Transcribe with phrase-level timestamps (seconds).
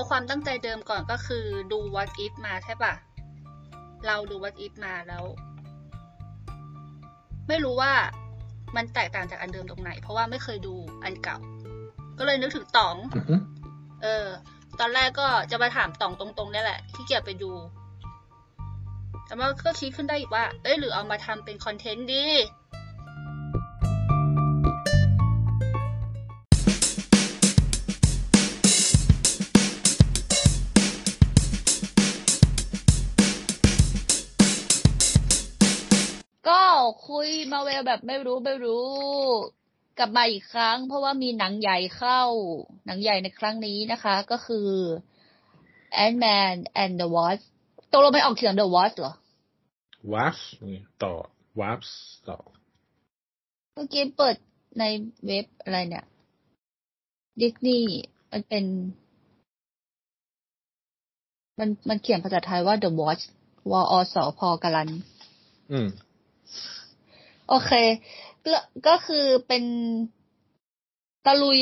[0.00, 2.92] เอาความตั้งใจเดิมก่อนก็คือดู what if มาใช่ปะ
[4.06, 5.24] เราดู what if มาแล้ว
[7.48, 7.92] ไม่รู้ว่า
[8.76, 10.74] มันแตกต่างจากอันเดิมตรงไหน เพราะว่าไม่เคยดู
[11.04, 11.38] อันเก่า
[12.18, 13.34] ก็เลยนึกถึงต๋องอือฮึ
[14.02, 14.26] เออ
[14.80, 17.52] ตอนแรกก็จะมาถามต๋องตรงๆนี่แหละที่เกียจไปดู
[19.26, 22.24] แต่ว่าก็คิดขึ้นได้อีกว่า เอ้ยหรือเอามาทำเป็นคอนเทนต์ดี
[36.90, 38.88] ก็คุยมาเวลแบบไม่รู้ไม่รู้
[39.98, 42.20] กลับมาอีกครั้ง เพราะว่ามีหนังใหญ่เข้า
[42.86, 44.68] หนังใหญ่ในครั้งนี้นะคะ ก็คือ
[46.04, 47.42] Ant-Man and the Wasp
[47.92, 49.14] ตกลงไม่ออกเสียง The Wasp เหรอ
[50.12, 51.12] Wasp นี่ต่อ
[51.60, 51.82] Wasp
[52.28, 52.38] ต่อ
[53.74, 54.36] เมื่อกี้เปิด
[54.78, 54.84] ใน
[55.26, 56.04] เว็บอะไรเนี่ย
[57.40, 57.90] ดิสนีย์
[58.30, 58.64] มันเป็น
[61.58, 63.22] มันมันเขียนภาษาไทยว่า The Watch
[63.70, 64.88] Wasp กลัน
[65.72, 65.88] อืม
[67.50, 67.72] โอเค
[68.46, 68.56] ก็
[68.86, 69.64] ก็คือเป็น
[71.26, 71.60] ตะลุย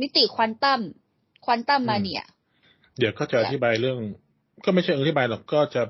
[0.00, 0.80] มิติควอนตัม
[1.44, 2.22] Quantumania
[2.98, 3.98] เดี๋ยวก็จะอธิบายเรื่อง
[4.64, 5.82] ก็ไม่ใช่อธิบายหรอกก็จะ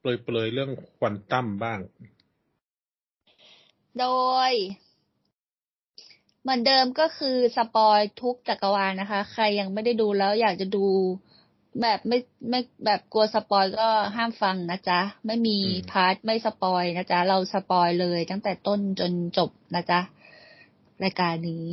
[0.00, 1.78] เปรยเปรยๆเรื่องควอนตัมบ้าง
[3.98, 4.06] โด
[4.50, 4.52] ย
[6.42, 10.86] เหมือนเดิมก็คือ spoil ทุกจักรวาลนะคะ ใครยังไม่ได้ดูแล้วอยากจะดู
[11.82, 12.18] แบบไม่
[12.50, 20.00] ไม่แบบกลัว spoil ก็ห้ามฟังนะจ๊ะ ไม่มีอืม part ไม่ spoil นะจ๊ะ เรา spoil เลยตั้งแต่ต้นจนจบนะจ๊ะ
[21.04, 21.66] รายการนี้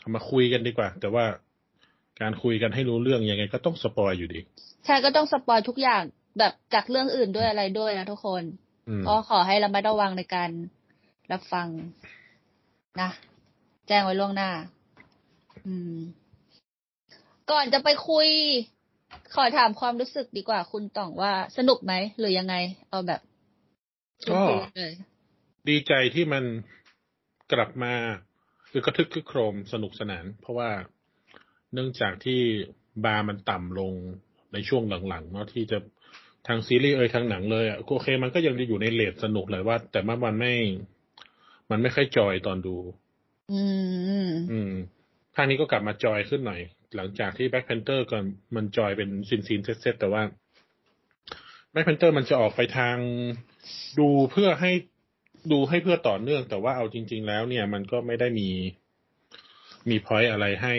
[0.00, 1.24] เอามาคุยกันดีกว่า แต่ว่า
[2.20, 4.40] การคุยกันให้รู้เรื่องยังไงก็ต้อง spoil อยู่ดี
[4.84, 6.02] ใช่ก็ต้อง spoil ทุกอย่าง
[6.38, 8.42] แบบจากเรื่องอื่นด้วยอะไรด้วยนะทุกคน
[8.88, 10.50] อืมก็ขอให้ระมัดระวังในการ
[11.32, 11.66] รับฟัง
[13.00, 13.10] นะ
[13.88, 14.50] แจ้งไว้ล่วงหน้า
[15.66, 15.96] อืม
[17.50, 18.28] ก่อนจะไปคุย
[19.34, 22.54] ขอถามความรู้สึกดีกว่าคุณต่องว่าสนุกไหมหรือยังไง
[22.90, 23.20] เอาแบบ
[24.28, 24.92] ก็พื้นๆเลย
[25.68, 26.44] ดีใจที่มัน
[27.52, 27.94] กลับมา
[28.70, 30.70] คือกระทึกคึกโครมสนุกสนาน เพราะว่า
[31.72, 32.40] เนื่องจากที่
[33.04, 33.92] บาร์มันต่ำลง
[34.52, 35.78] ในช่วงหลังๆเนาะที่จะ
[36.46, 40.54] ทางซีรีส์เอ่ยทางหนังเลยอะโอเค มันก็ยังอยู่ในเลทสนุกเลยว่า แต่ว่ามันไม่
[41.70, 42.76] มันไม่ค่อย joy ตอนดู
[43.52, 43.62] อื
[44.26, 44.72] ม อืม
[45.34, 46.60] ภาคนี้ก็กลับมา joy ขึ้นหน่อย
[46.96, 48.24] หลังจากที่ Black Panther ก่อน
[48.56, 50.22] มัน joy เป็น scene scene set ๆแต่ว่า
[51.72, 52.96] Black Panther มันจะออกไปทาง
[53.98, 54.72] ดูเพื่อให้
[55.52, 58.48] ดูให้เพื่อต่อเนื่อง แต่ว่าเอาจริง ๆ แล้วเนี่ยมันก็ไม่ได้มี
[59.90, 60.76] มี point อะไรให้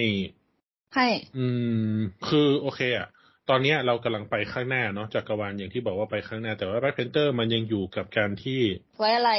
[0.96, 1.46] ให้อื
[1.96, 1.98] ม
[2.30, 3.08] คือโอเคอะ
[3.50, 8.62] ตอนเนี้ยเรากำลังไปข้างหน้าเนาะจักรวาลอย่างที่บอกว่าไปข้างหน้า แต่ว่า Black Panther มันยังอยู่กับการที่
[9.00, 9.32] ไว้อาลัย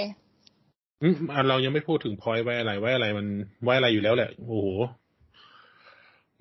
[1.02, 3.26] อืมอะเรายังไม่พูดถึง point ไว้อาลัย ไว้อาลัยมัน
[3.64, 4.54] ไว้อาลัยอยู่แล้วแหละ โอ้โห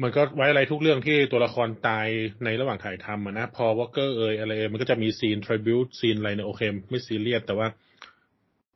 [0.02, 2.08] มันก็ไว้อาลัยทุกเรื่องที่ตัวละครตาย
[2.44, 7.68] ในระหว่างถ่ายทำนะ Paul Walker เอยอะไรเอยมันก็จะมี scene tribute scene อะไรเนี่ยโอเค ไม่ซีเรียสแต่ว่า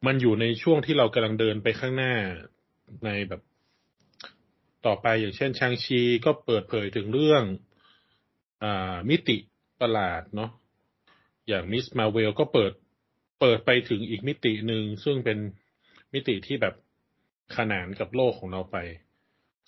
[0.05, 2.13] มันอยู่ในช่วงที่เรากำลังเดินไปข้างหน้า
[3.05, 3.41] ในแบบ
[4.85, 7.43] ต่อไปอย่างเช่น Shang-Chi ก็เปิดเผยถึงเรื่อง
[8.63, 9.37] อ่ามิติ
[9.81, 10.51] ประหลาดเนาะ
[11.47, 12.71] อย่างมิสมาเวลก็เปิด
[13.41, 15.37] เปิดไปถึงอีกมิติหนึ่งซึ่งเป็น
[16.13, 16.75] มิติที่แบบ
[17.55, 18.77] ขนานกับโลกของเราไป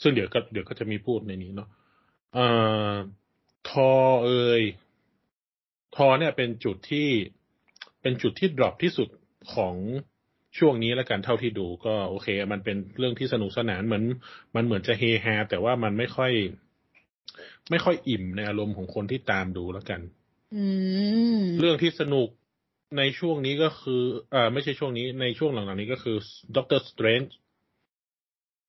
[0.01, 1.69] ซึ่งเดี๋ยวก็เดี๋ยวก็จะมีพูดในนี้เนาะ
[2.33, 2.45] เอ่
[2.91, 2.93] อ
[3.69, 3.91] ทอ
[4.25, 4.29] เอ
[4.59, 4.61] ย
[5.95, 7.09] ทอเนี่ยเป็นจุดที่
[8.01, 9.09] เป็นจุดที่ดรอปที่สุด
[9.55, 9.75] ของ
[10.59, 14.03] ช่วงนี้แล้วกันเท่าที่ดูก็โอเค มันเป็นเรื่องที่สนุกสนานเหมือน
[14.55, 16.31] มันเหมือนจะเฮฮาแต่ว่ามันไม่ค่อย
[17.69, 20.01] ไม่ค่อยอิ่มในอารมณ์ของคนที่ตามดูแล้วกัน
[20.55, 20.65] อื
[21.41, 22.29] มเรื่องที่สนุก
[22.97, 24.01] ในช่วงนี้ก็คือ
[24.31, 26.17] เอ่อไม่ใช่ช่วงนี้ในช่วงหลังๆนี้ก็คือ
[26.55, 27.35] Doctor Strange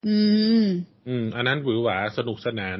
[0.07, 0.17] อื
[0.63, 0.65] ม
[1.07, 2.79] อืม อันนั้นหวือหวาสนุกสนาน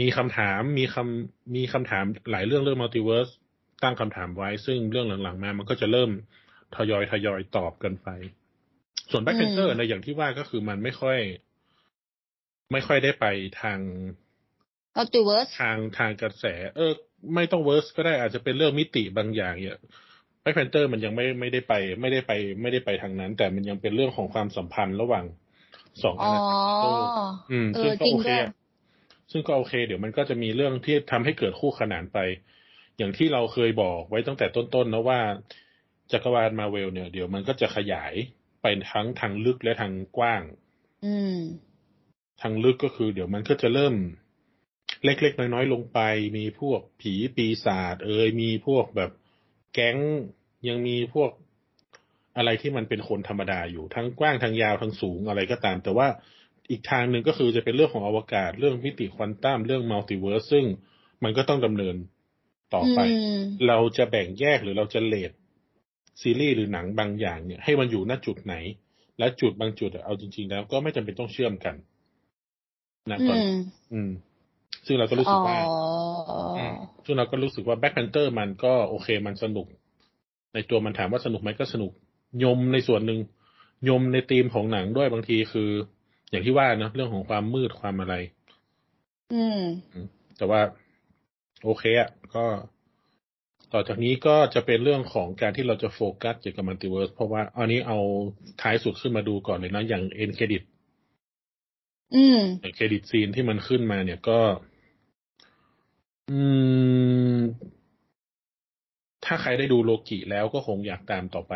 [0.00, 3.28] มีคำถามมีคำมีคำถามหลายเรื่องเรื่อง multiverse
[3.82, 6.10] ตั้งคำถามไว้ ซึ่งเรื่องหลังๆมา มันก็จะเริ่ม
[6.76, 8.08] ทยอยทยอยตอบกันไป
[9.10, 11.18] ส่วน Black Panther อืมในอย่างที่ว่าก็คือมันไม่ค่อย
[12.72, 13.26] ไม่ค่อยได้ไป
[13.62, 13.78] ทาง
[14.96, 16.44] multiverse ทางทางกระแส
[16.76, 16.92] เออ
[17.34, 19.78] ไม่ต้อง verse ก็ได้อาจจะเป็นเรื่องมิติบางอย่างเนี่ย
[20.40, 22.32] Black Panther มันยังไม่ไม่ได้ไป ไม่ได้ไป
[22.62, 25.24] ไม่ได้ไปทางนั้น แต่มันยังเป็นเรื่องของความสัมพันธ์ระหว่าง
[26.04, 26.34] สองอ๋อ
[27.50, 28.52] อืมเออซึ่งก็จริงโอเคด้วยอะ
[29.30, 32.18] ซึ่งก็โอเค เดี๋ยวมันก็จะมีเรื่องที่ทำให้เกิดคู่ขนานไป
[32.98, 35.20] อย่างที่เราเคยบอกไว้ตั้งแต่ต้นๆนะว่า
[36.12, 38.14] จักรวาลมาเวลเนี่ย เดี๋ยวมันก็จะขยาย
[38.62, 40.42] ไปทั้งทางลึกและทางกว้าง
[41.04, 41.38] อืม
[42.40, 43.94] ทางลึกก็คือเดี๋ยวมันก็จะเริ่ม
[45.04, 46.00] เล็กๆ น้อยๆ ลงไป
[46.36, 49.10] มีพวกผีปีศาจเอ่ยมีพวกแบบ
[49.74, 49.96] แก๊ง
[50.68, 51.30] ยังมีพวก
[52.38, 56.08] อะไรที่มันเป็นคนธรรมดาอยู่ทั้งกว้างทั้งยาวทั้งสูงอะไรก็ตาม แต่ว่า
[56.70, 60.64] อีกทางหนึ่งก็คือจะเป็นเรื่องของอวกาศ เรื่องมิติควอนตัมเรื่อง multiverse ซึ่ง
[61.24, 61.96] มันก็ต้องดำเนิน
[62.74, 65.32] ต่อไปเราจะแบ่งแยกหรือเราจะ let
[66.20, 68.54] ซีรีส์หรือหนังบางอย่างเนี่ย ให้มันอยู่ณจุดไหน
[69.18, 71.74] และจุดบางจุดอะเอาจริง ๆ แล้วก็ไม่จำเป็นต้องเชื่อมกัน
[73.10, 73.50] นะอืตอนม
[73.92, 74.10] อืม
[74.86, 75.58] ซึ่งเราก็รู้สึกว่า
[76.72, 76.74] อ๋อ
[77.04, 79.66] ซึ่งเราก็รู้สึกว่า Black Panther มันก็โอเคมันสนุก
[80.54, 81.92] ในตัวมันถามว่าสนุกไหมก็สนุก
[82.44, 83.20] ยมในส่วนหนึ่ง
[83.88, 85.70] ยมในธีมของหนังด้วยบางทีคือ
[86.30, 88.14] อย่างที่ว่าเนอะเรื่องของความมืดความอะไร
[89.32, 89.60] อืม
[90.36, 90.60] แต่ว่า
[91.64, 92.44] โอเคอะก็
[93.72, 97.98] ต่อจากนี้ก็จะเป็นเรื่องของการที่เราจะโฟกัสเกี่ยวกับ multiverse เพราะว่าอันนี้เอา
[98.62, 100.62] ท้ายสุดขึ้นมาดูก่อนเลยนะอย่าง end credit
[102.14, 104.40] อืมอย่าง credit scene ที่มันขึ้นมาเนี่ยก็
[106.30, 106.40] อื
[107.36, 107.38] ม
[109.24, 111.54] ถ้าใครได้ดูโลกิแล้วก็คงอยากตามต่อไป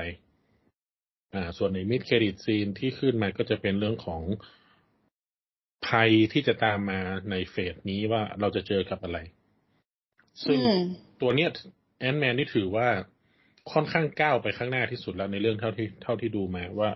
[1.35, 4.23] อ่าส่วนใน mid-credit scene ที่ขึ้นมาก็จะเป็นเรื่องของ
[5.89, 7.01] ภัยที่จะตามมา
[7.31, 9.19] ใน phase นี้ว่าเราจะเจอกับอะไร
[10.45, 10.83] ซึ่งอืม
[11.21, 11.51] ตัวเนี้ย
[12.01, 12.89] Ant-Man นี่ถือว่า
[13.73, 16.91] ค่อนข้างก้าวไปข้างหน้าที่สุดแล้วในเรื่องเท่าที่เท่าที่ดูมาว่า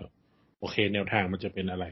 [0.60, 1.84] โอเค แนวทางมันจะเป็นอะไร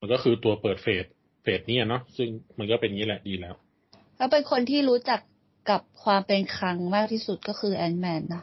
[0.00, 1.04] มันก็คือตัวเปิด phase
[1.42, 2.28] phase นี้อะเนาะซึ่ง
[2.58, 3.54] มันก็เป็นอย่างนี้แหละดีแล้ว
[4.16, 5.20] แล้วเป็นคนที่รู้จัก
[5.70, 8.42] กับความเป็น Kang มากที่สุดก็คือ Ant-Man นะ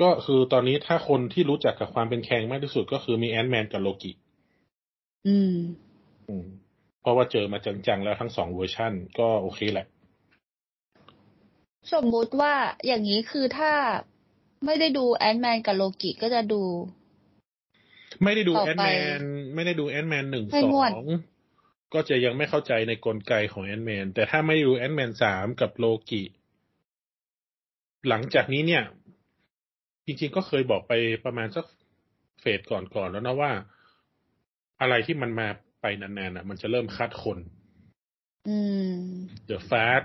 [0.00, 4.12] ก็คือตอนนี้ถ้าคนที่รู้จักกับความเป็น Kang มากที่สุดก็คือมี Ant-Man กับโลกิ
[5.26, 5.54] อืม
[6.28, 6.46] อืม
[7.00, 9.86] เพราะว่าเจอมาจังๆแล้วทั้งสองเวอร์ชั่น ก็โอเคแหละ
[11.92, 12.54] สมมุติว่า
[12.86, 13.72] อย่างนี้คือถ้า
[14.66, 16.62] ไม่ได้ดู Ant-Man กับโลกิก็จะดู
[18.24, 19.22] ไม่ได้ดูต่อไป Ant-Man
[19.54, 21.08] ไม่ได้ดู Ant-Man หนึ่งสอง
[21.94, 26.22] ก็จะยังไม่เข้าใจในกลไกของ Ant-Man แต่ถ้าไม่ดู Ant-Man สามกับโลกิ
[28.08, 28.84] หลังจากนี้เนี่ย
[30.06, 30.92] จริง ๆ ก็เคยบอกไป
[31.24, 31.66] ประมาณสัก
[32.40, 33.52] เฟสก่อนๆแล้วนะว่า
[34.80, 35.48] อะไรที่มันมา
[35.80, 37.38] ไปนานๆอะ มันจะเริ่มคัดคน
[38.48, 38.58] อื
[38.90, 38.94] ม
[39.46, 40.02] เดอะฟาส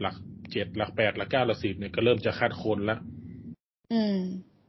[0.00, 0.16] หลัก
[0.50, 2.96] เจ็ดหลักแปดหลักเก้าหลักสิบเนี่ยก็เริ่มจะคัดคนละ
[3.92, 4.18] อืม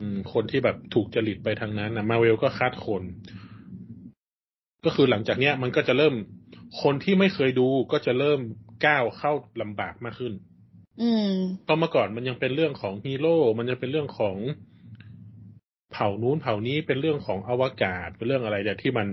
[0.01, 3.03] อืม คนที่แบบถูกจริตไปทางนั้นนะมาเวลก็คัดคน
[4.85, 6.13] ก็คือหลังจากเนี้ย มันก็จะเริ่ม
[6.81, 8.39] คนที่ไม่เคยดูก็จะเริ่ม
[8.85, 9.31] ก้าวเข้า
[9.61, 10.33] ลำบากมากขึ้น
[11.01, 11.31] อืม
[11.67, 14.37] ตอนเมื่อก่อนมันยังเป็นเรื่องของฮีโร่ มันยังเป็นเรื่องของ
[15.93, 19.07] เผ่านู้นเผ่านี้เป็นเรื่องของอวกาศ เป็นเรื่องอะไรเนี่ยที่มัน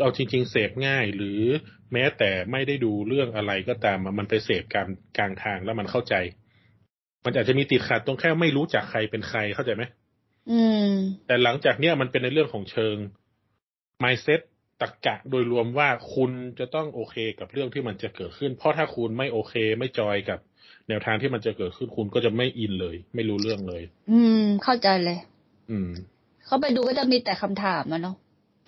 [0.00, 1.40] เอาจริง ๆ เสพง่าย หรือ
[1.92, 6.14] แม้แต่ไม่ได้ดูเรื่องอะไรก็ตามอะมันไปเสพกลางกลางทางแล้วมันเข้าใจ
[7.24, 9.84] มันอาจจะมีติดขัดตรงแค่ไม่รู้จักใครเป็นใครเข้าใจไหม
[10.50, 10.90] อืม
[11.26, 12.96] แต่หลังจากเนี้ยมันเป็นในเรื่องของเชิง
[14.02, 14.40] mindset
[14.80, 20.38] ตรกกะโดยรวมว่าคุณจะต้องโอเคกับเรื่องที่มันจะเกิดขึ้น เพราะถ้าคุณไม่โอเคไม่จอยกับ
[20.88, 23.82] แนวทางที่มันจะเกิดขึ้นคุณก็จะไม่อินเลย ไม่รู้เรื่องเลย
[24.12, 25.18] อืม เข้าใจเลย
[25.70, 25.90] อืม
[26.46, 28.16] เขาไปดูก็จะมีแต่คำถามอะเนาะ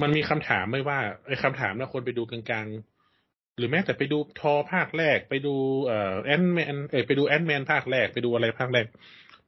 [0.03, 5.55] มันมีคำถามไม่ว่าไอ้คำถามนะคนไปดูกลางๆ หรือแม้แต่ไปดูทอภาคแรก ไปดู
[5.87, 8.87] เอ่อแอนแมนเอ้ยไปดูแอนแมนภาคแรกไปดูอะไรภาคแรก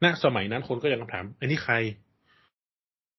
[0.05, 1.75] ณสมัยนั้นคนก็ยังคำถามไอ้นี่ใคร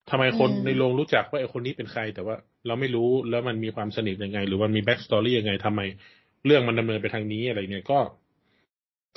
[0.10, 2.36] ทำไมคนอืมในโรงรู้จักว่าไอ้คนนี้เป็นใคร แต่ว่า
[2.68, 5.82] เราไม่รู้แล้วมันมีความสนิทยังไง หรือมันมี backstory ยังไงทำไม
[6.46, 8.00] เรื่องมันดำเนินไปทางนี้อะไรเนี่ยก็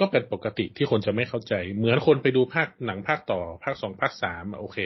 [0.00, 4.78] ก็เป็นปกติที่คนจะไม่เข้าใจ เหมือนคนไปดูภาคหนังภาคต่อ ภาคสองภาคสามอะโอเค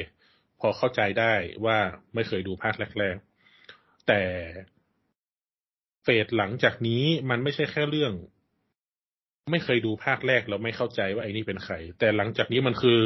[0.60, 1.32] พอเข้าใจได้
[1.64, 1.78] ว่า
[2.14, 4.22] ไม่เคยดูภาคแรกๆ แต่
[6.02, 8.12] phase หลังจากนี้มันไม่ใช่แค่เรื่อง
[9.52, 12.98] ไม่เคยดูภาคแรกเราไม่เข้าใจว่าไอ้นี่เป็นใคร แต่หลังจากนี้มันคือ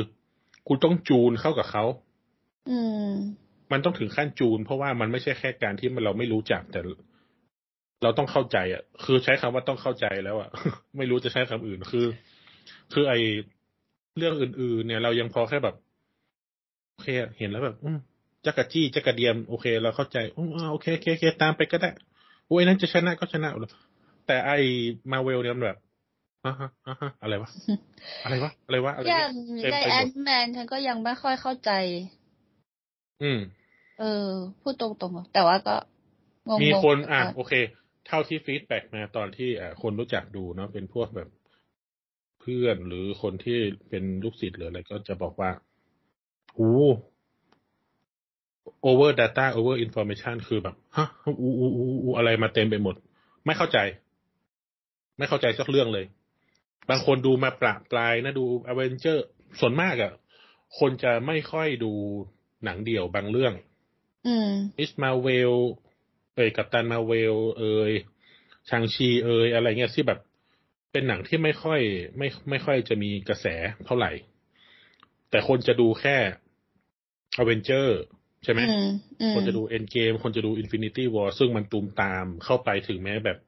[0.68, 1.84] คุณต้องจูนเข้ากับเขา
[2.70, 2.78] อื
[3.10, 3.12] ม
[3.72, 6.80] มันต้องถึงขั้นจูน เพราะว่ามันไม่ใช่แค่การที่มันเราไม่รู้จักแต่
[8.02, 10.50] เราต้องเข้าใจอะ คือใช้คำว่าต้องเข้าใจแล้วอะ
[10.96, 12.06] ไม่รู้จะใช้คำอื่นคือ
[12.92, 13.14] คือไอ
[14.16, 15.74] เรื่องอื่น ๆ เนี่ยเรายังพอแค่แบบ
[16.92, 17.98] โอเคอะเห็นแล้วแบบ อืม
[18.46, 21.90] จักรจี้จักรเดียมโอเค เราเข้าใจอืมอ่าโอเคโอเคโอเคตามไปก็ได้
[22.48, 23.48] โอ้ยนั้นจะชนะก็ชนะ
[24.26, 24.50] แต่ไอ
[25.12, 25.78] มาเวลเนี่ยมันแบบ
[26.44, 27.50] อะฮะอะฮะอะไรวะ
[28.24, 29.30] อะไรวะ อะไรวะอะไรอย่าเงี้งย
[29.62, 31.70] เต็มในไปแอหมนดแมนฉันก็ยังไม่ค่อยเข้าใจ
[33.22, 33.38] อืม
[33.98, 34.28] เออ
[34.60, 35.76] พูดตรงๆอะแต่ว่าก็
[36.48, 37.52] งงๆมีคนอะก่โอเค
[38.08, 41.28] เท่าที่ฟีดแบ็กมาตอนที่อคนรู้จักดูเนาะเป็นพวกแบบ
[42.40, 45.50] เพื่อนหรือคนที่เป็นลูกศิษย์หรืออะไรก็จะบอกว่า
[46.54, 46.72] โอ้
[48.88, 52.94] over data over information คือแบบ ฮะอูอูอูอูอะไรมาเต็มไปหมด
[53.46, 53.78] ไม่เข้าใจ
[55.18, 56.06] ไม่เข้าใจสักเรื่องเลย
[56.90, 59.18] บางคนดูมาประปลายนะดู a v e n g e r
[59.60, 60.12] ส่วนมากอะ่ะ
[60.78, 61.92] คนจะไม่ค่อยดู
[62.64, 63.52] หนังเดี่ยวบางเรื่อง
[64.26, 64.50] อืม
[64.80, 64.92] Ms.
[65.02, 65.54] Marvel
[66.38, 67.92] เอ่ย Captain Marvel เอ่ย
[68.70, 70.20] Shang-Chi เอ่ยอะไรเงี้ยที่แบบ
[70.92, 71.80] เป็นหนังที่ไม่ค่อย
[72.18, 73.46] ไม่ไม่ค่อยจะมีกระแส
[73.86, 74.12] เท่าไหร่
[75.30, 76.16] แต่คนจะดูแค่
[77.38, 78.00] Avenger
[78.48, 78.90] ใช่ไหมอืม
[79.20, 83.38] อืมคนจะดู Endgame คนจะดู Infinity War ซึ่งมันตูมตามเข้าไปถึงแม้แบบ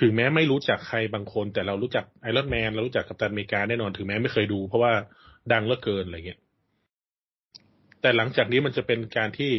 [0.00, 4.92] ถึงแม้ไม่รู้จักใครบางคน แต่เรารู้จัก Iron Man เรารู้จัก Captain America แน่นอนถึงแม้ไม่เคยดู เพราะว่า
[5.52, 6.40] ดังเหลือเกินอะไรเงี้ย
[8.00, 9.52] แต่หลังจากนี้มันจะเป็นการที่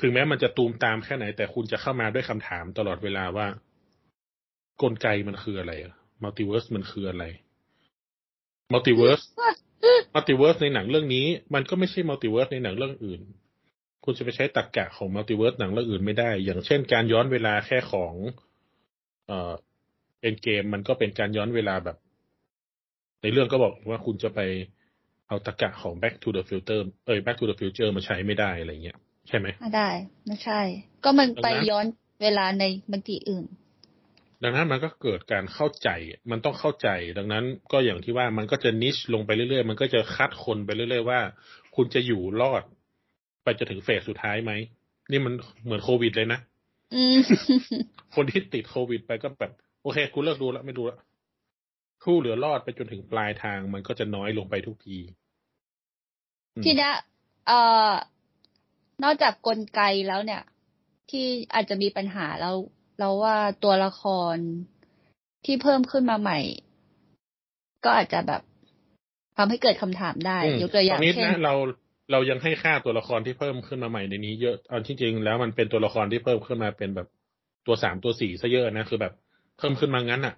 [0.00, 3.46] ถึงแม้มันจะตูมตามแค่ไหน แต่คุณจะเข้ามาด้วยคำถามตลอดเวลาว่า
[4.82, 5.72] กลไกมันคืออะไร
[6.22, 7.24] multiverse มันคืออะไร
[8.72, 9.20] multiverse
[10.14, 13.20] multiverse ในหนังเรื่องนี้ มันก็ไม่ใช่ multiverse ในหนังเรื่องอื่น
[14.04, 18.14] คุณจะไปใช้ตรรกะของ multiverse หนังเรื่องอื่นไม่ได้ อย่างเช่น การย้อนเวลาแค่ของ
[19.26, 19.52] เอ่อ
[20.22, 21.96] Endgame มันก็เป็นการย้อนเวลาแบบ
[23.22, 24.40] ในเรื่องก็บอกว่าคุณจะไป
[25.28, 28.98] เอาตรรกะของ Back to the Future เอ้ย Back to the Future มาใช้ไม่ได้อะไรเงี้ย
[29.28, 29.88] ใช่ไหมไม่ได้
[30.26, 30.60] ไม่ใช่
[31.04, 31.86] ก็มันไปดังนั้นย้อน
[32.22, 33.44] เวลาในมิติอื่น
[34.42, 35.88] ดังนั้นมันก็เกิดการเข้าใจ
[36.30, 36.88] มันต้องเข้าใจ
[37.18, 41.20] ดังนั้นก็อย่างที่ว่ามันก็จะนิชลงไปเรื่อยๆ มันก็จะคัดคนไปเรื่อยๆว่า
[41.76, 42.62] คุณจะอยู่รอด
[43.44, 44.52] ไปจนถึงเฟสสุดท้ายไหม
[45.10, 46.40] นี่มันเหมือนโควิดเลยนะ
[46.94, 47.16] อืม
[48.14, 49.52] คนที่ติดโควิดไปก็แบบ
[49.82, 50.98] โอเคกูเลิกดูแล้วไม่ดูแล้ว
[52.02, 54.98] ผู้เหลือรอดไปจนถึงปลายทางมันก็จะน้อยลงไปทุกที
[56.54, 56.92] อืมทีเนี้ย
[57.46, 57.90] เอ่อ
[59.02, 60.42] นอกจากกลไกแล้วเนี่ย
[61.10, 62.54] ที่อาจจะมีปัญหาแล้ว
[62.98, 64.02] เราว่าตัวละค
[64.34, 64.36] ร
[65.44, 66.38] ที่เพิ่มขึ้นมาใหม่
[67.84, 68.42] ก็อาจจะแบบ
[69.36, 71.54] ทำให้เกิดคำถามได้อืมยกตัวอตย่าองนนี้เช่นนะเรา
[72.12, 77.08] เรายังให้ค่าตัวละครที่เพิ่มขึ้นมาใหม่ในนี้เยอะเอาที่จริงแล้วมันเป็นตัวละครที่เพิ่มขึ้นมาเป็นแบบ
[77.66, 79.12] ตัวสามตัวสี่ซะเยอะนะคือแบบ
[79.58, 80.34] เพิ่มขึ้นมางั้นอะ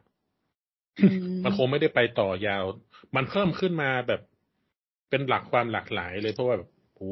[0.99, 2.65] อืมมันคงไม่ได้ไปต่อยาว
[3.17, 4.21] มันเพิ่มขึ้นมาแบบ
[5.11, 7.03] เป็นหลักความหลากหลายเลยเพราะว่าแบบโห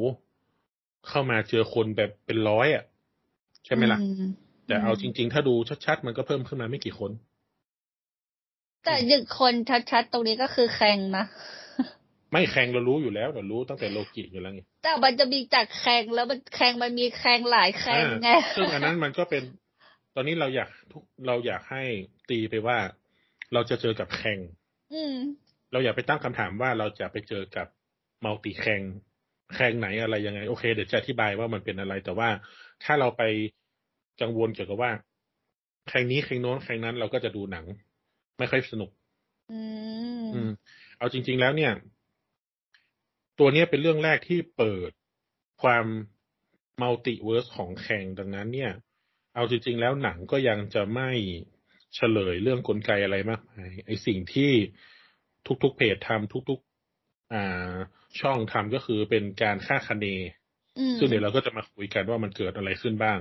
[1.09, 2.85] เข้ามาเจอคนแบบเป็นร้อยอะ
[3.65, 4.25] ใช่ไหมล่ะอืม
[4.67, 5.55] แต่เอาจริง ๆ ถ้าดู
[5.87, 7.11] ชัดๆ มันก็เพิ่มขึ้นมาไม่กี่คน
[8.85, 9.53] แต่หนึ่งคน
[9.91, 11.25] ชัดๆ ตรงนี้ก็คือแข่งนะ
[12.33, 19.43] ไม่แข่งเรารู้อยู่แล้วเรารู้ตั้งแต่โลกิอยู่แล้วไงแต่มันจะมีจากแข่งแล้วมันแข่งมันมีแข่งหลายแข่งไงอ่าซึ่งอันนั้นมันก็เป็น
[20.15, 21.83] ตอนนี้เราอยากทุกเราอยากให้
[22.31, 22.79] ตีไปว่า
[23.53, 24.39] เราจะเจอกับ Kang
[24.95, 25.15] อืม
[25.73, 27.67] เราอย่าไปตั้งคำถามว่าเราจะไปเจอกับ
[28.25, 28.83] multi Kang
[29.55, 32.29] Kang ไหนอะไรยังไง โอเค เดี๋ยวจะอธิบายว่ามันเป็นอะไร แต่ว่า
[32.85, 33.23] ถ้าเราไป
[34.21, 34.93] กังวลเกี่ยวกับว่า
[35.89, 37.65] Kang นี้ Kang โน้น Kang นั้นเราก็จะดูหนัง
[38.39, 38.91] ไม่ค่อยสนุก
[39.53, 39.61] อื
[40.23, 40.51] มอืม
[40.99, 41.73] เอาจริง ๆแล้วเนี่ย
[43.39, 44.91] ตัวเนี้ยเป็นเรื่องแรกที่เปิด
[45.63, 45.87] ความ
[46.83, 48.73] multiverse ของ Kang ดังนั้น เนี่ย
[49.35, 51.11] เอาจริง ๆ แล้วหนังก็ยังจะไม่
[51.95, 54.53] เฉลยเรื่องกลไกอะไรมากมายไอสิ่งที่
[55.63, 56.61] ทุกๆเพจทำทุก
[56.97, 57.75] ๆ อ่า
[58.21, 60.07] ช่องทำก็คือเป็นการค่าดคะเน
[60.79, 63.19] อืมซึ่งเดี๋ยวเราก็จะมาคุยกันว่ามันเกิดอะไรขึ้นบ้าง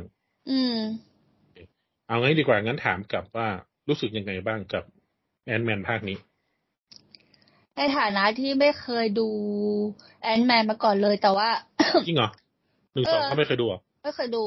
[0.49, 0.77] อืม
[2.07, 3.47] เอางี้ดีกว่างั้นถามกลับว่า
[3.89, 4.83] รู้สึกยังไงบ้างกับ
[5.45, 6.17] แอนแมนภาคนี้
[7.75, 9.29] ในฐานะที่ไม่เคยดู
[10.21, 11.49] แอนแมนมาก่อนเลยแต่ว่า
[12.07, 12.29] จริงเหรอ
[12.93, 14.43] หนึ่งสองเออก็ไม่เคยดูเหรอไม่เคยดู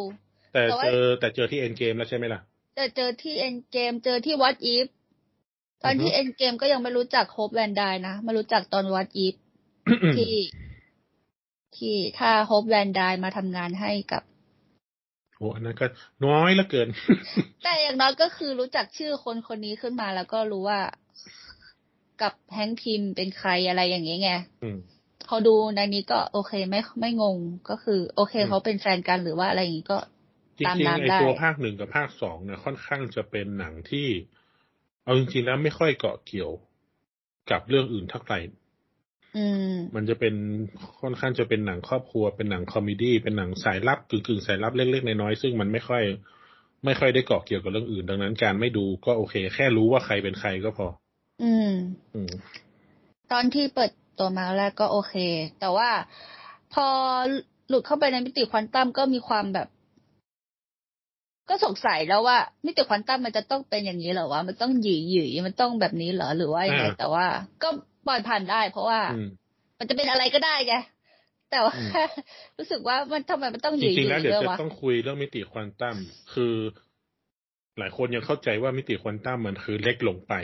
[0.53, 2.41] แต่แต่ว่าเจอแต่เจอที่เอ็นเกมแล้วใช่ไหมล่ะ
[2.76, 4.87] แต่เจอที่เอ็นเกมเจอที่วัดอีฟ
[5.85, 9.35] ตอนที่อือฮึเอ็นเกมก็ยังไม่รู้จักโฮปแวนไดนะมารู้จักตอนวัดอีฟ
[10.16, 10.35] ที่
[11.76, 14.23] ที่ถ้าโฮปแวนไดมาทำงานให้กับ
[15.37, 15.87] โอ้อันนั้นก็
[16.26, 16.88] น้อยเหลือเกิน
[17.64, 20.81] แต่อย่างน้อยก็คือรู้จักชื่อคนคนนี้ขึ้นมาแล้วก็รู้ว่า
[22.23, 24.78] กับแฮงค์พิมพ์เป็นใครอะไรอย่างเงี้ยไงอืม
[25.26, 27.37] เขาดูในนี้ก็โอเคไม่ไม่งง
[27.71, 29.99] ก็คือ โอเคอืมเขาเป็นแฟนกันหรือว่าอะไรอย่างงี้ก็
[30.59, 34.09] จริงๆ Ant-Man ไอ้ตัวภาคหนึ่งกับภาคสองเนี่ยค่อนข้างจะเป็นหนังที่
[35.05, 36.50] เอาจริงๆแล้วไม่ค่อยเกาะเกี่ยว
[37.50, 38.50] กับเรื่องอื่นเท่าไหร่อื
[39.69, 40.35] มมันจะเป็น
[41.00, 46.02] ค่อนข้างจะเป็นหนังครอบครัว เป็นหนัง comedy เป็นหนังสายลับกึ่งๆสายลับเล็กๆน้อยๆซึ่งมันไม่ค่อย
[46.85, 50.87] ไม่ค่อยได้เกาะเกี่ยวกับเรื่องอื่น ดังนั้นการไม่ดูก็โอเค แค่รู้ว่าใครเป็นใครก็พอ
[51.43, 51.73] อืม
[52.14, 52.33] อืม
[53.33, 55.14] ตอนที่เปิดตัวมาแรกก็โอเค
[55.61, 55.90] แต่ว่า
[56.75, 56.87] พอ
[57.69, 59.69] หลุดเข้าไปในมิติควอนตัมก็มีความแบบ
[61.49, 67.26] ก็สงสัยแล้วว่ามิติควอนตัมมันจะต้องเป็นอย่างนี้เหรอวะมันต้องหยีหยีมันต้องแบบนี้เหรอหรือว่ายังไงอ่าแต่ว่า
[67.62, 67.69] ก็
[68.07, 69.29] ปล่อยผ่านได้ เพราะว่าอืม
[69.79, 70.75] มันจะเป็นอะไรก็ได้ไง
[71.51, 71.91] แต่ว่าอืม
[72.59, 75.97] รู้สึกว่ามันทำไมมันต้องหจยีหริยีงๆแล้วเดี๋ยวด้วยจะวะต้องคุยเรื่องมิติควอนตัม
[76.35, 76.55] คือ
[77.79, 80.35] หลายคนยังเข้าใจว่ามิติควอนตัมมันคือเล็กลงไป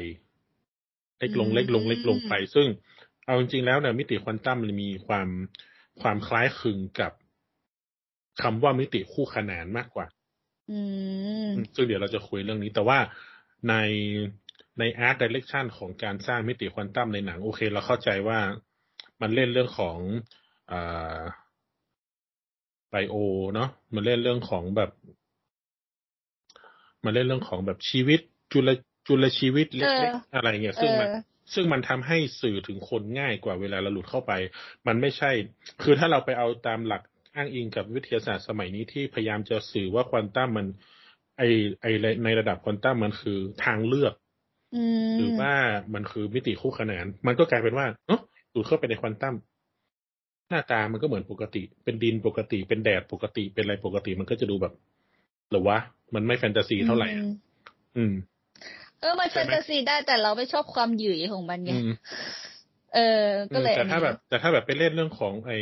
[1.20, 2.66] เล็กลงเล็กลงเล็กลงไป ซึ่ง
[3.26, 5.28] เอาจริงๆแล้วเนี่ยมิติควอนตัมมันมีความ
[6.00, 7.12] ความคล้ายคลึงกับ
[8.42, 10.06] คำว่ามิติคู่ขนานมากกว่า
[10.70, 10.80] อื
[11.46, 12.98] มซึ่งเดี๋ยวเราจะคุยเรื่องนี้ แต่ว่า
[13.68, 13.74] ใน
[14.78, 18.38] ในอาร์ตดิเรกชันของการสร้างมิติควอนตัมในหนัง โอเค เราเข้าใจว่า
[19.20, 19.98] มันเล่นเรื่องของ
[20.72, 21.20] อ่า
[22.90, 23.14] ไบโอ
[23.54, 24.90] เนาะมันเล่นเรื่องของแบบ
[27.04, 28.20] มันเล่นเรื่องของแบบชีวิต
[28.52, 28.70] จุล
[29.06, 31.22] จุลชีวิตเล็กๆอะไรเงี้ยซึ่งมันเออ
[31.54, 34.32] ซึ่งมันทำให้สื่อถึงคนง่ายกว่าเวลาเราหลุดเข้าไป
[34.86, 35.30] มันไม่ใช่
[35.82, 37.02] คือถ้าเราไปเอาตามหลัก
[37.34, 40.66] อ้างอิงกับวิทยาศาสตร์สมัยนี้ที่พยายามจะสื่อว่าควอนตัมมัน
[41.38, 41.42] ไอ
[41.82, 41.86] ไอ
[42.24, 44.31] ในระดับควอนตัมมันคือทางเลือกอืม
[45.16, 45.54] หรือว่า
[45.94, 48.20] มันคือมิติคู่ขนาน มันก็กลายเป็นว่าเออ
[48.54, 49.34] ดูดเข้าไปในควอนตัม
[50.48, 54.74] หน้าตามันก็เหมือนปกติ เป็นดินปกติ เป็นแดดปกติ เป็นอะไรปกติ มันก็จะดูแบบ
[55.50, 55.78] หรือวะ
[56.14, 57.24] มันไม่แฟนตาซีเท่าไหร่อะ
[57.96, 58.14] อืม
[59.00, 61.88] เออ มันใช่แฟไหมนตาซีได้แต่เราไม่ชอบความหยุ่ยของมันไงอืม
[62.94, 65.58] เออ ก็เลยแต่ถ้าแบบ แต่ถ้าแบบไปเล่นเรื่องของไอ้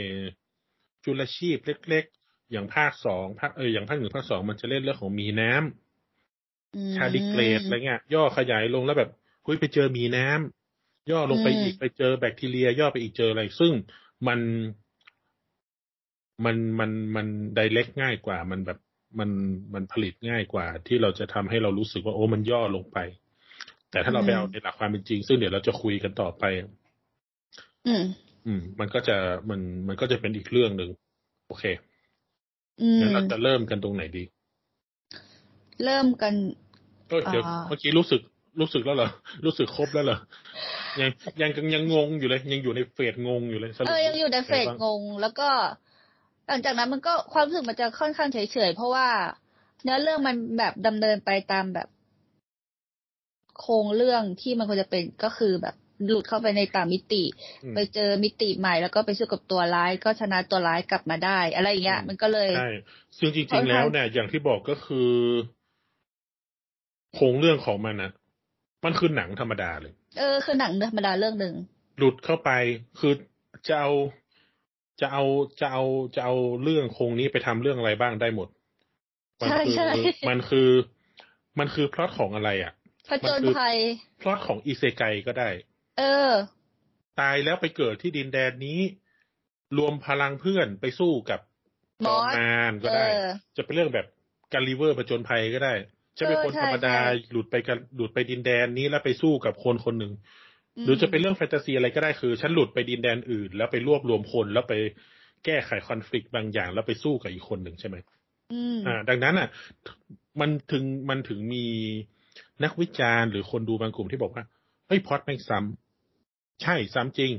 [1.04, 5.89] จุลชีพเล็กๆ อย่างภาคสองภาคเอออย่างภาคหนึ่งภาคสองมันจะเล่นเรื่องของมีน้ำ
[6.74, 9.10] อืมชาดิเกรดอะไรเงี้ย ย่อขยายลงแล้วแบบ
[9.44, 13.72] เฮ้ยไปเจอมีน้ำย่อลงไปอืมอีกไปเจอแบคทีเรีย ย่อไปอีกเจออะไร ซึ่ง
[14.28, 14.40] มัน
[16.44, 18.78] มันมันมันไดเ c กง่ายกว่า มันแบบ
[19.18, 19.30] มัน
[19.74, 22.98] มันผลิตง่ายกว่า ที่เราจะทำให้เรารู้สึกว่าโอ้มันย่อลงไป
[23.90, 26.44] แต่ถ้าเราไปเอาในหลักความเป็นจริง ซึ่งเดี๋ยวเราจะคุยกันต่อไป
[27.86, 28.04] อืม
[28.46, 29.16] อืม มันก็จะ
[29.50, 30.90] มันมันก็จะเป็นอีกเรื่องหนึ่ง
[31.46, 31.64] โอเค
[32.80, 34.24] อืมงั้นเราจะเริ่มกันตรงไหนดี
[35.84, 36.34] เริ่มกัน
[37.08, 38.20] เออเดี๋ยวอ่าเมื่อกี้รู้สึก
[38.60, 39.08] รู้สึกแล้วเหรอ
[39.44, 40.18] รู้สึกครบแล้วเหรอ
[41.00, 41.10] ยัง
[41.40, 45.48] ยังยังยังงงอยู่เลย ยังอยู่ในเฟสงงอยู่เลยสรุปเออยังอยู่ในเฟสไงบ้างงง แล้วก็
[46.46, 49.08] หลังจากนั้นมันก็ความรู้สึกมันจะค่อนข้างเฉยๆ เพราะว่า
[49.82, 51.88] เนื้อเรื่องมันแบบดำเนินไปตามแบบ
[53.58, 55.74] โครงเรื่องที่มันควรจะเป็นก็คือแบบ
[56.06, 57.24] หลุดเข้าไปในต่างมิติ
[57.64, 62.68] อืมไปเจอมิติใหม่แล้วก็ไปสู้กับตัวร้าย ก็ชนะตัวร้ายกลับมาได้ อะไรอย่างเงี้ยอืมมันก็เลยใช่
[63.18, 65.10] ซึ่งจค่ริองนๆข้างแล้วเนี่ยอย่างที่บอกก็คือ
[67.14, 68.10] โครงเรื่องของมันนะ
[68.84, 71.54] มันคือหนังธรรมดาเลย เออ คือหนังธรรมดาเรื่องหนึ่ง
[71.98, 72.50] หลุดเข้าไป
[73.00, 73.12] คือ
[73.68, 73.90] จะเอา
[75.00, 75.24] จะเอา
[75.60, 78.48] จะเอาจะเอาเรื่องโครงนี้ไปทำเรื่องอะไรบ้างได้หมด
[79.40, 79.90] มัใช่คืใช่
[80.28, 80.70] มันคือ
[81.58, 82.72] มันคือพล็อตของอะไรอะ
[83.10, 83.76] ผจญภัย
[84.20, 85.48] พล็อตของอิเซไกก็ได้
[85.98, 86.30] เออ
[87.20, 88.80] ตายแล้วไปเกิดที่ดินแดนนี้
[89.78, 91.40] รวมพลังเพื่อนไปสู้กับ
[92.04, 94.06] มจออสมมารก็ได้เออจะเป็นเรื่องแบบ
[94.52, 95.74] การลิเวอร์ผจญภัยก็ได้
[96.20, 100.12] จะเป็นเออคนใช่ธรรมดาใช่หลุดไปกันหลุดไปดินแดนนี้แล้วไปสู้กับคนคนหนึ่ง
[100.84, 104.74] หรือจะเป็นเรื่องแฟนตาซีอะไรก็ได้คือฉันหลุดไปดินแดนอื่น แล้วไปรวบรวมคนแล้วไป
[105.44, 107.96] แก้ไขคอน FLICT บางอย่าง แล้วไปสู้กับอีกคนหนึ่งใช่ไหม
[108.52, 109.48] อืมอ่า ดังนั้นอะ
[110.40, 111.66] มันถึงมันถึงมี
[112.64, 114.44] นักวิจารณ์หรือคนดูบางกลุ่มที่บอกว่า
[114.86, 117.32] เฮ้ยพล็อตไม่ซ้ำใช่ซ้ำจริง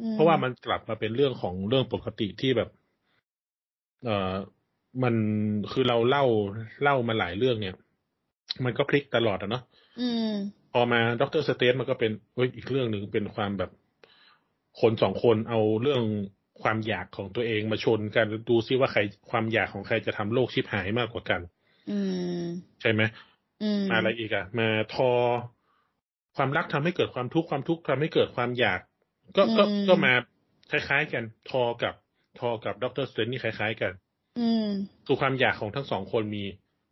[0.00, 2.70] อืมเพราะว่ามันกลับมาเป็นเรื่องของเรื่องปกติที่แบบ
[4.04, 4.34] เอ่อ
[5.02, 5.14] มัน
[5.72, 6.24] คือเราเล่า
[6.82, 7.74] เล่ามาหลายเรื่องเนี่ย
[8.64, 9.62] มันก็พลิกตลอดอะเนาะ
[10.00, 10.32] อืม
[10.72, 13.70] พอมา Doctor Strange มันก็เป็นเอ๊ยอีกเรื่องหนึ่งเป็นความแบบ
[14.80, 16.02] คนสองคนเอาเรื่อง
[16.62, 21.40] ความอยากของตัวเองมาชนกันดูซิว่าใครความอยากของใครจะทำโลกชิบหายมากกว่ากัน
[21.90, 21.98] อื
[22.42, 22.44] ม
[22.80, 23.02] ใช่ไหม
[23.62, 25.10] อืมมาอะไรอีกอะมาทอ
[26.36, 28.80] ความรักทำให้เกิดความทุกข์ความทุกข์ทำให้เกิดความอยาก
[29.36, 30.12] ก็ก็อืมก็มา
[30.70, 31.94] คล้ายๆ กัน ทอกับ
[32.40, 33.92] ทอกับ Doctor Strange นี่คล้าย ๆ กัน
[34.40, 34.68] อืม
[35.06, 36.44] คือความอยากของทั้งสองคนมี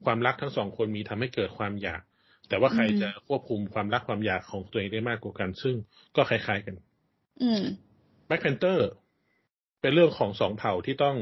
[0.04, 2.02] ความรักทั้งสองคนมีทำให้เกิดความอยาก
[2.48, 5.74] แต่ว่าใครอืมจะควบคุมความรักความอยากของตัวเองได้มากกว่ากัน ซึ่ง
[6.16, 6.74] ก็คล้ายๆกัน
[7.42, 7.62] อืม
[8.26, 8.88] Black Panther
[9.80, 11.16] เป็นเรื่องของสองเผ่าที่ต้อง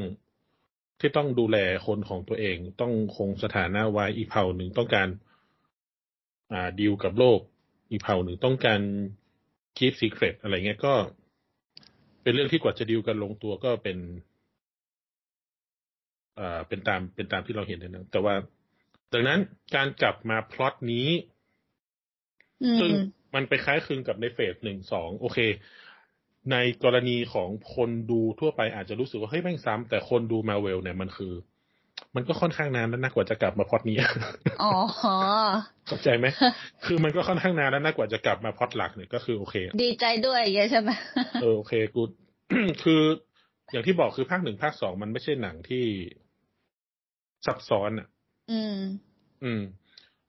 [0.99, 5.07] ที่ต้องดูแลคนของตัวเอง ต้องคงสถานะไว้อีกเผ่าหนึ่งต้องการ
[6.51, 7.39] อ่าดีลกับโลก
[7.91, 8.81] อีกเผ่าหนึ่งต้องการ
[9.77, 10.93] คีปซีเครตอะไรเงี้ยก็
[12.23, 13.97] เป็นเรื่องที่กว่าจะดีลกันลงตัวก็เป็น
[16.39, 18.35] อ่าเป็นตามเป็นตามที่เราเห็นในหนังแต่ว่า
[19.13, 19.39] ดังนั้น
[19.75, 21.09] การกลับมาพล็อตนี้
[22.63, 22.91] อืมซึ่ง
[23.35, 25.39] มันไปคล้ายคลึงกับในเฟสหนึ่งสองโอเค
[26.51, 31.33] ในกรณีของคนดูทั่วไปอาจจะรู้สึกว่าเฮ้ยแม่งซ้ำแต่คนดูมาเวลเนี่ยมันคือ
[32.15, 33.95] มันก็ค่อนข้างนานแล้วนะกว่าจะกลับมาพล็อตนี้
[34.63, 34.73] อ๋อ
[35.87, 36.25] เข้าใจไหม
[36.85, 40.89] คือมันก็ค่อนข้างนานแล้วนะกว่าจะกลับมาพล็อตหลักเนี่ยก็คือโอเค ดีใจด้วยอย่างเงี้ยใช่ไหม
[41.41, 42.01] เออโอเคกู
[42.83, 43.01] คือ
[43.71, 45.85] อย่างที่บอกคือภาคหนึ่งภาคสองมันไม่ใช่หนังที่
[47.45, 48.07] ซับซ้อนอะ
[48.51, 48.75] อืม
[49.43, 49.61] อืม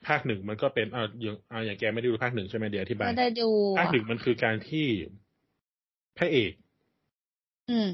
[0.06, 4.86] ภาคหนึ่งมันก็เป็นอ่าอย่างอ่าอย่างแกไม่ได้ดูภาคหนึ่งใช่ไหมเดี๋ยวอธิบายไม่ได้ดูภาคหนึ่งมันคือการที่
[6.18, 6.52] พระเอก
[7.70, 7.88] อืม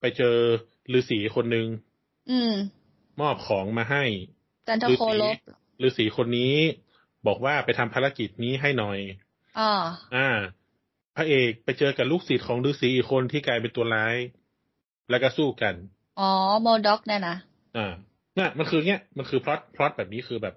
[0.00, 0.36] ไปเจอ
[0.98, 1.66] ฤาษีคนหนึ่ง
[2.30, 2.52] อืม
[3.20, 4.04] มอบของมาให้
[4.68, 5.36] จันทฤาโคษีลบ
[5.86, 6.54] ฤาษีคนนี้
[7.26, 8.98] บอกว่าไปทำภารกิจนี้ให้หน่อย
[9.58, 9.72] อ่า
[10.16, 10.28] อ่า
[11.16, 14.16] พระเอกไปเจอกับลูกศิษย์ของฤาษีอีกคนที่กลายเป็นตัวร้าย
[15.10, 15.74] แล้วก็สู้กัน
[16.20, 16.30] อ๋อ
[16.62, 17.36] โมด็อกเนี่ยนะ
[17.76, 17.92] อ่า
[18.38, 20.54] น่ะมันคือเนี้ยมันคือพล็อตพล็อตแบบนี้คือแบบ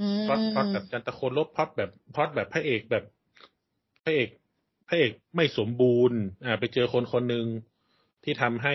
[0.00, 3.04] อืมพล็อตพล็อตแบบจันตะโคนลบพล็อตแบบพล็อตแบบพระเอกแบบ
[4.04, 4.28] พระเอก
[4.88, 7.46] พระเอกไม่สมบูรณ์ อ่า ไปเจอคนคนหนึ่ง
[8.24, 8.74] ที่ทำให้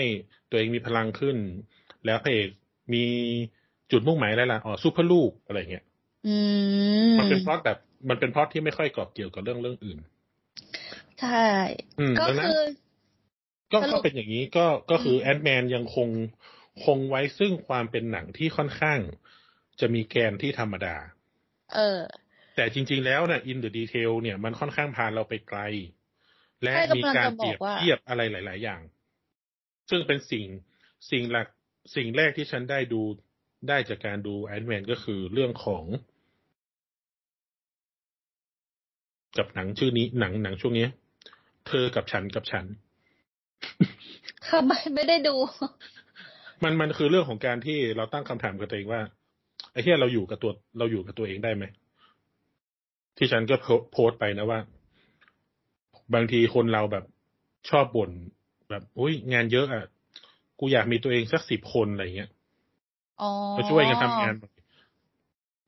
[0.50, 1.38] ตัวเองมีพลังขึ้น
[2.06, 2.50] แล้วพระเอก
[2.94, 3.04] มี
[3.92, 5.86] จุดมุ่งหมายอะไรล่ะอ๋อสู้เพื่อลูกอะไรเงี้ย
[6.28, 6.36] อื
[7.14, 7.78] มมันเป็นพล็อตแบบ
[8.10, 9.98] มันเป็นพล็อตที่ไม่ค่อยเกาะเกี่ยวกับเรื่องเรื่องอื่น
[11.22, 11.48] ใช่
[12.00, 12.60] อืมก็ดังนั้นคือ
[13.74, 16.08] ก็สรุก็เป็นอย่างนี้ก็ก็คือ Ant-Man ยังคง
[16.84, 19.00] คงไว้ซึ่งความเป็นหนังที่ค่อนข้าง
[19.80, 20.96] จะมีแกนที่ธรรมดา
[21.76, 22.02] เออ
[22.56, 25.60] แต่จริง ๆ แล้วเนี่ย in the detail เนี่ยมันค่อนข้างพาเราไปไกล
[26.64, 28.82] และใช่กำลังมีการจะเรียกว่าเปรียบเทียบอะไรหลาย ๆ อย่าง
[29.90, 30.46] ซึ่งเป็นสิ่ง
[31.12, 31.48] สิ่งหลัก
[31.96, 33.02] สิ่งแรกที่ฉันได้ดู
[33.70, 35.86] ได้จากการดู Ant-Man ก็คือเรื่องของ
[39.38, 40.88] กับหนังชื่อนี้หนังหนังช่วงนี้
[41.68, 42.66] เธอกับฉันกับฉัน
[44.48, 45.36] ทำไมไม่ได้ดู
[46.64, 49.02] มันมันคือเรื่องของการที่เราตั้งคำถามกับตัวเองว่า
[49.72, 51.64] ไอ้ที่เราอยู่กับตัวเราอยู่กับตัวเองได้ไหม
[53.18, 54.60] ที่ฉันก็โพโพสต์ไปนะว่า
[56.14, 57.06] บางทีคนเราแบบ
[57.70, 58.12] ชอบบ่น
[58.70, 59.86] แบบอุ้ยงานเยอะอะ
[60.60, 62.30] กูอยากมีตัวเองสักสิบคนอะไรเงี้ย
[63.22, 64.34] อ๋อมาช่วยกันทำงาน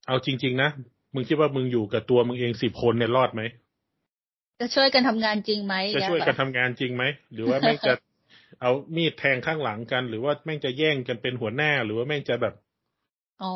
[0.08, 0.70] เอาจริง ๆ นะ
[1.14, 3.42] มึงคิดว่ามึงอยู่กับตัวมึงเองสิบคนเนี่ยรอดไหม
[4.60, 7.94] จะช่วยกันทำงานจริงไหมจะช่วยกันทำงานจริงไหมหรือว่าแม่งจะ
[8.62, 12.54] เอามีดแทงข้างหลังกัน หรือว่าแม่งจะแย่งกันเป็นหัวหน้า หรือว่าแม่งจะแบบ
[13.44, 13.54] อ๋อ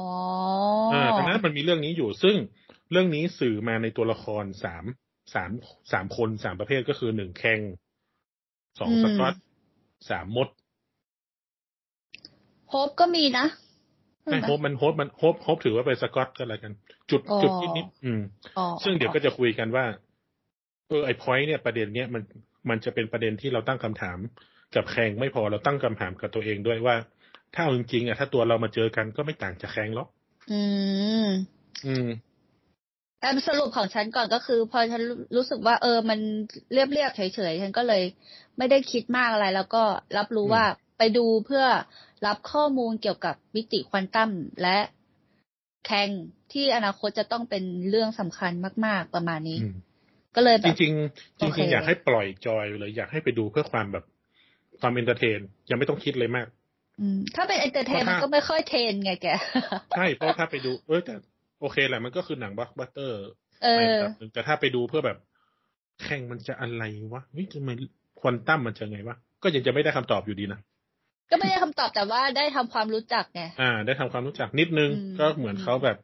[0.94, 2.36] อ่าดังนั้นมันมีเรื่องนี้อยู่ ซึ่ง
[2.92, 4.86] เรื่องนี้สื่อมาในตัวละครสาม
[5.34, 5.52] สาม
[5.92, 7.60] สามคนสามประเภทก็คือหนึ่งแข่ง
[8.80, 9.34] สองอืมสกอต
[10.10, 10.48] สามมด
[12.70, 13.46] โฮปก็มีนะ
[14.24, 16.74] ไม่โฮปมันโฮปมันโฮปโฮปถือว่าเป็นสกอตก็แล้วกัน
[17.12, 18.22] จุดอ๋อจุดนิดนิดอืม
[18.58, 19.86] อ๋อซึ่งเดี๋ยวก็จะคุยกันว่า
[20.88, 22.24] เออไอพอยต์เนี่ยประเด็นเนี้ยมัน
[22.70, 24.20] มันจะเป็นประเด็นที่เราตั้งคำถาม
[24.76, 26.96] กับแข่งไม่พอเราตั้งคำถามกับตัวเองด้วยว่า
[27.54, 30.08] ถ้าเอาจริงๆอะถ้าตัวเรามาเจอกันก็ไม่ต่างจากแข่งหรอก
[30.52, 30.62] อื
[31.26, 31.28] ม
[31.86, 32.08] อืม
[33.20, 35.04] แต่สรุปของฉันก่อนก็คือ พอฉัน
[35.36, 36.20] รู้สึกว่าเออมัน
[36.72, 38.04] เรียบๆเฉยๆฉันก็เลย
[38.58, 39.84] ไม่ได้คิดมากอะไร แล้วก็
[40.18, 40.66] รับรู้อืมว่า
[40.98, 41.66] ไปดูเพื่อ
[42.28, 44.78] รับข้อมูลเกี่ยวกับมิติควอนตัมและ
[45.86, 46.10] แข่ง
[46.54, 48.52] ที่อนาคตจะต้องเป็นเรื่องสำคัญ
[48.86, 49.76] มาก ๆประมาณนี้อืม
[50.36, 54.06] ก็เลยแบจบริงๆจโอเคริงๆอยากให้ปล่อยจอยเลยอยากให้ไปดูเพื่อความแบบ
[54.82, 56.48] ความเอนเตอร์เทน ยังไม่ต้องคิดเลยมาก
[57.00, 59.28] อืมถ้าเป็นเอนเตอร์เทนเพราะมันถ้าก็ไม่ค่อยเทรนไงแก
[59.96, 61.14] ใช่เพราะถ้าไปดู เออแต่
[61.62, 63.20] โอเคแหละมันก็คือหนังบล็อกบัสเตอร์
[63.64, 65.18] เอในอระดับหนึ่งแต่ถ้าไปดูเพื่อแบบ
[66.04, 66.84] แข่งมันจะอะไร
[67.14, 67.70] วะเฮ้ยทำไม
[68.20, 70.60] ควอนตัมมันจะไงวะก็ยังจะไม่ได้คำตอบอยู่ดีนะ
[71.30, 75.98] ก็ไม่ได้คำตอบแต่ว่าได้ทำความรู้จักไงอ่า ได้ทำความรู้จักนิดนึงอืมก็เหมือนเขาแบบ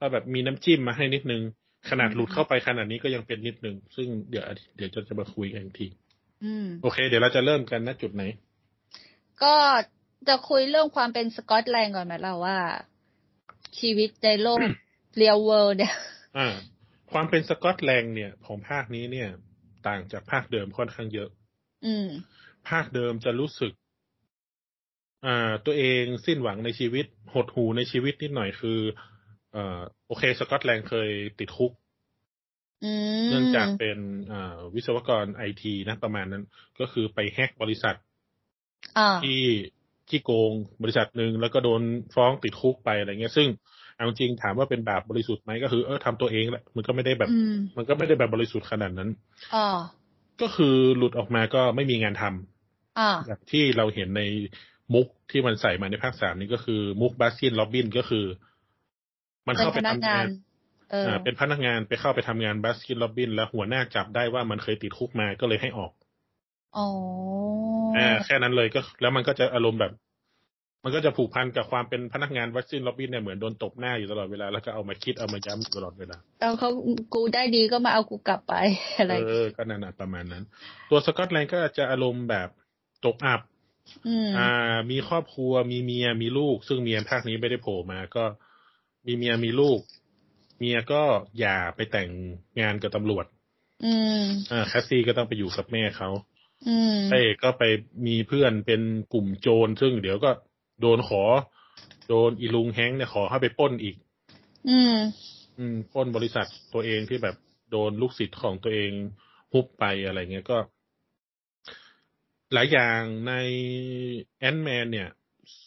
[0.00, 1.42] ก็แบบมีน้ำจิ้มมาให้นิดนึง
[1.90, 4.44] ขนาดอืมหลุดเข้าไปขนาดนี้ก็ยังเป็นนิดนึง ซึ่งเดี๋ยว
[4.76, 6.01] เดี๋ยวจะจะมาคุยกันอีกทีอืม
[6.82, 8.22] โอเค เดี๋ยวเราจะเริ่มกันณจุดไหน
[9.42, 9.54] ก็
[10.28, 12.58] จะคุยเรื่องความเป็นสกอตแลนด์ก่อนไหมเราว่า
[13.78, 14.58] ชีวิตในโลก
[15.16, 15.94] เรียลเวิลด์เนี่ย
[16.36, 16.48] อ่า
[17.12, 19.28] ความเป็นสกอตแลนด์เนี่ย ของภาคนี้เนี่ย
[19.86, 21.28] ต่างจากภาคเดิมค่อนข้างเยอะ
[21.86, 22.08] อืม
[22.70, 23.72] ภาคเดิมจะรู้สึก
[25.26, 28.78] อ่า ตัวเองสิ้นหวังในชีวิต หดหูในชีวิตนิดหน่อยคือ
[29.52, 31.81] เอ่อ โอเค สกอตแลนด์เคยติดคุกอืม
[33.30, 33.98] เนื่องจากเป็น
[34.32, 36.44] อ่าวิศวกรไอทีนะประมาณนั้น
[36.80, 37.96] ก็คือไปแฮกบริษัท
[38.98, 39.42] อ่าที่
[40.08, 41.82] ที่โกงบริษัทหนึ่งแล้วก็โดน
[42.14, 43.48] ฟ้องติดคุกไปอะไรเงี้ย ซึ่ง
[43.96, 49.10] เอาจริงถามว่าเป็นบาปบริสุทธิ์ไหมก็คือเออทำตัวเองแหละมันก็ไม่ได้แบบอืมมันก็ไม่ได้แบบบริสุทธิ์ขนาดนั้น
[49.54, 49.78] อ่า
[50.40, 54.22] ก็คือหลุดออกมาก็ไม่มีงานทำอ่าแบบที่เราเห็นใน
[54.94, 58.24] มุกที่มันใส่มาในภาคสามนี้ก็คือมุก Baskin Robbins ก็คือ
[59.46, 60.26] มันเป็นเข้าไปทำงานาน
[60.92, 65.92] เอออ่าเป็นพนักงานไปเข้าไปทำงาน Baskin Robbins แล้วหัวหน้าจับได้ว่ามันเคยติดคุกมาก็เลยให้ออก
[66.76, 66.88] อ๋อ
[67.96, 69.92] อ่าแค่นั้นเลยก็ แล้วมันก็จะอารมณ์แบบ
[70.84, 76.70] มันก็จะผูกพันกับความเป็นพนักงานวัคซีนล็อบบินเนี่ยเหมือนโดนตบหน้าอยู่ตลอดเวลาแล้วก็เอามาคิดเอามาย้ำอยู่ตลอดเวลาตอนเขา
[77.14, 78.54] กูได้ดีก็มาเอากูกลับไป
[78.98, 80.44] อะไรเออก็นั่นนะประมาณนั้น
[80.90, 82.48] ตัวสกอตแลนด์ก็จะอารมณ์แบบ
[83.04, 83.40] ตกอับ
[84.06, 88.24] อืมอ่า มีครอบครัวมีเมียมีลูก ซึ่งเมียภาคนี้ไม่ได้โผล่มาก็
[89.06, 89.80] มีเมียมีลูก
[90.58, 91.02] เมียก็
[91.40, 92.10] อย่าไปแต่ง
[92.60, 93.26] งานกับตำรวจ
[93.84, 96.10] อืมอ่าแคสซี่ก็ต้องไปอยู่กับแม่เขา
[96.68, 97.62] อืมพระเอกก็ไป
[98.06, 100.30] มีเพื่อนเป็นกลุ่มโจรซึ่งเดี๋ยวก็
[100.80, 101.22] โดนขอ
[102.08, 103.96] โดนอีลุงแฮงค์เนี่ยขอให้ไปปล้นอีก
[104.68, 104.96] อืม
[105.58, 107.36] อืมปล้นบริษัทตัวเองที่แบบ
[107.70, 108.90] โดนลูกศิษย์ของตัวเอง
[109.52, 110.58] ฮุบไปอะไรเงี้ยก็
[112.52, 113.32] หลายอย่างใน
[114.38, 115.08] แอนแมนเนี่ย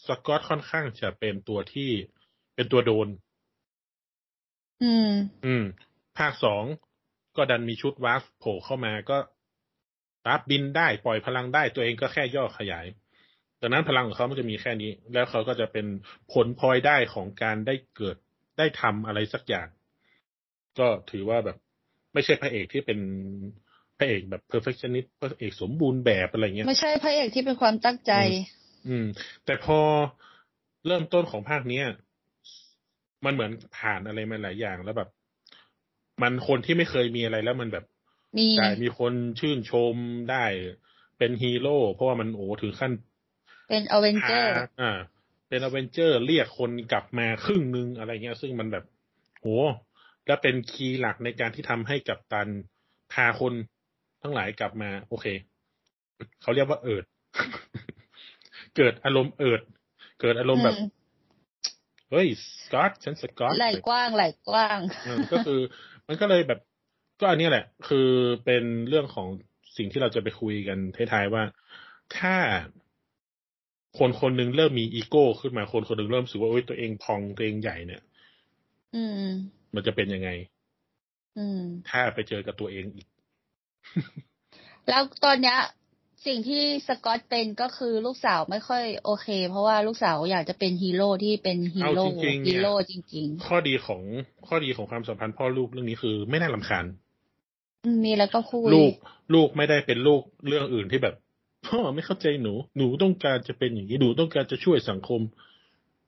[0.08, 1.90] สกอตค่อนข้างจะเป็นตัวที่
[2.56, 3.08] เป็นตัวโดน
[4.84, 5.10] อืม
[5.46, 5.64] อืม
[6.18, 6.64] ภาคสอง
[7.38, 9.18] ก็ดันมีชุด Wasp โผล่เข้ามาก็
[10.26, 12.86] Wasp บินได้ปล่อยพลังได้ตัวเองก็แค่ย่อขยาย
[13.62, 15.86] ดังนั้นพลังของเขามันจะมีแค่นี้ แล้วเขาก็จะเป็น
[16.34, 18.18] ผลพลอยได้ของการได้เกิด
[18.58, 19.68] ได้ทำอะไรสักอย่าง
[20.80, 21.58] ก็ถือว่าแบบ
[22.14, 23.00] ไม่ใช่พระเอกที่เป็น
[23.98, 28.14] พระเอกแบบ perfectionist พระเอกสมบูรณ์แบบอะไรเงี้ย ไม่ใช่พระเอกที่เป็นความตั้งใจ
[28.88, 29.06] อืม
[29.46, 29.80] แต่พอ
[30.88, 31.86] เริ่มต้นของภาคเนี้ย
[33.26, 35.10] มันเหมือนผ่านอะไรมาหลายอย่างแล้วแบบ
[36.22, 37.86] มันคนที่ไม่เคยมีอะไรแล้วมันแบบ
[38.38, 39.96] มีได้มีคนชื่นชม
[40.32, 40.46] ได้
[41.18, 42.92] เป็นฮีโร่เพราะว่ามันโอ้ถึงขั้น
[43.70, 44.92] เป็นอเวนเจอร์พาอ่า
[45.50, 48.86] เป็นอเวนเจอร์เรียกคนกลับมาครึ่งนึงอะไรเงี้ย ซึ่งมันแบบ
[49.42, 49.58] โอ้
[50.26, 52.48] และเป็น key หลักในการที่ทำให้กัปตัน
[53.14, 53.54] พาคน
[54.22, 55.26] ทั้งหลายกลับมา โอเค
[56.42, 57.06] เขาเรียกว่าเอิด
[58.76, 59.62] เกิดอารมณ์เอิด
[60.22, 60.78] เกิดอารมณ์แบบ
[62.12, 62.28] เฮ้ย
[62.64, 65.60] สกอตฉันสกอตไหลกว้างไหลกว้างเออก็คือ
[66.08, 66.60] มันก็เลยแบบ
[67.20, 68.10] ก็อันเนี้ยแหละ คือ
[68.46, 69.28] เป็นเรื่องของ
[69.78, 71.44] สิ่งที่เราจะไปคุยกันท้ายๆว่า
[72.18, 72.36] ถ้า
[73.98, 78.02] คนคนหนึ่งเริ่มมีอีโก้ขึ้นมาคนคนหนึ่งเริ่มรู้สึกว่าโอ๊ยตัวเองพองตัวเองใหญ่เนี่ย
[78.96, 79.28] อืม
[79.76, 80.30] มันจะเป็นยังไง
[81.38, 83.08] อืม ถ้าไปเจอกับตัวเองอีก
[84.90, 85.58] แล้วตอนเนี้ย
[86.26, 94.02] สิ่งที่สกอตเป็นก็คือลูกสาวไม่ค่อยโอเค เพราะว่าลูกสาวอยากจะเป็นฮีโร่ที่เป็นฮีโร่เอาจริงๆเนี่ยฮีโร่จริงข้อดีของ
[94.48, 98.94] ข้อดีของความสัมพันธ์พ่อลูกเรื่องนี้คือไม่น่ารำคาญๆอืมมีแล้วก็คุยลูก
[99.34, 101.16] ลูกไม่ได้เป็นลูกเรื่องอื่นที่แบบ
[101.68, 105.22] พ่อไม่เข้าใจหนู หนูต้องการจะเป็นอย่างนี้หนูต้องการจะช่วยสังคม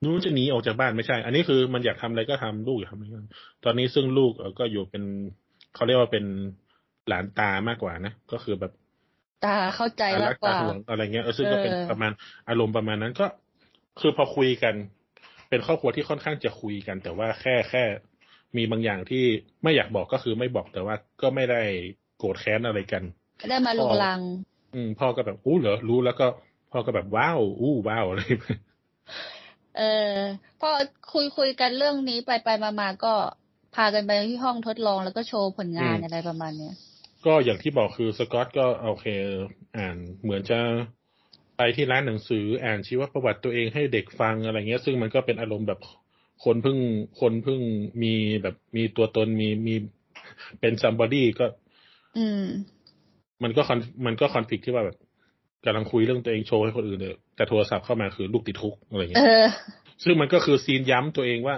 [0.01, 5.03] หนูจะหนีออกจากบ้านไม่ใช่ อันนี้คือมันอยากทำอะไรก็ทำลูกอยากทำอะไรก็ทำตอนนี้ซึ่งลูกเอ่อก็อยู่เป็น
[5.75, 6.25] เขาเรียกว่าเป็น
[7.07, 8.73] หลานตามากกว่านะก็คือแบบ
[9.45, 12.11] ตาเข้าใจตามารักกกตาว่าห่วงอะไรเงี้ยเออซึ่งก็เป็นเออประมาณ
[12.49, 13.25] อารมณ์ประมาณนั้นก็
[13.99, 14.73] คือพอคุยกัน
[15.49, 17.83] เป็นครอบครัวที่ค่อนข้างจะคุยกัน แต่ว่าแค่แค่
[18.57, 19.23] มีบางอย่างที่
[19.63, 21.61] ไม่อยากบอกก็คือไม่บอกแต่ว่าก็ไม่ได้
[22.17, 23.03] โกรธแค้นอะไรกัน
[23.49, 24.21] ได้มาลุงลัง
[24.73, 26.27] อืมพ่อก็แบบอู้เหรอรู้แล้วก็
[26.71, 28.21] พ่อก็แบบว้าวอู้ว้าวอะไร
[29.77, 30.15] เออ
[30.59, 30.69] พอ
[31.13, 33.13] คุยคุยกันเรื่องนี้ไปไปมามาก็
[33.75, 36.73] พากันไปที่ห้องทดลองแล้วก็โชว์ผลงานอืมอะไรประมาณเนี้ย
[37.27, 39.07] ก็อย่างที่บอกคือสกอตก็โอเค
[39.77, 40.59] อ่านเหมือนจะ
[41.57, 45.79] ไปที่ร้านหนังสืออ่านชีวประวัติตัวเองให้เด็กฟังอะไรเงี้ย ซึ่งมันก็เป็นอารมณ์แบบ
[46.43, 46.77] คนเพิ่ง
[47.21, 47.61] คนเพิ่ง
[48.03, 49.75] มีแบบมีตัวตนมีมี
[50.59, 51.45] เป็น somebody ก็
[52.17, 52.43] อืม
[53.43, 54.97] มันก็คอนมันก็คอนฟ lict ที่ว่าแบบ
[55.65, 59.47] กำลังคุยเรื่องตัวเองโชว์ให้คนอื่นเลยแต่โทรศัพท์เข้ามาคือลูกติดคุกอะไรเงี้ยเออ
[60.03, 61.55] ซึ่งมันก็คือซีนย้ำตัวเองว่า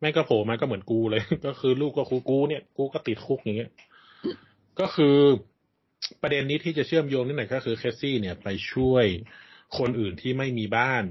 [0.00, 3.70] แม่งก็โผล่มาก็เหมือนกูเลย ก็คือลูกก็คูกูเนี่ย กูก็ติดคุกอย่างเงี้ย
[4.80, 5.16] ก็คือ
[6.22, 9.06] ประเด็นนี้ที่จะเชื่อมโยงนิดหน่อยก็คือแคสซี่เนี่ยไปช่วย
[9.78, 11.04] คนอื่นที่ไม่มีบ้าน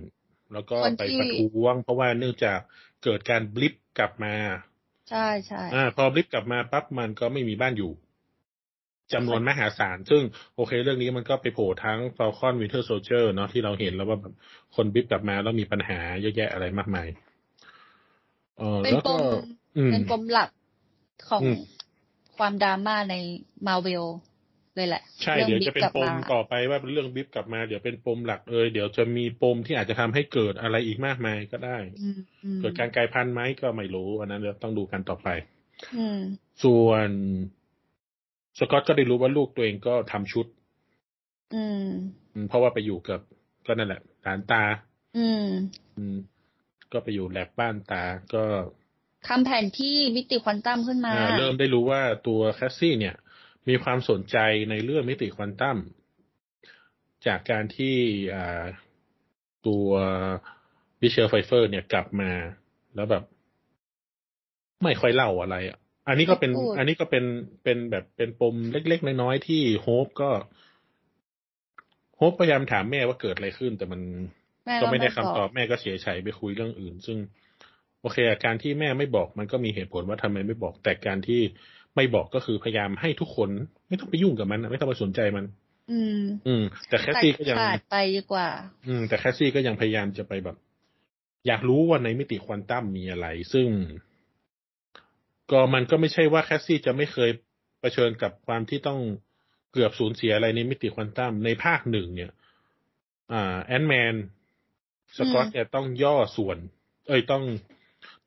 [0.54, 2.60] แล้วก็คนที่ไปประท้วง เพราะว่าเนื่องจาก
[3.04, 4.36] เกิดการบลิปกลับมา
[5.10, 7.92] ใช่ใช่อ่าพอบลิปกลับมาปั๊บมันก็ไม่มีบ้านอยู่
[9.14, 10.22] จำนวนมหาศาล ซึ่ง
[10.56, 14.34] โอเคเรื่องนี้มันก็ไปโผล่ทั้ง Falcon Winter Soldier เนาะที่เราเห็นแล้วว่าแบบ
[14.76, 17.08] คนบลิปกลับมาแล้วมีปัญหาเยอะแยะอะไรมากมาย
[18.58, 19.22] เออเป็นแล้วปก็ม
[19.78, 20.50] อืมเป็นปมหลัก
[21.30, 21.58] ของอืม
[22.40, 23.16] ความดราม่าใน
[23.68, 24.06] มาเวล
[24.76, 35.28] เลยแหละ ใช่รื่องเดี๋ยวบิ๊จะกเป็นกลับปมมาต่อไปว่าเป็นเรื่องบลิปกลับมาเดี๋ยวเป็นปมหลักเอยเดี๋ยวจะมีปมที่อาจจะทำให้เกิดอะไรอีกมากมายก็ได้อืมอืมเกิดการกลายพันธุ์ไหมก็ไม่รู้อันนั้นเดี๋ยวต้องดูกันต่อไป
[35.98, 36.20] อืม
[36.64, 37.10] ส่วน
[38.60, 40.46] สกอตก็ได้รู้ว่าลูกตัวเองก็ทำชุด
[41.56, 41.88] อืม
[42.34, 43.20] อืม เพราะว่าไปอยู่กับ
[43.66, 44.64] ก็นั่นแหละหลานตา
[45.18, 45.48] อืม
[45.98, 46.18] อืม
[46.92, 48.44] ก็ไปอยู่แล็บบ้านตาก็
[49.28, 53.16] ทำแผนที่มิติควอนตัมขึ้นมาอ่าเริ่มได้รู้ว่าตัว Cassie เนี่ย
[53.70, 54.38] มีความสนใจ
[54.70, 55.78] ในเรื่องมิติควอนตัม
[57.28, 57.96] จากการที่
[58.36, 58.64] อ่า
[59.68, 59.88] ตัว
[61.02, 62.32] Michelle Pfeiffer เนี่ยกลับมา
[62.96, 63.24] แล้วแบบ
[64.84, 65.78] ไม่ค่อยเล่าอะไรอะ
[66.08, 67.26] อันนี้ก็เป็นไม่พูดอันนี้ก็เป็น
[67.64, 70.30] เป็นแบบเป็นปมเล็ก ๆ น้อยๆที่โฮปก็
[72.18, 74.02] โฮปพยายามถามแม่ว่าเกิดอะไรขึ้น แต่มัน
[74.66, 77.18] แม่ก็ไม่ได้คำบตออกบแม่ก็เสียใจไปคุยเรื่องอื่น ซึ่ง
[78.02, 81.42] โอเคอะการที่แม่ไม่บอกมันก็มีเหตุผลว่าทำไมไม่บอก แต่การที่
[81.96, 83.50] ไม่บอกก็คือพยายามให้ทุกคน
[83.88, 85.46] ไม่ต้องไปยุ่งกับมันอะไม่ต้องไปสนใจมัน
[85.92, 88.48] อืม อืม แต่แคสซี่ก็ยังขาดไปดีกว่า
[88.88, 90.58] อืม แต่แคสซี่ก็ยังพยายามจะไปแบบ
[91.48, 93.68] อยากรู้ว่าในมิติควอนตัมมีอะไร ซึ่ง
[95.52, 97.30] ก็มันก็ไม่ใช่ว่าแคสซี่จะไม่เคย
[97.80, 99.00] เผชิญกับความที่ต้อง
[99.74, 102.32] เกือบสูญเสียอะไรในมิติควอนตัมในภาคหนึ่งเนี่ย
[103.32, 104.16] อ่า แอนแมน
[105.18, 106.58] สกอตอืมเนี่ยต้องย่อส่วน
[107.08, 107.44] เอ้ยต้อง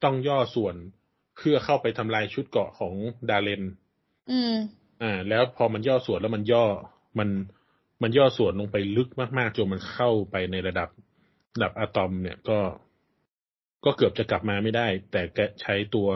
[0.05, 0.75] ต้องย่อส่วน
[1.37, 2.95] เพื่อเข้าไปทำลายชุดเกราะของ
[3.31, 3.62] ดาร์เรน
[4.31, 4.55] อืม
[5.03, 6.65] อ่า แล้วพอมันย่อส่วนแล้วมันย่อ
[7.19, 7.29] มัน
[8.03, 10.88] มันย่อส่วนลงไปลึกมากๆจนมันเข้าไปในระดับ
[11.55, 12.59] ระดับอะตอมเนี่ยก็
[13.85, 16.09] ก็เกือบจะกลับมาไม่ได้ แต่แกใช้ตัว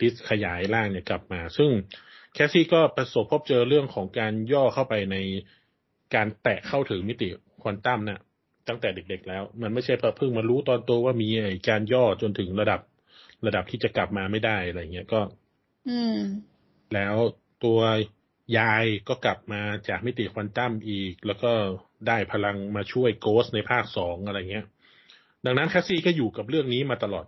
[0.00, 1.70] ดิสขยายร่างเนี่ยกลับมา ซึ่ง
[2.34, 5.16] แคสซี่ก็ประสบพบเจอเรื่องของการย่อเข้าไปใน
[6.14, 7.28] การแตะเข้าถึงมิติ
[7.62, 8.20] ควอนตัมน่ะ
[8.68, 12.80] ตั้งแต่เด็กๆแล้ว มันไม่ใช่เพิ่งมารู้ตอนโตว่ามีไอ้การย่อจนถึงระดับ
[13.46, 15.20] ระดับที่จะกลับมาไม่ได้อะไรเงี้ยก็
[15.88, 16.18] อืม
[16.94, 17.16] แล้ว
[17.64, 17.80] ตัว
[18.58, 21.52] ยายก็กลับมาจากมิติควอนตัมอีก แล้วก็
[22.08, 24.66] ได้พลังมาช่วยโกสต์ในภาคสองอะไรเงี้ย
[25.44, 27.26] ดังนั้นแคสซี่ก็อยู่กับเรื่องนี้มาตลอด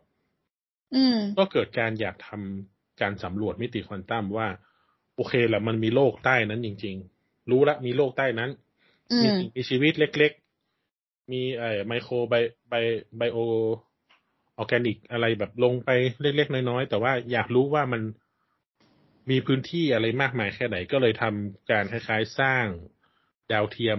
[0.95, 4.49] อืม ก็เกิดการอยากทำการสำรวจมิติควอนตัมว่า
[5.17, 8.51] โอเคแหละมันมีโลกใต้นั้นจริง ๆ รู้ละมีโลกใต้นั้น
[9.13, 10.33] อืมมีสิ่งมีชีวิตเล็ก
[10.83, 12.35] ๆ มีไอ้ micro bi
[12.69, 12.75] bi
[13.17, 15.91] bio organic อะไรแบบลงไป
[16.21, 18.03] เล็กๆน้อยๆ แต่ว่าอยากรู้ว่ามัน
[19.31, 22.67] มีพื้นที่อะไรมากมายแค่ไหน ก็เลยทำการคล้ายๆสร้าง
[23.53, 23.99] ดาวเทียม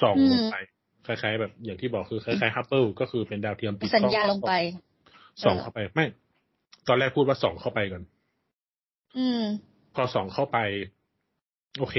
[0.00, 0.56] ส่องอืมลงไป
[1.06, 4.52] คล้ายๆ แบบอย่างที่บอกคือคล้ายๆฮับเบิลก็คือเป็นดาวเทียมติดสัญญาณกล้องลงไป
[5.44, 6.06] ส่องเข้าไปไม่
[6.88, 8.02] ตอนแรกพูดว่าส่องเข้าไปก่อน
[9.16, 9.42] อืม
[9.94, 10.58] พอส่องเข้าไป
[11.78, 11.96] โอเค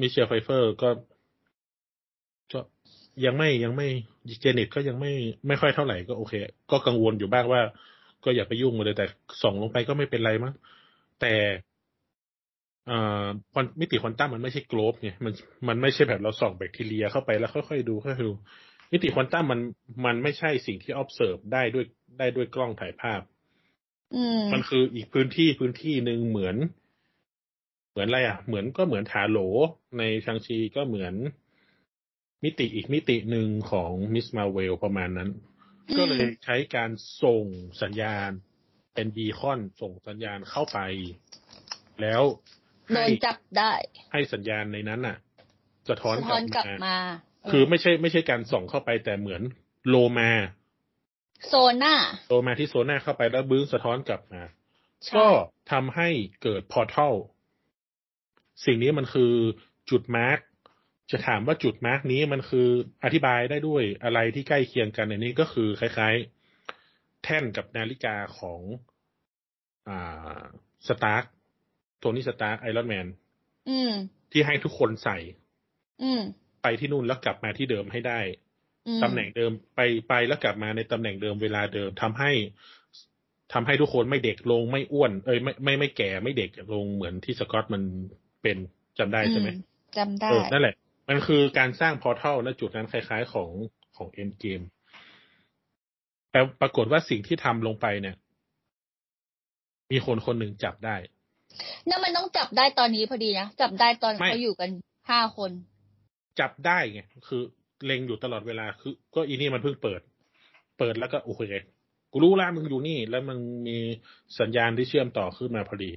[0.00, 1.11] มิเชลไฟเฟอร์ก็ก็
[3.24, 3.88] ยังไม่ยังไม่
[4.40, 5.12] เจเน็ตก็ยังไม่
[5.46, 6.34] ไม่ค่อยเท่าไหร่ก็โอเค
[6.70, 7.62] ก็กังวลอยู่บ้างว่า
[8.24, 9.06] ก็อย่าไปยุ่งมาเลยแต่
[9.42, 10.54] ส่องลงไปก็ไม่เป็นไรมั้ง
[11.20, 11.34] แต่
[12.90, 15.32] อ่าควอนมิติควอนตัมมันไม่ใช่โกลบไงมัน
[15.68, 18.32] มันไม่ใช่แบบเราส่องแบคทีเรียเข้าไปแล้วค่อยๆดูค่อยๆดู
[18.92, 19.60] มิติควอนตัมมัน
[20.04, 21.84] มันไม่ใช่สิ่งที่ observe ได้ด้วย
[22.18, 23.20] ได้ด้วยกล้องถ่ายภาพ
[24.14, 26.56] อืมมันคืออีกพื้นที่พื้นที่หนึ่งเหมือน
[27.90, 29.38] เหมือนอะไรอะ เหมือนก็เหมือนถาโหล
[29.98, 31.14] ในชังชีก็เหมือน
[32.44, 35.30] มิติอีกมิติหนึ่งของมิสมาเวลประมาณนั้น
[35.88, 36.90] อืมก็เลยใช้การ
[37.22, 37.44] ส่ง
[37.82, 38.30] สัญญาณ
[38.94, 40.78] เป็นบีคอนส่งสัญญาณเข้าไป
[42.00, 42.22] แล้ว
[42.92, 43.72] โดให้นจับได้
[44.12, 45.16] ให้สัญญาณในนั้นน่ะ
[45.88, 46.98] สะท้อนสะกท้ลัอนกลับบมามา
[47.50, 49.42] คือไม่ใช่ไม่ใช่การส่องเข้าไปแต่เหมือน
[49.88, 50.30] โลมา
[51.48, 51.94] โซน่า
[52.28, 54.42] โลมาที่โซน่าเข้าไปแล้วบื้งสะท้อนกลับมา
[55.06, 55.26] ใช่ก็
[55.72, 56.08] ทำให้
[56.42, 57.14] เกิดพอร์ทัล
[58.64, 59.32] สิ่งนี้มันคือ
[59.90, 60.38] จุดมาร์ก
[61.10, 62.68] จะถามว่าจุดมาร์กนี้มันคือ
[63.04, 68.60] อธิบายได้ด้วยอะไรที่ใกล้เคียงกันในนี้ก็คือคล้ายๆ แท่นกับนาฬิกาของ
[69.88, 70.40] อ่า
[70.88, 71.24] สตาร์ค
[71.98, 73.06] โทนี่สตาร์คไอรอนแมน
[73.68, 73.92] อืม
[74.32, 75.18] ที่ให้ทุกคนใส่
[76.02, 76.20] อืม
[76.62, 78.20] ไปที่นู่นแล้วกลับมาที่เดิมให้ได้
[78.86, 82.32] อืมตำแหน่งเดิมไปไปแล้วกลับมาในตำแหน่งเดิมเวลาเดิมทำให้
[83.52, 87.82] ทำให้ทุกคนไม่เด็กลงไม่อ้วน เอ้ยไม่ไม่ไม่แก่ไม่เด็กลงเหมือนที่สกอตมัน
[88.42, 88.56] เป็น
[88.98, 89.62] จำได้ใช่ไหมอื
[89.98, 90.74] จำได้เออนั่นแหละ
[91.08, 93.50] มันคือการสร้างพอร์ทัลณจุดนั้นคล้ายๆของ
[93.96, 94.60] ของเอ็นเกม
[96.30, 98.16] แต่ปรากฏว่าสิ่งที่ทำลงไปเนี่ย
[99.92, 100.96] มีคนคนหนึ่งจับได้
[101.86, 104.70] เนี่ยมันต้องจับได้ตอนนี้พอดีนะ จับได้ตอนไม่เขาอยู่กัน
[105.10, 105.50] ห้าคน
[106.40, 107.42] จับได้ไงคือ
[107.84, 110.00] เล็งอยู่ตลอดเวลาคือ ก็อีนี่มันเพิ่งเปิด
[110.78, 111.42] เปิดแล้วก็โอเค
[112.12, 113.76] กูรู้แล้วมึงอยู่นี่ แล้วมันมี
[114.40, 115.90] สัญญาณที่เชื่อมต่อขึ้นมาพอดี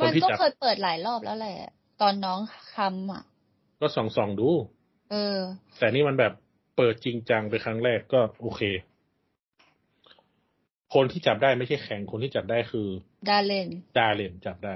[0.00, 1.56] มันที่ก็จับเคยเปิดหลายรอบแล้วแหละ
[2.00, 2.40] ตอนน้อง
[2.76, 3.22] คำอะ
[3.80, 4.48] ก็ส่องส่องๆดู
[5.10, 5.38] เออ
[5.78, 6.32] แต่นี่มันแบบ
[6.76, 8.62] เปิดจริงจังไปครั้งแรกก็โอเค
[10.94, 12.88] คนที่จับได้ไม่ใช่แข่งคนที่จับได้คือ
[13.28, 14.74] ดาเลน ดาเลนจับได้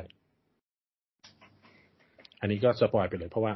[2.40, 3.54] อันนี้ก็สปอยไปเลย เพราะว่า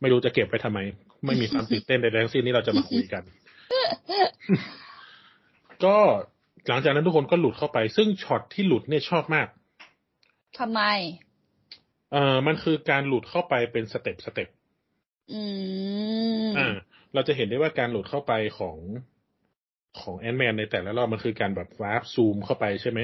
[0.00, 0.78] ไม่รู้จะเก็บไปทำไม
[1.24, 3.22] ไม่มีความตื่นเต้นใดๆทั้งสิ้นนี่เราจะมาคุยกัน
[5.84, 5.96] ก็
[6.68, 9.48] หลังจากนั้นทุกคนก็หลุดเข้าไป ซึ่งช็อตที่หลุดเนี่ยชอบมาก
[10.58, 10.82] ทำไม
[12.12, 14.48] เออมันคือการหลุดเข้าไปเป็น step step
[15.32, 15.42] อื
[16.46, 16.74] มอ่า
[17.14, 18.78] เราจะเห็นได้ว่าการหลุดเข้าไปของ
[20.00, 23.00] ของแอนแมนในแต่ละรอบมันคือการแบบ warp zoom เข้าไปใช่ไหม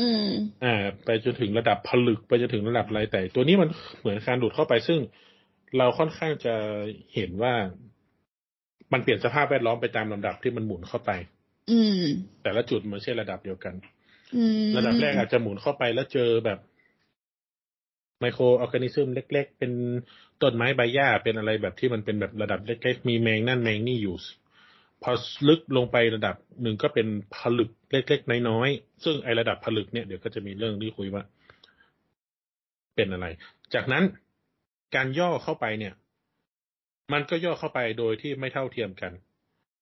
[0.00, 0.28] อืม
[0.64, 3.68] อ่า ไปจนถึงระดับผลึกไปจนถึงระดับอะไรแต่ ตัวนี้มัน
[4.00, 5.00] เหมือนการหลุดเข้าไปซึ่ง
[5.78, 6.54] เราค่อนข้างจะ
[7.14, 7.54] เห็นว่า
[8.92, 11.10] มันเปลี่ยนสภาพแวดล้อมไปตามลำดับที่มันหมุนเข้าไป
[11.70, 12.02] อืม
[12.42, 13.74] แต่ละจุดมันไม่ใช่ระดับเดียวกัน
[14.36, 16.58] อืม ระดับแรกอาจจะหมุนเข้าไปแล้วเจอแบบ
[18.22, 19.72] microorganism เล็ก ๆ เป็น
[20.42, 24.16] ต้นไม้ใบหญ้าเป็นอะไรแบบที่มันเป็นแบบระดับเล็กๆ มีแมงนั่นแมงนี่อยู่
[25.02, 25.12] พอ
[25.48, 27.06] ลึกลงไประดับหนึ่งก็เป็น
[27.36, 31.22] ผลึกเล็กๆ น้อยๆ ซึ่งไอ้ระดับผลึกเนี่ยเดี๋ยวก็จะมีเรื่องที่คุยว่า
[32.96, 33.26] เป็นอะไร
[33.74, 34.04] จากนั้น
[34.94, 35.94] การย่อเข้าไปเนี่ย
[37.12, 39.12] มันก็ย่อเข้าไปโดยที่ไม่เท่าเทียมกัน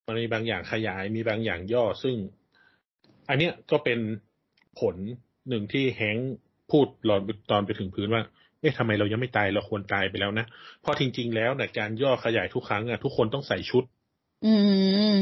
[0.07, 2.16] มันมีบางอย่างขยายมีบางอย่างย่อซึ่ง
[3.29, 3.98] อันเนี้ยก็เป็น
[4.81, 4.96] ผล
[5.48, 6.16] หนึ่งที่แฮง
[6.72, 8.22] พูดหลอนตอนไปถึงพื้นว่า
[8.61, 10.46] เอ๊ะทำไมเรายังไม่ตายเราควรตายไปแล้วนะ
[10.83, 13.85] เพราะจริง ๆ แล้วเนี่ยการย่อขยายทุกครั้งอะทุกคนต้องใส่ชุด
[14.46, 14.54] อื
[15.14, 15.16] ม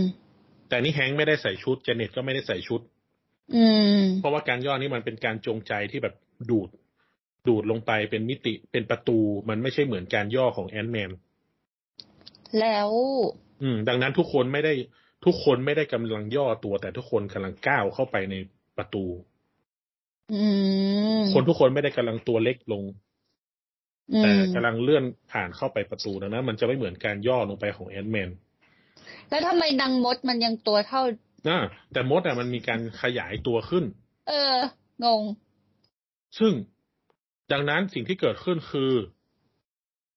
[0.68, 2.80] แต่นี่แฮงค์ไม่ได้ใส่ชุดเจเน็ตก็ไม่ได้ใส่ชุด
[3.54, 3.64] อื
[3.98, 6.14] ม เพราะว่าการย่อนี้มันเป็นการจงใจที่แบบ
[6.50, 6.68] ดูด
[7.48, 9.18] ดูดลงไปเป็นมิติเป็นประตู
[9.49, 11.11] มันไม่ใช่เหมือนการย่อของแอนด์แมน
[12.61, 12.90] แล้ว
[13.62, 14.72] อืม ดังนั้นทุกคนไม่ได้
[15.24, 18.34] ทุกคนไม่ได้กำลังย่อตัวแต่ทุกคนกำลังก้าวเข้าไปใน
[18.76, 19.38] ประตูอืม
[21.33, 22.83] คนทุกคนไม่ได้กำลังตัวเล็กลง
[24.12, 28.31] อืแต่มกำลังเลื่อนผ่านเข้าไปประตูดังนั้นมันจะไม่เหมือนการย่อลงไปของแอนด์แมน
[29.29, 31.03] แล้วทำไมนางมดมันยังตัวเท่า
[31.49, 31.59] นะ
[31.93, 33.85] แต่มดอะมันมีการขยายตัวขึ้น
[34.29, 34.55] เออ
[35.05, 35.22] งง
[36.39, 36.53] ซึ่ง
[37.53, 38.93] ดังนั้นสิ่งที่เกิดขึ้นคือ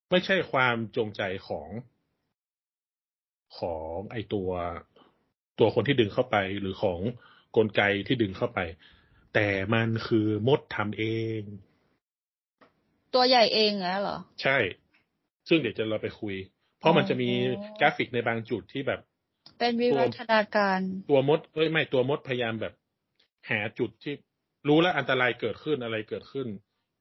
[0.10, 1.70] ไม่ใช่ความจงใจของ
[3.58, 4.50] ของไอตัว
[5.60, 7.00] ตัวคนที่ดึงเข้าไปหรือของ
[7.56, 8.60] กลไกที่ดึงเข้าไป
[9.34, 11.06] แต่มันคือมดทำเอ
[11.40, 11.42] ง
[13.14, 14.58] ตัวใหญ่เองอะเหรอ ใช่
[15.50, 16.36] ซึ่งเดี๋ยวจะเราไปคุย
[16.80, 19.00] เพราะมันจะมีอ๋อกราฟิกในบางจุดที่แบบ
[19.60, 20.80] เป็นวิวัฒนาการ
[21.10, 22.74] ตัวมดเอ้ยไม่ตัวมดพยายามแบบ
[23.50, 24.14] หาจุดที่
[24.68, 26.48] รู้แล้วอันตรายเกิดขึ้นอะไรเกิดขึ้น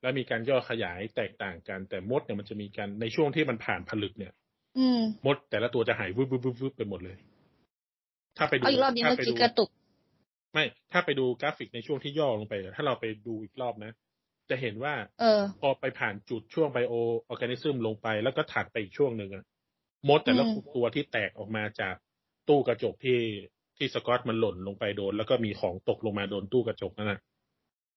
[0.03, 4.33] แล้วมีการย่อขยายแตกต่างกัน แต่มดเนี่ยมันจะมีการในช่วงที่มันผ่านผลึกเนี่ย
[4.79, 7.17] อืมมดแต่ละตัวจะหายวุบวุบวุบวุบไปหมดเลย
[8.37, 9.69] ถ้าไปดูเอาอีกรอบนี้ถ้าเมื่อไปกี้ดูกระตุก
[10.53, 13.93] ไม่ถ้าไปดูกราฟิกในช่วงที่ย่อลงไปอะถ้าเราไปดูอีกรอบนะ
[14.51, 16.95] จะเห็นว่า เออ พอไปผ่านจุดช่วงไบโอ
[17.29, 19.45] ออร์แกนิซึมลงไป แล้วก็ถัดไปอีกช่วงหนึ่งอะ
[20.09, 21.95] มดแต่ละอืมตัวที่แตกออกมาจาก
[22.49, 23.21] ตู้กระจกที่
[23.77, 27.21] ที่สกอตมันหล่นลงไปโดน แล้วก็มีของตกลงมาโดนตู้กระจกนั่นนะ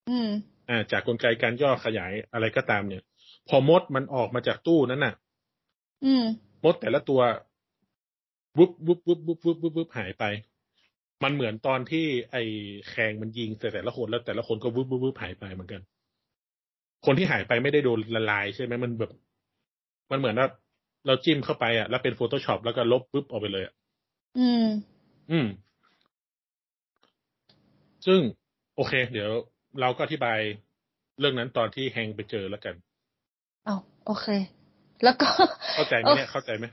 [0.10, 0.30] อืม
[0.70, 3.04] อ่า จากกลไกการย่อขยายอะไรก็ตามเนี่ย
[3.50, 5.14] พอมดมันออกมาจากตู้นั้นน่ะ
[6.06, 6.24] อืม
[6.64, 7.22] มดแต่ละตัว
[8.58, 10.24] วุบวุบวุบวุบวุบวุบวุบหายไป
[11.24, 12.44] มันเหมือนตอนที่ไอ้
[12.90, 15.82] แคงมันยิงแต่แต่ละคนแล้วแต่ละคนก็วุบวุบวุบหายไปเหมือนกัน
[17.06, 19.12] คนที่หายไปไม่ได้โดนละลายใช่ไหมมันแบบ
[20.12, 20.48] มันเหมือนว่า
[21.08, 23.74] เราจิ้มเข้าไปอะแล้วเป็น Photoshop แล้วก็ลบปุ๊บออกไปเลยอะ
[24.40, 24.66] อืม
[25.32, 25.48] อืม
[28.06, 28.20] ซึ่ง
[28.76, 29.30] โอเค เดี๋ยว
[29.82, 30.40] เราก็อธิบาย
[31.20, 32.76] เรื่องนั้นตอนที่แฮงไปเจอแล้วกัน
[33.66, 34.28] เอาโอเค
[35.04, 35.28] แล้วก็
[35.76, 36.66] เข้าใจไหมเนี่ยเข้าใจไหม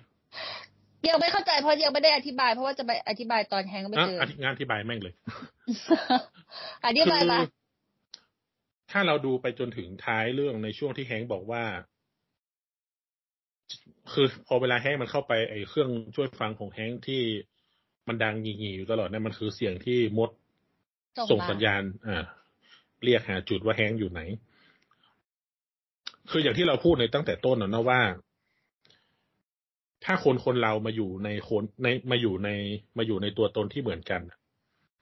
[1.08, 5.14] ยังไม่เข้าใจเพราะยังไม่ได้อธิบาย เพราะว่าจะไปอธิบายตอนแฮงก์ไปอะเจออธิงานอธิบายแม่งเลย
[6.86, 7.48] อธิบายมาคือ
[8.90, 11.64] ถ้าเราดูไปจนถึงท้ายเรื่องในช่วงที่แฮงค์บอกว่า
[14.12, 17.22] คือพอเวลาแฮงค์มันเข้าไปไอ้เครื่องช่วยฟังของแฮงค์ที่
[18.08, 20.30] มันดังหงีๆอยู่ตลอดเนี่ยมันคือเสียงที่มด
[21.18, 22.24] ส่ส่งงมาสัญญาณ อ่า
[23.04, 24.20] เรียกหาจุดว่าแฮงค์อยู่ไหน
[26.30, 28.00] คืออย่างที่เราพูดในตั้งแต่ต้นนะนะว่า
[30.04, 32.50] ถ้าคนคนเรามาอยู่ในคนในมาอยู่ใน
[32.98, 34.38] มาอยู่ในตัวตนที่เหมือนกันอะ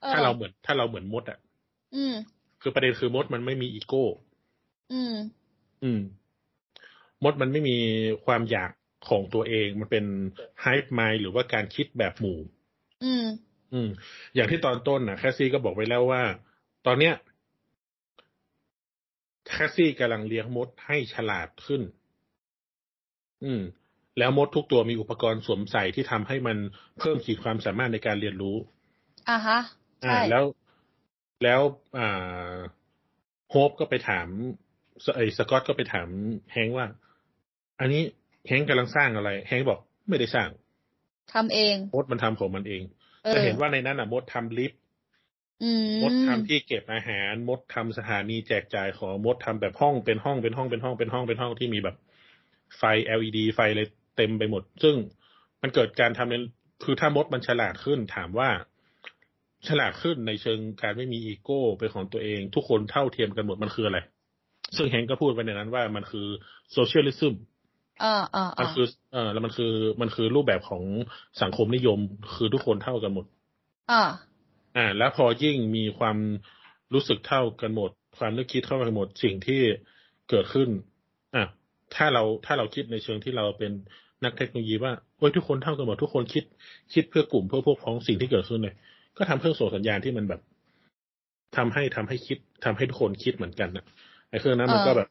[0.03, 1.39] ออถ้าเราเหมือน ถ้าเราเหมือนมดอะ
[1.95, 2.15] อืม
[2.61, 4.05] คือประเด็นคือมดมันไม่มีอีโก้
[4.93, 5.15] อืม
[5.83, 6.01] อืม
[7.23, 7.77] มดมันไม่มี
[8.25, 8.71] ความอยาก
[9.09, 10.05] ของตัวเอง มันเป็น
[10.61, 12.39] hive mind หรือว่าการคิดแบบหมู่
[13.03, 13.25] อืม
[13.73, 13.89] อืม
[14.35, 16.23] อย่างที่ตอนต้นนะแคสซี่ก็บอกไว้แล้วว่า
[16.85, 17.13] ตอนเนี้ย
[19.47, 21.81] แคสซี่กำลังเลี้ยงมดให้ฉลาดขึ้น
[23.43, 23.61] อืม
[24.19, 26.57] แล้วมดทุกตัวมีอุปกรณ์สวมใส่ที่ทำให้มัน
[26.99, 28.55] เพิ่มขีดความสามารถในการเรียนรู้
[29.29, 29.59] อ่าฮะ
[30.03, 30.45] อ่าใช่แล้ว
[31.43, 31.61] แล้ว
[31.97, 32.55] อ่า
[33.49, 34.27] โฮปก็ไปถาม
[35.05, 36.07] สไอ้สกอตก็ไปถาม
[36.53, 36.87] แฮงค์ว่า
[37.79, 38.01] อันนี้
[38.47, 40.49] แฮงค์กำลังสร้างอะไร แฮงค์บอกไม่ได้สร้าง
[41.33, 42.81] ทำเองมดมันทำของมันเอง
[43.23, 44.79] เออจะเห็นว่าในนั้นอะมดทำลิฟต์
[45.63, 51.95] อืมมดทำที่เก็บอาหาร มดทำสถานีแจกจ่ายของมดทำแบบห้องเป็นห้องเป็นห้องเป็นห้องเป็นห้องเป็นห้องที่มีแบบ
[52.77, 52.83] ไฟ
[53.19, 53.87] LED ไฟเลย
[54.19, 54.95] เต็มไปหมด ซึ่ง
[55.61, 56.35] มันเกิดการทำใน
[56.83, 58.49] คือถ้ามดมันฉลาดขึ้นถามว่า
[59.67, 63.99] ฉลาดขึ้นในเชิงการไม่มีอีโก้เป็นของตัวเอง ทุกคนเท่าเทียมกันหมดมันคืออะไร
[64.75, 66.25] ซึ่งแฮงก์ก็พูดไปในนั้นว่ามันคือ
[66.71, 67.35] โซเชียลิซึม
[68.03, 70.83] อ่าอ่ามัอ่านคือเออแล้วมันคือมันคือรูปแบบของ
[71.41, 71.99] สังคมนิยม
[72.35, 73.25] คือทุกคนเท่ากันหมด
[73.91, 74.03] อ่า
[74.77, 76.17] อ่า แล้วพอยิ่งมีความ
[76.93, 79.61] รู้สึกเท่ากันหมด ความนึกคิดเท่ากันหมดสิ่งที่
[80.29, 80.69] เกิดขึ้น
[81.35, 81.45] อะ
[81.95, 83.71] ถ้าเราถ้าเราคิดในเชิงที่เราเป็น
[84.23, 86.43] นักเทคโนโลยีว่าโอ้ยทุกคนเท่ากันหมดทุกคนคิด
[86.93, 88.75] คิดเพื่อกลุ่มเพื่อพวกพ้องสิ่งที่เกิดขึ้นเลย
[89.17, 90.41] ก็ทำเครื่องส่งสัญญาณที่มันแบบ
[91.57, 93.85] ทำให้ทำให้คิดทำให้ทุกคนคิดเหมือนกันนะ
[94.29, 95.09] ไอ้เครื่องนั้นมันก็แบบ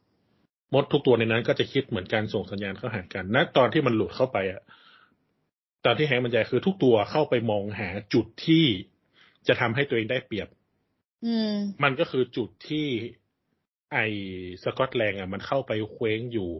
[0.74, 4.62] มดทุกตัวในนั้นก็จะคิดเหมือนกันส่งสัญญาณเข้าหากันณตอนที่มันหลุดเข้าไปอะ
[5.84, 8.64] ตอนที่แฮงก์มันใหญ่คือทุกตัวเข้าไปมองหาจุดที่
[9.48, 10.48] จะทำให้ตัวเองได้เปรียบ
[11.26, 12.86] อืม มันก็คือจุดที่
[13.92, 13.98] ไอ
[14.62, 16.50] สกอตแลนด์อะ มันเข้าไปเคว้งอยู่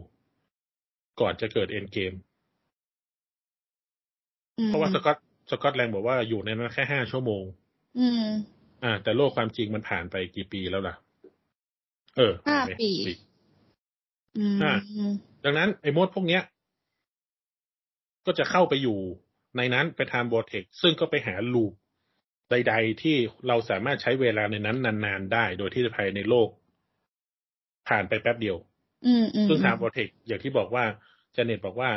[1.19, 2.28] ก่อนจะเกิดเอ็นเกมอืม
[4.67, 5.17] เพราะว่าสกอต
[5.51, 7.43] สกอตแลนด์บอกว่าอยู่ในนั้นแค่ห้าชั่วโมง
[7.99, 8.25] อืม
[8.83, 10.95] อ่า แต่โลกความจริงมันผ่านไปกี่ปีแล้วล่ะ
[12.17, 12.91] เออห้าเนไหมปี
[14.37, 14.73] อืมอ่า
[15.43, 16.43] ดังนั้นไอ้มดพวกเนี้ย
[18.25, 18.99] ก็จะเข้าไปอยู่
[19.57, 21.71] ในนั้นไปทำบอเทคซึ่งก็ไปหาลูป
[22.49, 26.49] ใด ๆ ที่เราสามารถใช้เวลาในนั้นนานๆได้ โดยที่ภายในโลก
[27.89, 28.57] ผ่านไปแป๊บเดียว
[29.05, 30.85] อืมอืมซึ่งทางบอเทคอย่างที่บอกว่า
[31.33, 31.89] เจเน็ตบอกว่า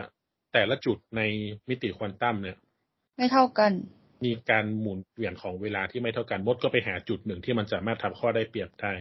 [0.53, 1.23] แต่ละจุดใน
[1.69, 2.57] มิติควอนตัมเนี่ย
[3.17, 3.73] ไม่เท่ากัน
[4.25, 8.93] มีการหมุนเปลี่ยนของเวลาที่ไม่เท่ากันมดก็ไปหาจุดหนึ่งที่มันสามารถทำข้อได้เปรียบได้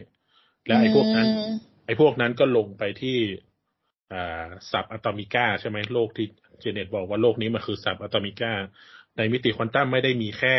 [0.66, 1.54] แล้วไอ้พวกนั้นอืม
[1.86, 3.18] ไอ้พวกนั้นก็ลงไปที่
[4.14, 6.28] อ่า Subatomica ใช่ไหมโลกที่
[6.60, 8.54] เจเน็ตบอกว่าโลกนี้มันคือ Subatomica
[9.18, 10.56] ในมิติควอนตัมไม่ได้มีแค่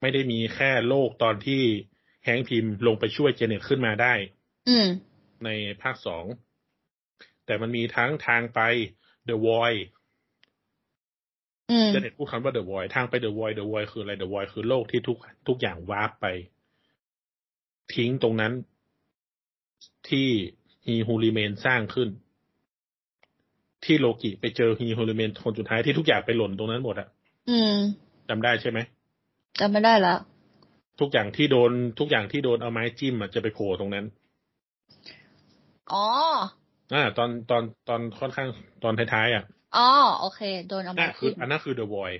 [0.00, 1.62] ไม่ได้มีแค่โลกตอนที่
[2.24, 4.14] แฮงค์พิมพ์ลงไปช่วยเจเน็ตขึ้นมาได้
[4.68, 4.86] อืม
[5.44, 5.50] ใน
[5.82, 6.24] ภาคสอง
[7.46, 8.60] แต่มันมีทั้งทางไป
[9.28, 9.97] The Void อืม
[11.92, 15.16] เจเน็ตพูดคำว่า The Void ทางไป The Void The Void คืออะไร The Void คือโลกที่ทุก
[15.48, 16.26] ทุกอย่าง warp ไป
[17.94, 18.52] ทิ้งตรงนั้น
[20.08, 20.28] ที่
[20.86, 22.08] He Who Remains สร้างขึ้น
[23.84, 27.08] ที่โลกิไปเจอ He Who Remains คนสุดท้ายที่ทุกอย่างไปหล่นตรงนั้นหมดอะ
[27.50, 27.74] อืม
[28.28, 28.78] จำได้ใช่ไหม
[29.60, 30.18] จำไม่ได้แล้ว
[31.00, 34.04] ทุกอย่างที่โดนทุกอย่างที่โดนเอาไม้จิ้มอะจะไปโผล่ตรงนั้น
[35.92, 36.06] อ๋อ
[36.94, 38.48] อ่าตอนตอนตอนค่อนข้าง
[38.84, 39.44] ตอนท้ายๆอะ
[39.76, 39.80] อ๋อ
[40.18, 42.12] โอเค โดนเอานั่มานคือทิ้งอันนั้นคือเดอะวอย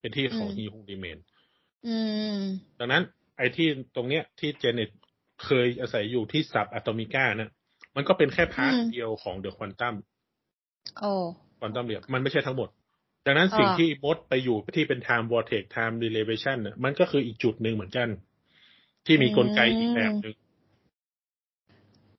[0.00, 1.18] เป็นที่ของอืมฮีโฮลิเมน
[1.84, 1.96] อื
[2.38, 2.42] ม
[2.78, 3.02] ดังนั้น
[3.36, 4.90] ไอ้ที่ตรงเนี้ยที่เจเน็ต
[5.44, 7.50] เคยอาศัยอยู่ที่สับอะตอมิก้านะ
[7.96, 9.94] มันก็เป็นแค่พาร์ทอืมเดียวของเดอะควอนตัม
[10.98, 11.12] โอ้
[11.58, 12.68] ควอนตัมเรียมันไม่ใช่ทั้งหมด
[13.26, 18.08] ดังนั้นสิ่งอ่าที่มดไปอยู่ที่เป็น time vortex time relation น่ะมันก็คืออีกจุดหนึ่งเหมือนกัน
[19.06, 20.34] ที่มีกลไกอีกแบบหนึ่ง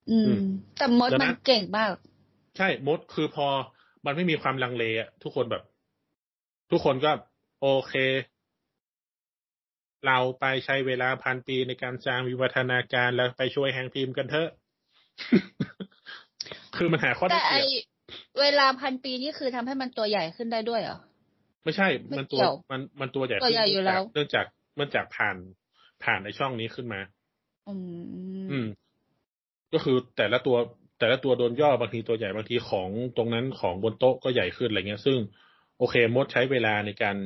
[0.10, 0.42] อือืมม
[0.76, 1.92] แต่มดดังนั้มันนเก่งมาก
[2.58, 3.48] ใช่มดคือพอ
[4.06, 5.64] มันไม่มีความลังเลอะทุกคนแบบ
[6.72, 7.12] ทุกคนก็
[7.62, 7.94] โอเค
[10.06, 14.50] เราไปใช้เวลาพันปีในการสร้างวิวัฒนาการแล้วไปช่วยแฮงพิมพ์กันเถอะ
[16.76, 21.00] คือมันหาข้อแต่ได้ไอเปรียบเวลาพันปีนี่คือทำให้มันตัวใหญ่ขึ้นได้ด้วยเหรอ
[21.64, 24.46] ไม่ใช่ไม่มันตัวเกี่ยวมันมันตัวใหญ่ตัวใหญ่อยู่แล้วเนื่องจาก
[24.76, 25.36] เนื่องจากผ่าน
[26.04, 27.00] ผ่านในช่องนี้ขึ้นมา
[27.68, 28.68] อืมอืม
[29.74, 30.58] ก็คือแต่ละตัว
[30.98, 35.18] แต่ละตัวโดนย่อบางทีตัวใหญ่บางทีของตรงนั้นของบนโต๊ะก็ใหญ่ขึ้นอะไรเงี้ย ซึ่ง
[35.78, 37.18] โอเคมดใช้เวลาในการ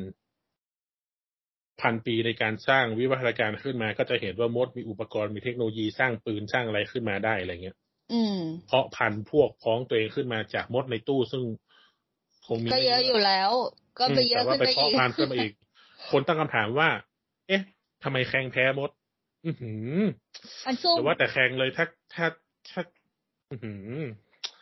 [1.82, 7.78] พันปีในการสร้างวิวัฒนาการขึ้นมา ก็จะเห็นว่ามดมีอุปกรณ์มีเทคโนโลยีสร้างปืนสร้างอะไรขึ้นมาได้อะไรเงี้ย
[8.13, 11.43] อืมเพราะพันธุ์พวกพ้องตัวเองขึ้นมาจากมดในตู้ซึ่ง
[12.47, 13.51] คงมีก็ไม่เยอะอยู่แล้ว
[13.99, 15.53] ก็ไปเยอะแต่ว่าขึ้นไปไปเพาะอีกพันธุ์ขึ้นมาอีก
[16.11, 16.89] คนตั้งคำถามว่า
[17.47, 17.61] เอ๊ะ
[18.03, 18.89] ทำไมแข่งแพ้มด
[19.45, 19.99] อือหือ
[20.65, 22.26] มันสู้แต่ว่าแต่แข่งเลยถ้าถ้า
[22.69, 23.00] ถ้าอือหือ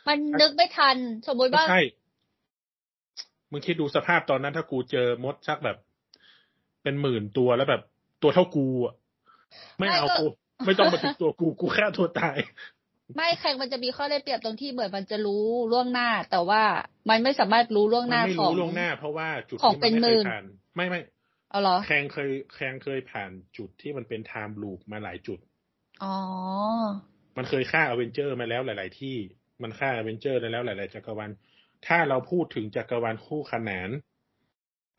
[0.08, 1.82] มันนึกไม่ทัน สมมติไม่ว่าใช่
[3.52, 5.78] มึงคิดดูสภาพตอนนั้นถ้ากูเจอมดสักแบบ
[6.84, 7.82] เป็นหมื่นตัวแล้วแบบ
[8.24, 8.96] ตัวเท่ากูอะ
[9.78, 10.26] ไม่เอากู
[10.66, 12.38] ไม่ต้องมาถึงตัวกูกูฆ่าตัวตาย
[13.16, 16.64] ไม่แข่งมันจะมีข้อได้เปรียบตรงที่เหมือนมันจะรู้ล่วงหน้า แต่ว่า
[17.10, 20.44] มันไม่สามารถรู้ล่วงหมันน้าไม่ขอรู้งล่วงหน้า เพราะว่าจุดของที่เป็มันนไม่หมื่เคยนผ่าน
[20.76, 21.00] ไม่ไม่
[21.52, 25.40] เอาเหรอแคงเคยแคงเคยผ่านจุดที่มันเป็นไทม์ลูปมาหลายจุด
[26.04, 26.16] อ๋อ
[27.38, 29.18] มันเคยฆ่าอเวนเจอร์มาแล้วหลาย ๆ ที่
[29.62, 31.32] มันฆ่าอเวนเจอร์ได้แล้วหลาย ๆ จักรวาล
[31.88, 33.90] ถ้าเราพูดถึงจักรวาลคู่ขนาน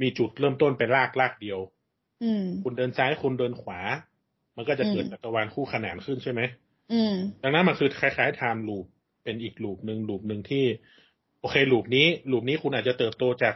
[0.03, 1.59] มีจุดเริ่มต้นเป็นรากรากเดียว
[2.25, 3.81] อืมคุณเดินซ้ายคุณเดินขวา
[4.57, 6.41] มันก็จะเกิดอืมจักรวาลคู่ขนานขึ้นใช่ไหม
[6.93, 8.87] อืมดังนั้นมันคือคล้ายๆ time loop
[9.25, 10.65] เป็นอีก loop หนึ่ง loop หนึ่งที่
[11.41, 13.55] โอเค loop นี้ loop นี้คุณอาจจะเติบโตจาก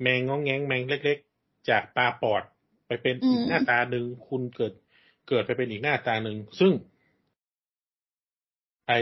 [0.00, 2.42] แมงง้องแงงแมงเล็ก ๆ จากปลาปอด
[2.86, 4.72] ไปเป็นอีกอืมหน้าตาหนึ่งคุณเกิด
[5.28, 6.72] เกิดไปเป็นอีกหน้าตาหนึ่งซึ่ง
[8.88, 8.92] ไอ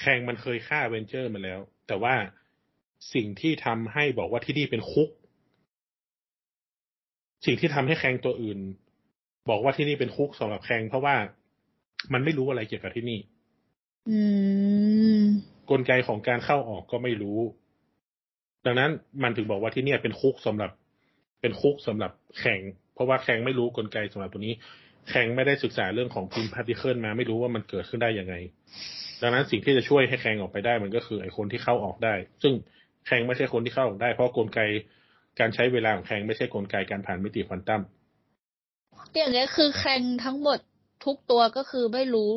[0.00, 2.14] แคงมันเคยฆ่าอเวนเจอร์มาแล้ว แต่ว่า
[3.14, 5.08] สิ่งที่ทำให้บอกว่าที่นี่เป็นคุก
[7.46, 8.58] สิ่งที่ทำให้แคงตัวอื่น
[9.50, 11.16] บอกว่าที่นี่เป็นคุกสำหรับแข่งเพราะว่า
[12.12, 13.18] มันไม่รู้อะไรเกี่ยวกับที่นี่
[14.10, 14.18] อื
[15.20, 15.22] ม
[15.70, 17.38] กลไกของการเข้าออกก็ไม่รู้
[18.66, 18.90] ดังนั้น
[19.22, 20.70] มันถึงบอกว่าที่เนี่ยเป็นคุกสำหรับ
[21.40, 22.60] เป็นคุกสำหรับแข่ง
[22.94, 24.54] เพราะว่าแข่งไม่รู้กลไกสำหรับตัวนี้
[25.08, 28.34] แข่งไม่ได้ศึกษาเรื่องของพิมพ์พาร์ติเคิลมาไม่รู้ว่ามันเกิดขึ้นได้ยังไง
[29.22, 32.54] ดังนั้นสิ่งที่จะช่วยให้แข่งออกไปได้มันก็คือไอ้คนที่เข้าออกได้ ซึ่ง
[33.06, 34.60] แข่งไม่ใช่คนที่เข้าออกได้ เพราะกลไก
[35.40, 37.82] การใช้เวลาของแคงไม่ใช่กลไกการผ่านมิติควอนตัม
[39.16, 40.58] อย่างเงี้ยคือแคงทั้งหมด
[41.04, 42.32] ทุกตัวก็คือไม่รู้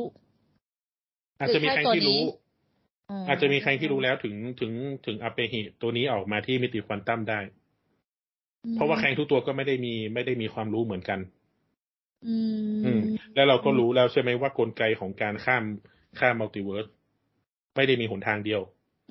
[1.39, 2.23] อาจจะมีแคงที่รู้
[3.23, 4.71] มอาจจะมีใครที่รู้แล้วถึงถึง
[5.05, 7.39] ถึงอัปเปหิตัวนี้ออกมาที่มิติควอนตัมได้
[8.75, 11.19] เพราะว่าแคงทุกตัวก็ไม่ได้มีไม่ได้มีความรู้เหมือนกัน
[12.27, 12.37] อื
[12.85, 13.01] อืมม
[13.35, 15.63] แล้วเราก็รู้แล้วใช่ไหมว่ากลไกของการข้าม
[16.19, 16.85] ข้าม multiverse
[17.75, 18.61] ไม่ได้มีหนทางเดียว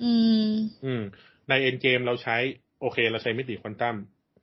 [0.03, 0.13] อื
[0.47, 0.51] ม
[0.85, 1.01] อืม
[1.49, 2.37] ใน Endgame เราใช้
[2.81, 3.95] โอเค เราใช้มิติควอนตัม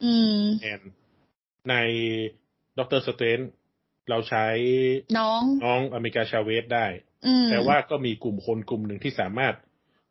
[0.04, 0.82] อืมแอน
[1.70, 1.74] ใน
[2.78, 3.40] ด็อกเตอร์สเตรนจ์
[4.10, 4.46] เราใช้
[5.18, 6.86] น้องน้องอเมริกาชาเวสได้
[7.26, 9.54] อืมแต่ว่าก็มีกลุ่มคนกลุ่มหนึ่งที่สามารถ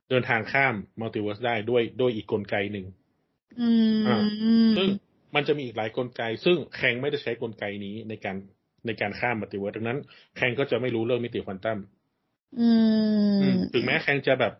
[0.10, 2.86] เดินทางข้าม multiverse ได้ด้วยด้วยอีกกลไกหนึ่ง
[3.62, 4.18] อืมอ่า
[4.78, 4.88] ซึ่ง
[5.36, 8.36] มันจะมีอีกหลายกลไก ซึ่งแคงไม่ได้ใช้กลไกนี้ในการ
[8.86, 10.00] ในการข้าม multiverse ดังนั้น
[10.38, 11.78] แคงก็จะไม่รู้เรื่องมิติควอนตัม
[12.60, 12.70] อื
[13.40, 14.54] อืมมถึงแม้แคงจะแบบ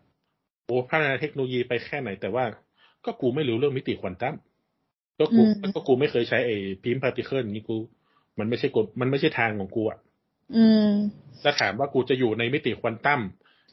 [0.66, 2.44] โอ้พัฒนาเทคโนโลยีไปแค่ไหน แต่ว่า
[3.04, 4.34] ก็กูไม่รู้เรื่องมิติควอนตัม
[5.18, 5.42] ก็กู
[5.74, 7.76] ก็กูไม่เคยใช้ไอ้ Pym Particle นี้กู
[8.38, 9.98] มันไม่ใช่กฎมันไม่ใช่ทางของกูอะ
[10.56, 10.92] อืม
[11.42, 13.20] แล้วถามว่ากูจะอยู่ในมิติควอนตัม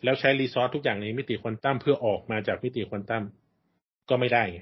[0.03, 3.23] แล้วใช้ resource ทุกอย่างในมิติควอนตัมเพื่อออกมาจากมิติควอนตัม
[4.09, 4.59] ก็ไม่ได้ไง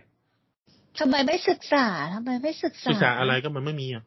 [1.00, 4.04] ทำไมไม่ศึกษาทำไมไม่ศึกษา ศึกษาอะไรก็มันไม่มีอะ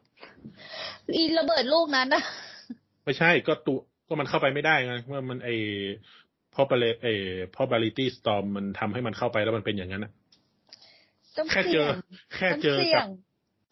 [1.15, 2.23] อีระเบิดลูกนั้นนะ
[3.03, 5.49] ไม่ใช่ก็ตัวก็มันเข้าไปไม่ได้ไงเมื่อมันไอ
[6.53, 7.07] พอ probability เอ
[7.55, 10.11] probability storm มันทำให้มันเข้าไปแล้วมันเป็นอย่างนั้นอะ
[11.37, 11.95] ต้องแค่เจเสี่อยง
[12.35, 13.09] แค่มันเจอเสี่ยกับง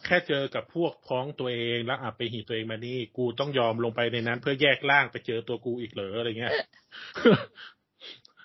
[0.05, 6.53] แค่เจอกับพวกพ้องตัวเองแล้วอับไปหีตัวเองมานี่ กูต้องยอมลงไปในนั้น เพื่อแยกร่างไปเจอตัวกูอีกเหรออะไรเงี้ย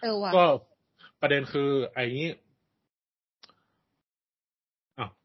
[0.03, 0.45] เออว่ะก็
[1.21, 2.52] ประเด็นคือไอ้นี้อ้าว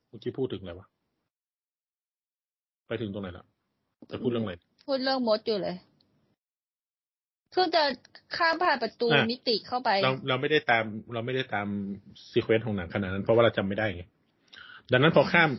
[0.07, 0.87] เมื่อกี้พูดถึงอะไรวะ
[2.87, 3.45] ไปถึงตรงไหนละ
[4.11, 4.53] จะพูดเรื่องอะไร
[4.85, 5.75] พูดเรื่องมดอยู่เลย
[7.51, 7.83] เพิ่งจะ
[8.37, 11.67] ข้ามผ่านประตูอะมิติเข้าไป เราเราไม่ได้ตาม เราไม่ได้ตาม
[12.31, 14.03] ซีเควนต์ของหนังขนาดนั้น เพราะว่าเราจำไม่ได้ไง
[14.91, 15.49] ดังนั้นพอข้าม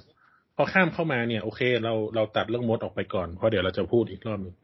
[0.56, 4.54] พอข้ามเข้ามาเนี่ย โอเค เราเราตัดเรื่องมดออกไปก่อนเพราะเดี๋ยวเราจะพูดอีกรอบหนึง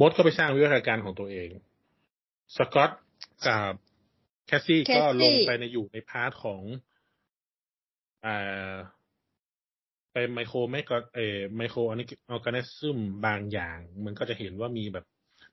[0.00, 1.48] มดก็ไปสร้างวิวัฒนาการของตัวเอง
[2.56, 2.90] สกอต
[3.46, 3.72] กับ
[4.46, 6.62] แคสซี่แคสซี่ก็ลงไปในอยู่ใน part ของ
[8.24, 8.74] อ่า
[10.18, 11.20] ไป micro micro เอ
[11.56, 15.04] microorganism บางอย่าง มันก็จะเห็นว่ามีแบบ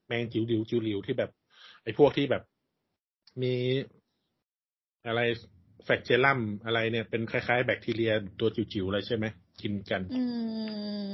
[0.07, 1.31] แมงจิ๋วดิวจิ๋วหลิวที่แบบ
[1.83, 2.43] ไอ้พวกที่แบบ
[3.41, 3.55] มี
[5.07, 5.21] อะไร
[5.83, 9.25] flagellum อะไรเนี่ยเป็นคล้ายๆ แบคทีเรียตัวจิ๋วๆอะไรใช่ไหม
[9.61, 10.23] กินกันอื
[11.05, 11.09] ม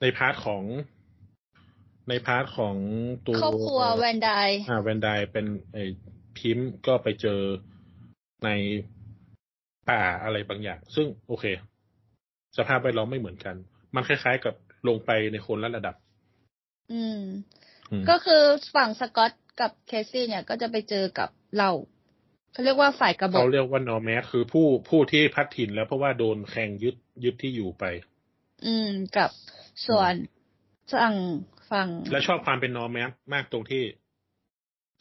[0.00, 0.62] ใน part ของ
[2.08, 2.76] ใน part ของ
[3.26, 4.30] ตัวครอบครัวแวนไดน์
[4.68, 5.84] อ่าแวนไดน์เป็นไอ้
[6.38, 7.40] พิมก็ไปเจอ
[8.44, 8.48] ใน
[9.88, 11.46] ป่าอะไรบางอย่าง ซึ่งโอเค
[12.58, 13.56] สภาพแวดล้อมไม่เหมือนกัน
[13.94, 14.54] มันคล้าย ๆ กับ
[14.88, 15.94] ลงไปในคนละระดับ
[16.92, 17.22] อืม
[17.90, 18.42] อืมก็คือ
[18.74, 21.28] ฝั่งสกอตกับแคสซี่เนี่ยก็จะไปเจอกับ
[21.58, 21.70] เรา
[22.52, 27.84] เขาเรียกว่าฝ่ายกบฏเขาเรียกว่า nomad คือผู้ผู้ที่พลัดถิ่นแล้วเพราะว่าโดนแคงยึดยึดที่อยู่ไป
[28.66, 29.30] อืม กับ
[29.86, 30.12] ส่วน
[30.92, 31.14] ฝั่ง
[31.70, 33.84] ฝั่งและชอบความเป็นนอร์แมสมากตรงที่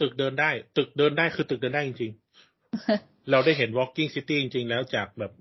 [0.02, 5.32] ตึกเดินได้ ตึกเดินได้คือตึกเดินได้จริงๆ เราได้เห็น walking city จริงๆ แล้วจากแบบ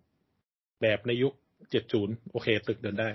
[0.82, 1.34] แบบในยุค
[1.72, 3.08] 70โอเค ตึกเดินได้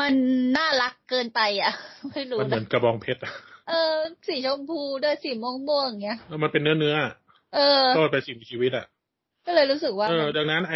[0.00, 0.14] มัน
[0.56, 1.72] น่ารักเกินไปอะ
[2.10, 3.32] ไม่รู้มันเหมืนะอนกระบองเพชรอะ
[3.68, 3.94] เออ
[4.28, 7.12] สีชมพูด้วยสีม่วงม่วงๆอย่างเงี้ยแล้วมันเป็นเนื้อเนื้อๆอะ
[7.54, 8.86] เออ ก็เป็นสิ่งมีชีวิตอะ
[9.46, 10.74] ก็เลยรู้สึกว่า เออมันดังนั้นไอ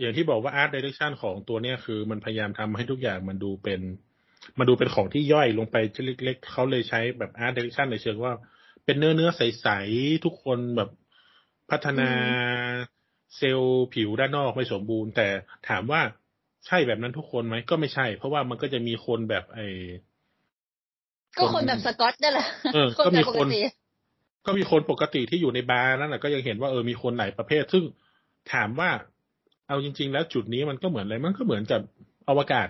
[0.00, 3.80] อย่างที่บอกว่า art direction ของตัวเนี้ยคือ มันพยายามทำให้ทุกอย่างมันดูเป็น
[4.58, 8.32] มันดูเป็นของที่ย่อยลงไปชิ้นเล็กๆเขาเลยใช้แบบ art direction ในเชิงว่า
[8.84, 10.90] เป็นเนื้อเนื้อใสๆทุกคนแบบ
[11.70, 12.10] พัฒนา
[13.36, 15.28] เซลล์ผิวด้านนอกไม่สมบูรณ์ แต่
[15.68, 16.00] ถามว่า
[16.66, 19.60] ใช่แบบนั้นทุกคนไหมก็ไม่ใช่ เพราะว่ามันก็จะมีคนแบบไอ
[21.38, 23.60] ก็คนแบบสกอตนั่นแหละเออคนก็แบมีบปคกนติ
[24.46, 27.84] ก็มีคนปกติที่อยู่ในบาร์นั่นแหละก็ยังเห็นว่าเออมีคนหลายประเภท ซึ่ง
[28.52, 28.90] ถามว่า
[29.68, 31.80] เอาจริง ๆ แล้วจุดนี้มันก็เหมือนอะไรมันก็เหมือนกับ
[32.28, 32.68] อวกาศ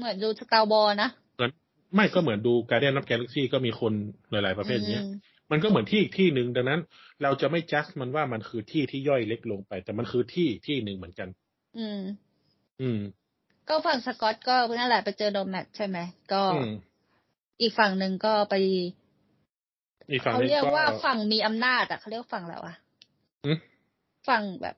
[0.00, 1.50] เหมือนดูสตาร์บอลนะเหมือน
[1.94, 3.92] ไม่ก็เหมือนดูการเดียนนับแกลเล็กซี่ก็มีคน
[4.30, 5.08] หลาย ๆ ประเภทเนี้ยอื
[5.46, 6.80] มมันก็เหมือนที่อีกที่หนึ่งดังนั้น
[7.22, 11.28] เราจะไม่จัดมันว่ามันคือที่ที่ย่อยเล็กลงไป แต่มันคือที่ที่หนึ่งเหมือนกัน
[11.78, 12.00] อืม
[12.80, 13.00] อืม
[13.68, 15.98] ก็ฝั่งสกอตก็นั่นแหละไปเจอโดแมทใช่ไหม
[16.32, 16.72] ก็อืม
[17.60, 18.54] อีกฝั่งหนึ่งก็ไป
[20.10, 22.74] อีกฝั่งเขานึงเรียกก็ว่าฝั่งมีอำนาจอะเขาเรียกฝั่งอะไรวะ
[23.44, 23.58] อืม
[24.28, 24.76] ฝั่งแบบ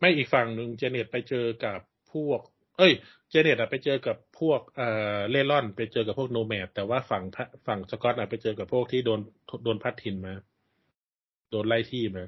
[0.00, 1.78] ไม่อีกฝั่งหนึ่งเจเน็ตไปเจอกับ
[2.12, 2.40] พวก
[2.78, 2.92] เอ้ย
[3.30, 9.20] เจเน็ตอะไปเจอกับพวกเอ่อเล่ร่อนไปเจอกับพวกโนแมดแต่ว่าฝั่งทะฝั่งสกอตอะไปเจอกับพวกที่โดน
[9.64, 10.34] โดนพัดถิ่นมา
[11.50, 12.24] โดนไล่ที่มา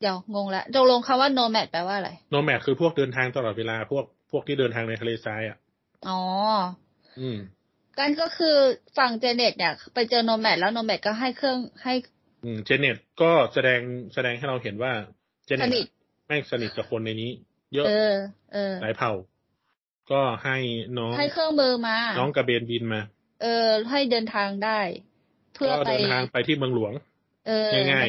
[0.00, 5.56] เดี๋ยวงงละตกลงคำว่าโนแมทแปลว่าอะไรnomad คือพวกเดินทางตลอดเวลาพวกพวกที่เดินทางในทะเลทรายอะ
[6.08, 6.20] อ๋อ
[7.20, 7.38] อืม
[7.98, 8.56] กันก็คือ
[8.98, 11.94] ฝั่งเจเน็ตเนี่ยไปเจอ nomad แล้ว nomad ก็ให้เครื่องให้
[12.44, 13.80] อืมเจเน็ตก็แสดง
[14.14, 14.92] แสดงให้เราเห็นว่า
[15.46, 15.86] เจสเน็ตนิท
[16.26, 17.30] แม่งสนิทกับคนในนี้
[17.74, 18.14] เยอะ เออ
[18.52, 19.12] เออ หลายเผ่า
[20.12, 20.56] ก็ให้
[20.98, 23.00] น้อง ให้เครื่องมือมา น้องกระเบนบินมา
[23.42, 24.80] เออ ให้เดินทางได้
[25.54, 26.92] เพื่อก็ไปเดินทางไปที่เมืองหลวง
[27.46, 28.08] เออ ง่าย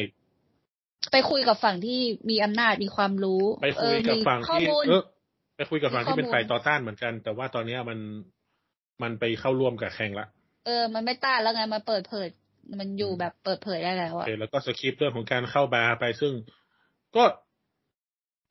[1.12, 2.00] ไปคุยกับฝั่งที่
[2.30, 5.02] มีอำนาจมีความรู้ๆไปคุยกับเออมีฝั่งข้อที่มูลเออ
[5.56, 7.98] ไปคุยกับฝั่งที่เป็นมีข้อมูลฝ่ายต่อต้านเหมือนกัน แต่ว่าตอนเนี้ยมัน
[9.02, 10.26] มันไปเข้าร่วมกับแข่งละ
[10.66, 12.28] เออ มันไม่ต้านแล้วไง มันเปิดเผย
[12.78, 16.32] มันอยู่แบบเปิดเผยได้แล้วโออะเคแล้วก็สคริปต์เรื่องของการเข้าบาร์ไปซึ่ง
[17.16, 17.24] ก็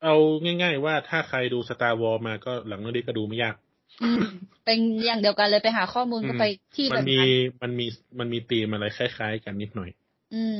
[0.04, 0.16] เอา
[0.62, 3.54] ง่าย ๆ ว่าถ้าใครดูสตาร์วอลมาก็หลังเรื่องนี้ก็ดูไม่ยาก
[4.02, 4.20] อืม
[4.64, 6.44] เป็นอย่างเดียวกันเลยไปหาข้อมูลก็ไป
[6.76, 7.30] ที่มัแบบมีนั้น
[7.62, 7.86] มันมี
[8.18, 9.90] มันมีธีมอะไรคล้าย ๆ กันนิดหน่อย
[10.34, 10.58] อืม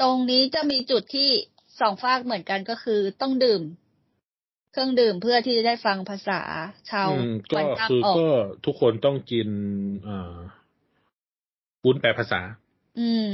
[0.00, 1.30] ตรงนี้จะมีจุดที่
[1.80, 3.62] สองฝากเหมือนกันก็คือต้องดื่ม
[4.72, 6.40] เครื่องดื่มเพื่อที่จะได้ฟังภาษา
[6.90, 8.28] ชาวอืมก็วันตั้งคือออกก็
[8.66, 9.48] ทุกคนต้องกิน
[10.04, 10.36] เอ่อ
[11.84, 12.40] วุ้นแปลภาษา
[12.98, 13.30] อืม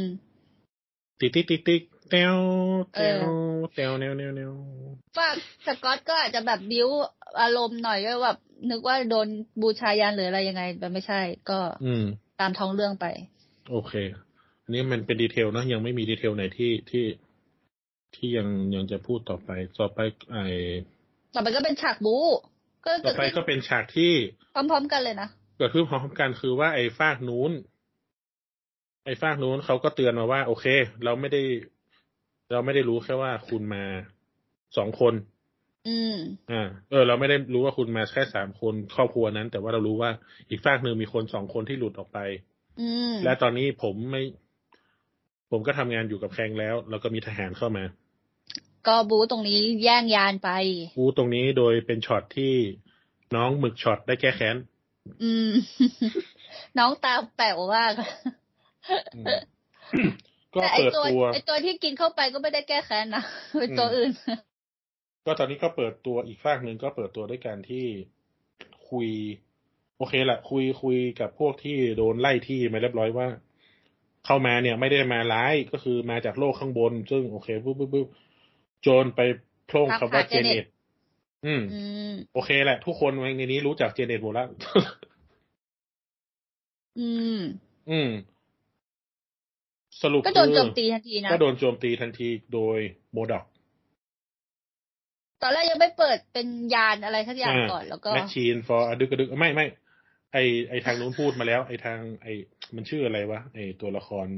[1.20, 1.82] ติ๊กติ๊กติ๊กติ๊ก
[2.12, 2.36] แนว
[2.94, 4.52] แนเอวอแนวแนวแนวแนว
[5.18, 5.34] ฝาก
[5.66, 6.88] สกอตก็อาจจะแบบบิ้ว
[7.40, 8.38] อารมณ์หน่อยก็แบบ
[8.70, 9.28] นึกว่าโดน
[9.62, 12.04] บูชายันหรืออะไรยังไงแต่ไม่ใช่ ก็ อืม
[12.40, 13.06] ตามท้องเรื่องไป
[13.70, 13.92] โอเค
[14.62, 17.04] อันนี้มันเป็นดีเทลนะยังไม่มีดีเทลไหนที่ที่
[18.14, 19.50] ที่ยังยังจะพูดต่อไป
[19.80, 19.98] ต่อไป
[20.32, 20.38] ไอ
[21.34, 22.24] ต่อไปก็เป็นฉากบู๊
[22.84, 24.12] ก็ต่เกิอดไปขึ้นก็เป็นฉากที่
[24.54, 27.52] พร้อมๆกันเลยนะเกิดขึ้นพร้อมกันคือว่าไอ้ฟากนู้น
[29.04, 30.66] ไอ้ฟากนู้นเขาก็เตือนมาว่า โอเค
[31.04, 31.42] เราไม่ได้
[32.52, 33.84] เราไม่ได้รู้แค่ว่าคุณมา
[34.76, 35.14] สองคน
[35.88, 36.16] อืม
[36.52, 40.10] อ่า เออ เราไม่ได้รู้ว่าคุณมาแค่สามคนครอบครัวนั้น แต่ว่าเรารู้ว่า
[40.50, 42.18] อีกฝากหนึ่งมีคนสองคนที่หลุดออกไป
[42.80, 44.22] อืมและตอนนี้ผมไม่
[45.50, 47.84] ผมก็ทำงานอยู่กับแคงแล้ว แล้วก็มีทหารเข้ามา
[48.86, 50.50] ก็บูตรงนี้แย่งยานไป
[50.96, 52.54] กูตรงนี้โดยเป็นช็อตที่
[53.36, 54.56] น้องหมึกช็อตได้แก้แค้น
[55.22, 55.50] อืม
[56.78, 57.92] น้องตาแป๋วมาก
[59.14, 59.26] อืม
[60.54, 63.24] ก็แต่ไอเปิดตัวตัวไอตัวที่กินเข้าไปก็ไม่ได้แก้แค้นนะ
[63.58, 64.10] เป็นตัวอืมอื่น
[65.26, 67.86] ก็ตอนนี้ก็เปิดตัวอีกฝากหนึ่งก็เปิดตัวด้วยการที่
[68.90, 69.08] คุย
[69.98, 73.28] โอเคแหละคุยคุยกับพวกที่โดนไล่ที่มาเรียบร้อยว่า
[74.26, 78.06] เข้ามาเนี่ยไม่ได้มาร้ายก็คือมาจากโลกข้างบน ซึ่งโอเคปุ๊บปุ๊บปุ๊บ
[78.82, 79.20] โจนไป
[79.66, 80.66] โพร่งทักคำว่าหาเจเน็ Janet ต
[81.46, 81.80] อืมอื
[82.10, 84.48] ม โอเคแหละ ทุกคนในนี้รู้จักเจเน็ตหมดแล้ว
[86.98, 87.40] อืม
[87.90, 88.10] อืม
[90.02, 92.78] สรุปก็โดนคือโจมตีทันทีนะก็โดนโจมตีทันทีโดย
[93.12, 93.44] โมดอก
[95.42, 99.66] ตอนแรกยังไม่เปิดเป็นยานอะไรสักอย่างก่อนแล้วก็แมชชีน for อดึกอดึกไม่ไม่
[100.32, 100.38] ไอ
[100.68, 102.26] ไอทางนู้นพูดมาแล้ว ไอทางไอ
[102.74, 104.28] มันชื่ออะไรวะไอตัวละคร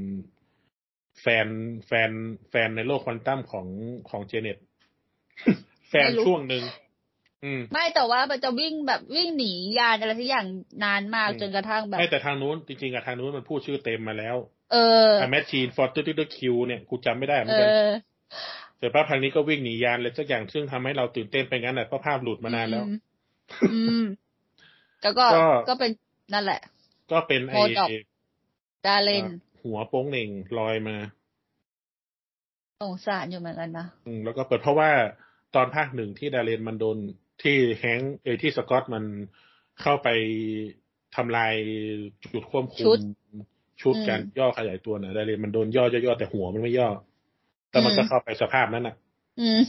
[1.21, 1.47] แฟน
[1.87, 2.11] แฟน
[2.49, 3.67] แฟนในโลกควอนตัมของ
[4.09, 4.57] ของเจเน็ต
[5.89, 6.63] แฟนไม่รู้ช่วงหนึ่ง
[7.43, 10.47] อืมไม่แต่ว่ามันจะวิ่งแบบวิ่งหนียานอะไรสักอย่าง
[10.83, 14.35] นานมากอืมจนกระทั่งแบบไม่แต่ทางนู้นจริงๆอะทางนู้นมันพูดชื่อเต็มมาแล้ว
[14.73, 17.89] เออแมชชีน for ตึกตึกคิวเนี่ยกูจำไม่ได้เหมืเออนกันอ
[18.79, 22.99] แต่ภาพทางนี้ก็วิ่งหนียานเลยสักอย่างซึ่งทำให้เราตื่นเต้นไปงั้นแหละเพราะภาพหลุดมานานแล้ว อืม
[23.73, 24.05] อืม
[25.03, 25.91] แล้วก็ก็ก็เป็น
[26.33, 26.61] นั่นแหละ
[27.11, 27.89] ก็เป็นไอโมดอก
[28.85, 29.25] ดาเลน
[29.61, 30.97] หัวโป้งเหน่งลอยมา
[32.81, 34.89] สงสารอยู่เหมือนกันนะอืมแล้วก็เปิดเพราะว่า
[35.55, 36.97] ตอนภาคหนึ่งที่ดาเรนมันโดน
[37.41, 39.03] ที่แฮงค์เอยที่สกอตมัน
[39.81, 40.07] เข้าไป
[41.15, 41.53] ทำลาย
[42.23, 42.99] จุดควบคุชุมด
[43.81, 46.89] ชุดอืมการย่อขยายตัวนะดาเรนมันโดนย่อย่อๆแต่หัวมันไม่ย่อ
[47.69, 48.95] แต่มันอืมก็เข้าไปสภาพนั้นอะ
[49.39, 49.59] อืม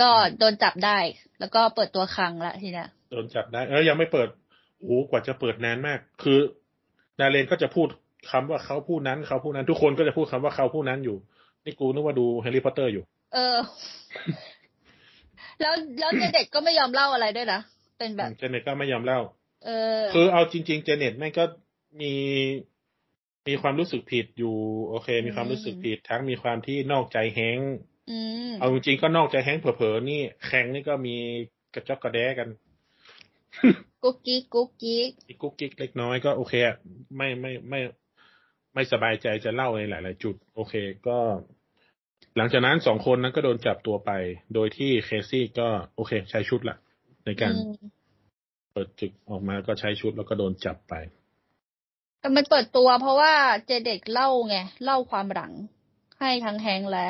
[0.00, 0.98] ก็โดนจับได้
[1.40, 4.28] แล้วก็เปิดตัวคลังละทีเนี้ยโดนจับได้ เออยังไม่เปิด
[4.78, 6.38] โอ้โหกว่าจะเปิดนานมาก คือ
[7.20, 7.88] ดาร์เรนก็จะพูด
[8.30, 11.16] คำว่าเขาผู้นั้นเขาผู้นั้น ทุกคนก็จะพูดคำว่าเขาผู้นั้นอยู่
[11.64, 13.04] นี่กูนึกว่าดูแฮร์รี่พอตเตอร์อยู่
[13.34, 13.56] เออ
[15.60, 17.60] แล้วแล้วเจเน็ตก็ไม่ยอมเล่าอะไรด้วยนะ
[17.98, 19.35] เป็นแบบเจเน็ตก็ไม่ยอมเล่าเออ
[20.12, 21.44] คือเอาจริง ๆ เจเน็ตแม่งก็
[22.00, 22.14] มี
[23.48, 24.56] มีความรู้สึกผิดอยู่
[24.88, 27.74] โอเค มีความรู้สึกผิดทั้งมีความที่นอกใจแฮงค์
[28.10, 31.16] อืมเอาจริงๆก็นอกใจแฮงค์เผลอๆนี่แคงนี่ก็มี
[31.74, 32.48] กระจอกกระแดกัน
[34.02, 36.76] กุ๊กกิ๊กกุ๊กกิ๊กอีกกุ๊กกิ๊กเล็กน้อยก็โอเคอะ
[37.16, 37.80] ไม่ไม่ไม่
[38.74, 40.74] ไม่สบายใจจะเล่าในหลาย ๆ จุด โอเค
[41.08, 41.18] ก็
[42.36, 44.10] หลังจากนั้นสองคนนั้นก็โดนจับตัวไป
[44.54, 46.76] โดยที่แคสซี่ก็โอเค ใช้ชุดละ
[47.26, 47.74] ในการอืม
[48.76, 50.94] เปิดจึกออกมาก็ใช้ชุดแล้วก็โดนจับไป
[52.20, 53.32] แต่มันเปิดตัวเพราะว่า
[53.66, 55.52] เจเน็ตเล่าไง เล่าความหลัง
[56.20, 57.08] ให้ทั้งแฮงค์และ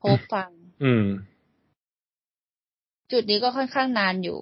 [0.00, 0.50] โฮปฟัง
[0.84, 1.06] อืม
[3.12, 4.38] จุดนี้ก็ค่อนข้างนานอยู่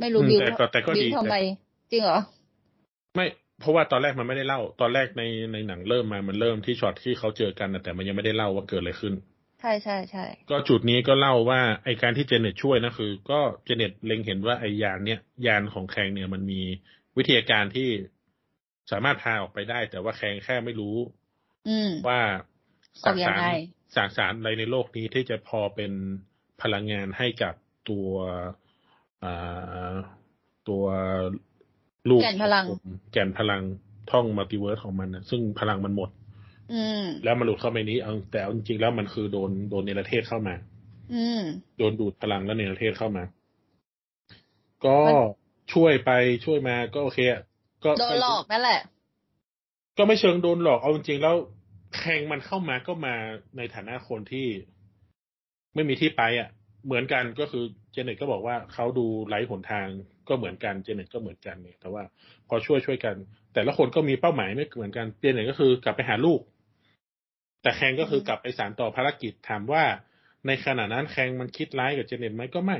[0.00, 1.36] ไม่รู้อืมบิวแต่ก็แต่ก็บิดีวทำไม
[1.90, 2.20] จริงเหรอ
[3.14, 3.26] ไม่
[3.60, 5.22] เพราะว่าตอนแรกมันไม่ได้เล่า ตอนแรกใน
[5.52, 9.14] ในหนังเริ่มมามันเริ่มที่ช็อตที่เขาเจอกันนะแต่มันยังไม่ได้เล่าว่าเกิดอะไรขึ้น
[9.62, 16.60] ใช่ใช่ใช่ก็จุดนี้ก็เล่าว่าไอการที่เจเน็ตช่วยนะคือ ก็เจเน็ตเล็งเห็นว่าไอยานเนี่ยยานของแคงเนี่ยมันมี
[17.16, 17.88] วิธีการที่
[18.90, 20.96] สามารถพาออกไปได้ แต่ว่าแคงแค่ไม่รู้
[21.68, 22.20] อืมว่า
[23.04, 23.44] ออกยังไง
[23.94, 25.92] สารสารอะไรในโลกนี้ที่จะพอเป็น
[26.62, 27.54] พลังงานให้กับ
[27.88, 28.08] ตัว
[29.24, 29.94] อ่า
[30.68, 30.84] ตัว
[32.10, 32.64] ลูกแก่นพลัง
[33.12, 33.62] แก่นพลัง
[34.10, 36.21] ท่องมัลติเวิร์สของมันนะซึ่งพลังมันหมดอืม
[37.24, 40.54] แล้วมันหลุดเข้าไปนี้เอาแต่เอาจริงๆแล้วมันคือโดนโดนเนรเทศเข้ามา
[41.14, 41.42] อืม
[41.78, 43.24] โดนดูดพลังแล้วเนรเทศเข้ามา
[44.84, 45.14] ก็มัน
[45.74, 46.10] ช่วยไป
[46.44, 47.42] ช่วยมาก็โอเคอะ
[47.84, 48.80] ก็โดนหลอกนั่นแหละ
[49.98, 51.36] ก็ไม่เชิงโดนหลอกเอาจริงๆแล้ว
[51.98, 53.14] แข่งมันเข้ามาก็มา
[53.56, 54.46] ในฐานะคนที่
[55.74, 56.48] ไม่มีที่ไปอะ
[56.86, 59.86] เหมือนกันก็คือเจเน็ตก็บอกว่าเขาดูไร้หนทาง
[60.28, 62.02] ก็เหมือนกันเจเน็ตก็เหมือนกันเนี่ยแต่ว่า
[62.48, 63.14] พอช่วยช่วยกัน
[63.54, 66.40] แต่ละคนก็มีเป้าหมายไม่เหมือนกันเจเน็ตก็คือกลับไปหาลูก
[67.62, 69.84] แต่แคงก็คือกลับไปสานต่อภารกิจถามว่า
[70.46, 72.78] ในขณะนั้นแคงมันคิดร้ายกับเจเน็ตไหมก็ไม่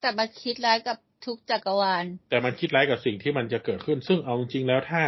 [0.00, 5.02] แต่มาคิดร้ายกับทุกจักรวาล แต่มันคิดร้ายกับสิ่งที่มันจะเกิดขึ้น ซึ่งเอาจริงๆแล้วถ้า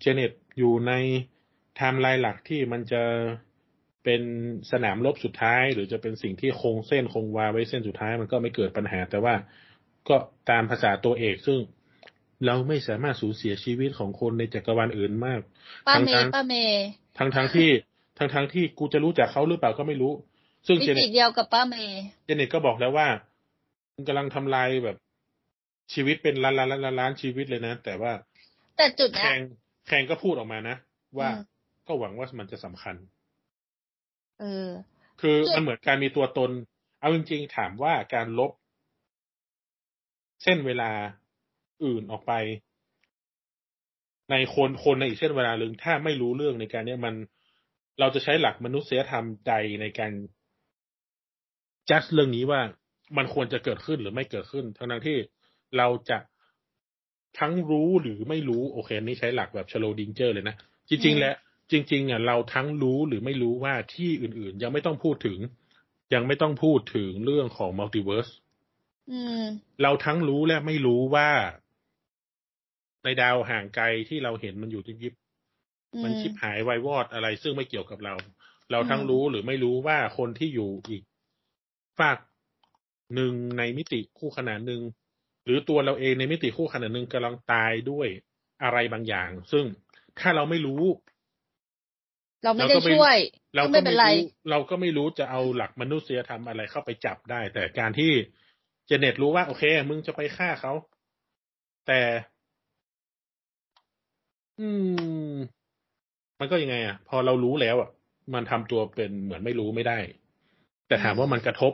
[0.00, 0.92] เจเน็ตอยู่ใน
[1.76, 3.02] ไทม์ไลน์หลักที่มันจะ
[4.04, 4.22] เป็น
[4.72, 9.34] สนามรบสุดท้าย หรือจะเป็นสิ่งที่คงเส้นคงวาไว้เส้นสุดท้ายมันก็ไม่เกิดปัญหา แต่ว่า
[10.08, 10.16] ก็
[10.50, 11.58] ตามภาษาตัวเอกซึ่ง
[12.46, 15.40] เราไม่สามารถสูญเสียชีวิตของคนในจักรวาลอื่นมาก
[15.88, 16.86] ป้าเมทั้ย์งๆป้าเมย์
[17.18, 17.68] ทั้งทั้งๆที่
[18.18, 20.12] ทั้งทั้งๆที่กูจะรู้จักเขาหรือเปล่าก็ไม่รู้
[20.66, 23.08] ซึ่งมิเจเน็ติตเดียวกับป้าเมย์เจเน็ตก็บอกแล้วว่า
[23.94, 24.96] มันกำลังทำลายแบบ
[25.92, 28.12] ชีวิตเป็นล้านล้านล้านล้านล้านชีวิตเลยนะ แต่ว่า
[28.76, 29.40] แต่จุดแคเนี้ยง
[29.86, 30.76] แคงก็พูดออกมานะ
[31.18, 31.42] ว่าอืม
[31.86, 32.96] ก็หวังว่ามันจะสำคัญ
[34.40, 34.68] เออ
[35.20, 36.50] คือจุดมันเหมือนการมีตัวตน
[37.00, 38.50] เอาจริงๆถามว่าการลบ
[40.42, 40.90] เส้นเวลา
[41.84, 42.32] อื่นออกไป
[44.32, 47.14] ในคนคนในอีกเช่นเวลาหนึ่งถ้าไม่รู้เรื่องในการเนี้ยมัน
[48.00, 50.12] เราจะใช้หลักมนุษยธรรมใดในการ
[51.90, 52.60] จัดเรื่องนี้ว่า
[53.16, 55.16] มันควรจะเกิดขึ้นหรือไม่เกิดขึ้น ทั้งนั้นที่
[55.76, 56.18] เราจะ
[57.38, 60.56] ทั้งรู้หรือไม่รู้โอเคอันนี่ใช้หลักแบบชเรอดิงเงอร์เลยนะ
[60.88, 61.34] จริง ๆ แล้ว
[61.72, 65.38] จริง ๆ อะ เราทั้งรู้หรือไม่รู้ว่าที่อื่น ๆ ยังไม่ต้องพูดถึง
[66.14, 68.28] ยังไม่ต้องพูดถึงเรื่องของ multiverse
[69.10, 69.44] อืม
[69.82, 71.30] เราทั้งรู้และไม่รู้ว่า
[73.04, 75.14] ในดาวห่างไกลที่เราเห็นมันอยู่ที่ยิบ
[75.94, 78.14] อืมันชิบหายไวายวอดอะไร ซึ่งไม่เกี่ยวกับเรา
[78.70, 81.02] เราทั้งรู้หรือไม่รู้ว่าคนที่อยู่อีก
[81.98, 82.18] ฝาก
[83.14, 84.82] หนึ่งในมิติคู่ขนานหนึ่ง
[85.44, 88.08] หรือตัวเราเองในมิติคู่ขนานหนึ่งกำลังตายด้วย
[88.62, 89.64] อะไรบางอย่าง ซึ่ง
[90.20, 90.84] ถ้าเราไม่รู้
[92.44, 93.16] เราไม่ได้ช่วย
[93.56, 98.12] เราก็ก็ไม่เป็ไม่นไรรู้เราก็ไม่รู้จะเอาหลักมนุษยธรรมอะไรเข้าไปจับได้ แต่การที่
[98.86, 100.72] เจเน็ตรู้ว่า โอเค มึงจะไปฆ่าเขา
[101.86, 102.00] แต่
[104.62, 104.70] อื
[105.34, 105.36] ม
[106.40, 107.90] มันก็ยังไง อะ พอเรารู้แล้วอะ
[108.34, 109.98] มันทำตัวเป็นเหมือนไม่รู้ไม่ได้
[110.88, 111.72] แต่ถามว่ามันกระทบ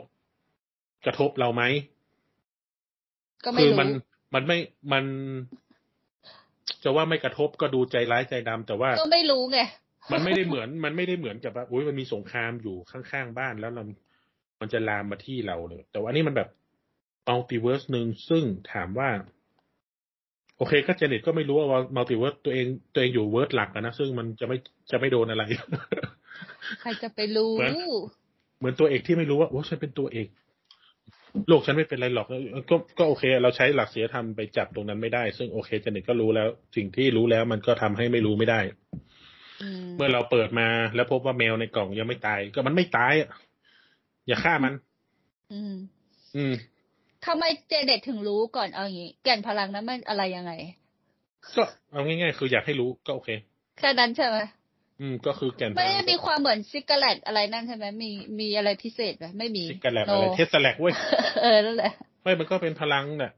[1.05, 1.63] กระทบเราไหม
[3.45, 3.89] ก็ไม่คือรู้มัน
[4.35, 4.57] มันไม่
[4.93, 5.05] มัน
[6.83, 9.59] จะว่าไม่กระทบก็ดูใจร้ายใจดำแต่ว่าก็ไม่รู้ไง
[10.13, 13.83] มันไม่ได้เหมือน มันไม่ได้เหมือนกับว่าอุ้ยมันมีสงครามอยู่ข้างๆบ้านแล้วเรา
[14.59, 16.49] มันจะลามมาที่เราเลย แต่ว่าอันนี้มันแบบ
[17.27, 19.09] multiverse หนึ่งซึ่งถามว่า
[20.59, 24.57] โอเคก็เจเน็ตก็ไม่รู้ว่า multiverse ตัวเองตัวเองอยู่ verse หลักอะนะซึ่งมันจะไม่
[24.91, 25.43] จะไม่โดนอะไร
[26.81, 27.75] ใครจะไปรู้เหมือน
[28.59, 30.27] เหมือนตัวเอกที่ไม่รู้ว่าโอ้ฉันเป็นตัวเอก
[31.47, 32.27] โลกฉันไม่เป็นไรหรอก
[32.69, 38.59] ก็ก็โอเค เราใช้หลักศีลธรรมไปจับตรงนั้นไม่ได้ ซึ่งโอเคเจเน็ตก็รู้แล้ว สิ่งที่รู้แล้วมันก็ทำให้ไม่รู้ไม่ได้
[39.63, 43.29] อืมเมื่อเราเปิดมาแล้วพบว่าแมวในกล่องยังไม่ตาย ก็มันไม่ตายอะ
[44.27, 44.73] อย่าฆ่ามัน
[45.53, 45.75] อืม
[46.35, 46.53] อืม
[47.25, 50.51] ทำไมเจเด็ดถึงรู้ก่อนเอาอย่างงี้แก่นพลังนั้นมันอะไรยังไง
[51.55, 53.29] ก็เอาง่ายๆ คืออยากให้รู้ก็โอเค
[53.79, 54.37] แค่นั้นใช่ไหม
[54.99, 60.93] อืมก็คือแก่นไม่ได้มีความเหมือนซิกเกอร์แลตอะไรนั่นใช่ไหมมีมีอะไรพิเศษไหมไม่มีซิกกันแลบโนอะไรเทสแลกเว้ย
[61.41, 61.91] เออนั่นแหละ
[62.23, 63.31] ไม่มันก็เป็นพลังเนี่ย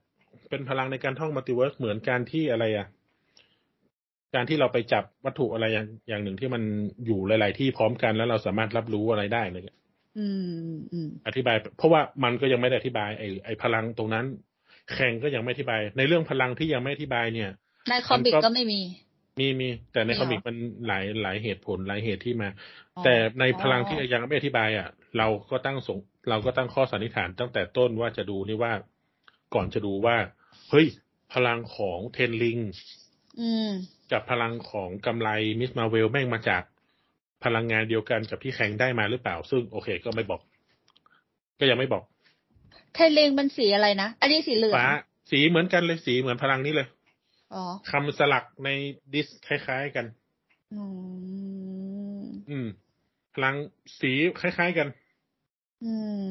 [0.50, 2.88] เป็นพลังในการท่องมัลติเวิร์สเหมือนการที่อะไรอะ
[4.36, 6.64] การที่เราไปจับวัตถุอะไรอย่างอย่างหนึ่งที่มัน
[7.06, 9.64] อยู่หลาย ๆ ที่พร้อมกันแล้วเราสามารถรับรู้อะไรได้เลย
[10.18, 10.28] อื
[10.72, 14.26] มอืมอธิบาย เพราะว่ามันก็ยังไม่ได้อธิบายไอ้ไอ้พลังตรงนั้น
[14.94, 17.52] แข่งก็ยังไม่อธิบาย ในเรื่องพลังที่ยังไม่อธิบายเนี่ย
[17.90, 18.82] ในคอมิกมันก็ก็ไม่มี
[19.40, 20.58] มีมี แต่ในมีเหรอคอมิกมัน
[20.88, 22.50] หลายหลายเหตุผลหลายเหตุที่มา
[22.98, 24.88] อ๋อแต่ในพลังที่ยังไม่อธิบายอะ
[25.18, 25.98] เราก็ตั้งสง
[26.30, 28.74] เราก็ตั้งข้อสันนิษฐานตั้งแต่ต้นว่าจะดูนี่ว่า
[29.54, 30.18] ก่อนจะดูว่า
[30.70, 30.88] เฮ้ย
[31.34, 32.58] พลังของเทนลิง
[33.42, 33.72] อืม
[34.12, 36.64] กับพลังของกำไรมิสมาเวลแม่งมาจาก
[37.44, 40.42] พลังงานเดียวกันกับที่แข่งได้มาหรือเปล่า ซึ่งโอเค ก็ไม่บอก
[41.60, 42.04] ก็ยังไม่บอก
[42.94, 44.88] เทนลิงมันสีอะไรนะ อันนี้สีเหลืองฟ้า
[45.32, 46.88] สีเหมือนกันเลยสีเหมือนพลังนี้เลย
[47.54, 48.70] อ๋อคำสลักใน
[49.14, 50.06] ดิสคล้ายๆกัน
[50.74, 50.84] อื
[52.22, 52.68] มอืม
[53.36, 53.56] พลัง
[54.00, 54.12] สี
[54.42, 54.88] คล้าย ๆกัน
[55.84, 56.26] อืม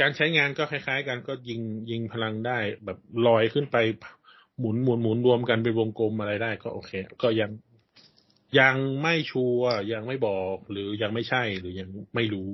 [0.00, 1.60] การใช้งานก็คล้ายๆ กันก็ยิง
[1.90, 3.76] ยิงพลังได้แบบลอยขึ้นไป
[4.58, 7.50] หมุนหมุนหมุนรวมกันเป็นวงกลมอะไรได้ก็โอเค ก็ยัง
[8.60, 12.50] ยังไม่ชัวร์ยังไม่บอก หรือยังไม่ใช่หรือยังไม่รู้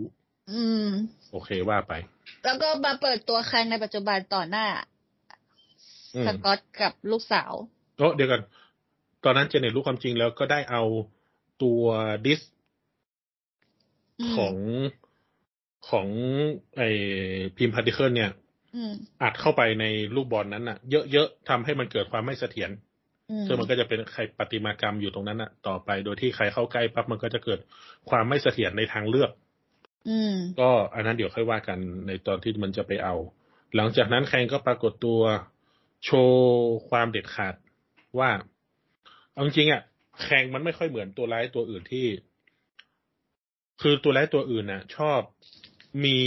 [0.53, 0.89] อืม
[1.33, 1.93] โอเคว่าไป
[2.45, 4.67] แล้วก็มาเปิดตัวแข่งในปัจจุบันต่อหน้า
[6.15, 7.53] อืมสกอตกับลูกสาว
[7.99, 8.43] โอ้เดี๋ยวกัน
[9.25, 10.83] ตอนนั้นเจเน็ตรู้ความจริงแล้วก็ได้เอา
[11.63, 11.83] ตัว
[12.27, 12.41] ดิส
[14.21, 14.57] อืมของ
[15.89, 16.09] ของ
[16.77, 16.83] ไอ
[17.57, 18.31] พิมพ์พาร์ติเคิลเนี่ย
[18.75, 18.93] อืม
[19.23, 19.85] อัดเข้าไปใน
[20.15, 20.79] ลูกบอลนั้นน่ะ
[21.13, 22.81] เยอะๆทำให้มันเกิดความไม่เสถียรอืม
[23.47, 27.59] ซึ่งมันก็จะเป็นใครปฏิมากรรมอยู่ตรงนั้นน่ะต่อไป โดยที่ใครเข้าใกล้ปั๊บมันก็จะเกิด
[28.11, 29.31] ความไม่เสถียรในทางเลือก
[30.09, 33.15] อืมก็อันนั้นเดี๋ยวค่อยว่ากันในตอนที่มันจะไปเอา
[33.77, 35.21] หลังจากนั้นแคงก็ปรากฏตัว
[36.05, 36.45] โชว์
[36.89, 37.55] ความเด็ดขาด
[38.19, 38.31] ว่า
[39.33, 39.83] เอาจริงๆอะ
[40.23, 42.07] แคงมันไม่ค่อยเหมือนตัวร้ายตัวอื่นที่
[43.83, 45.21] คือตัวร้ายตัวอื่นน่ะ ชอบ
[46.05, 46.19] มี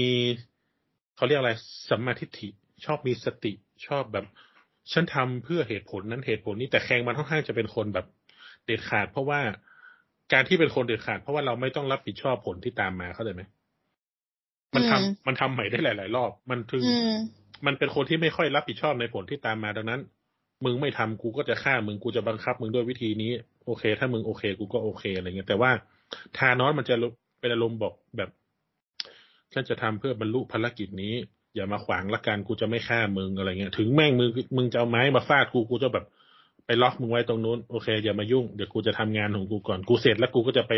[1.15, 1.51] เขาเรียกอะไร
[1.89, 2.49] สัมมาทิฏฐิ
[2.85, 3.53] ชอบมีสติ
[3.87, 4.25] ชอบแบบ
[4.93, 8.05] ฉันทำเพื่อเหตุผลนั้นเหตุผลนี้แต่แคงมันค่อนข้างจะเป็นคนแบบ
[8.65, 9.39] เด็ดขาด เพราะว่า
[10.33, 13.41] การที่เป็นคนเด็ดขาด เพราะว่าเราไม่ต้องรับผิดชอบผลที่ตามมาเข้าใจไหม
[14.75, 17.17] มันทำอืมมันทำใหม่ได้หลาย ๆ รอบ มันถึงอืม
[17.65, 20.01] มันเป็นคนที่ไม่ค่อยรับผิดชอบในผลที่ตามมาดังนั้น
[20.65, 23.31] มึงไม่ทำกูก็จะฆ่ามึงกูจะบังคับ มึงด้วยวิธีนี้
[23.65, 25.71] โอเค ถ้ามึงโอเค กูก็โอเคอะไรเงี้ยแต่ว่า
[26.37, 26.95] ทานอสมันจะ
[27.39, 28.29] เป็นอารมณ์บอกแบบ
[29.53, 31.13] ฉันจะทำเพื่อบรรลุภารกิจนี้
[31.55, 36.05] อย่ามาขวางละกันกูจะไม่ฆ่ามึงอะไรเงี้ย ถึงแม่งมึงมึงจะเอาไม้มาฟาดกูกูจะแบบ
[36.65, 40.73] ไปล็อกมึงไว้ตรงนู้นโอเคอย่ามายุ่งเดี๋ยวกูจะทำงานของกูก่อนกูเสร็จแล้วกูก็จะไป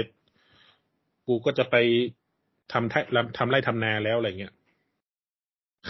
[1.27, 1.75] กูก็จะไป
[2.71, 2.95] ทำไร
[3.37, 4.53] ทำไร่ทำนาแล้วอะไรเงี้ย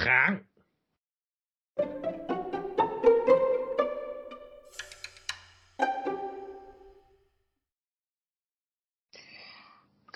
[0.03, 0.31] ค้าง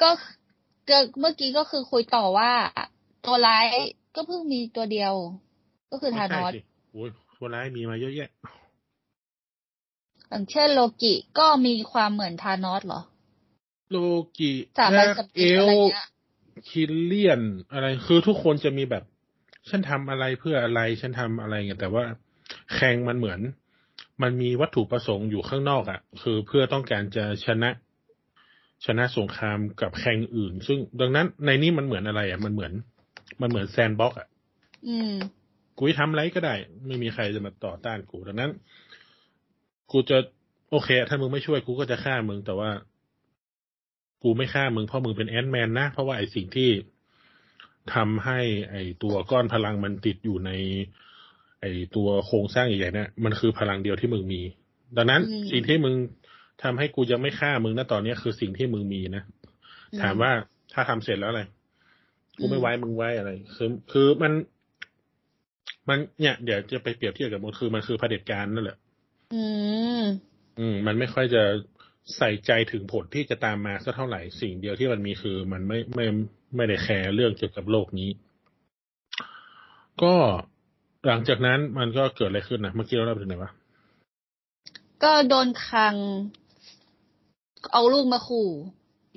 [0.01, 0.09] ก็
[1.20, 2.51] เมื่อกี้ก็คือคุยต่อว่า
[3.26, 3.68] ตัวร้าย
[4.16, 5.14] ก็เพิ่งมีตัวเดียว
[5.91, 6.61] ก็คือธานอสไม่ใช่สิ
[6.91, 8.30] โอ้ยตัวร้ายมีมาเยอะแยะ
[10.30, 13.01] อย่างเช่นโลกิก็มีความเหมือนธานอสเหรอ
[13.91, 13.97] โล
[14.38, 16.07] กิสามแบใบล็กกับเออีกอะลไรเงี้ย
[16.70, 17.41] คิลเลียน
[17.74, 19.03] อะไร คือทุกคนจะมีแบบ
[19.70, 22.03] ฉันทำอะไรเพื่ออะไร ฉันทำอะไรเงี้ยแต่ว่า
[22.76, 23.39] แข่งมันเหมือน
[24.22, 27.70] มันมีวัตถุประสงค์อยู่ข้างนอกอะ่ะ คือเพื่อต้องการจะชนะ
[28.86, 32.74] ชนะสงครามกับแข่งอื่น ซึ่งดังนั้นในนี้มันเหมือนอะไรอะ่ะ มันเหมือน
[33.42, 34.28] มันเหมือนแซนบ็อกอะ
[34.88, 35.14] อืม
[35.78, 36.56] กูจะทำอะไรก็ได้
[36.88, 38.52] ไม่มีใครจะมาต่อต้านกูดังนั้น
[39.92, 40.18] กูจะ
[40.72, 42.70] โอเค ถ้ามึงไม่ช่วยกูก็จะฆ่ามึง แต่ว่า
[44.24, 46.70] กูไม่ฆ่ามึงเพราะมึงเป็นแอนท์แมนนะ เพราะว่าไอสิ่งที่
[47.96, 48.40] ทำให้
[48.72, 50.52] ไอตัวก้อนพลังมันติดอยู่ใน
[51.62, 51.66] ไอ
[51.96, 54.42] ตัวโครงสร้างใหญ่ๆเนี่ยมันคือพลังเดียวที่มึงมี
[54.98, 55.94] ดังนั้นอืมสิ่งที่มึง
[56.64, 59.24] ทำให้กูยังไม่ฆ่ามึงณตอนนี้คือสิ่งที่มึงมีนะ
[59.94, 60.32] อืมถามว่า
[60.74, 61.42] ถ้าทำเสร็จแล้วอะไร
[62.40, 64.34] กูไม่อืมไว้มึงไว้อะไร คือ คือมัน
[65.90, 68.78] มันเนี่ยเดี๋ยวจะไปเปรียบเทียบกับมันคือมันคือเผด็จการนั่นแหละ
[69.34, 69.44] อื
[70.02, 70.04] ม
[70.60, 71.44] อืม มันไม่ค่อยจะ
[72.18, 76.06] ใส่ใจถึงผลที่จะตามมาสักเท่าไหร่สิ่งเดียวที่มันมีคือมันไม่ไม่
[76.56, 78.10] ไม่ได้แคร์เรื่องเกี่ยวกับโลกนี้
[80.04, 80.16] ก็
[81.08, 83.52] หลังจากนั้นมันก็เกิดอะไรขึ้นนะเมื่อกี้เราเล่าไปถึงไหนวะ
[85.04, 85.96] ก็โดนคัง
[87.74, 88.50] เอาลูกมาขู่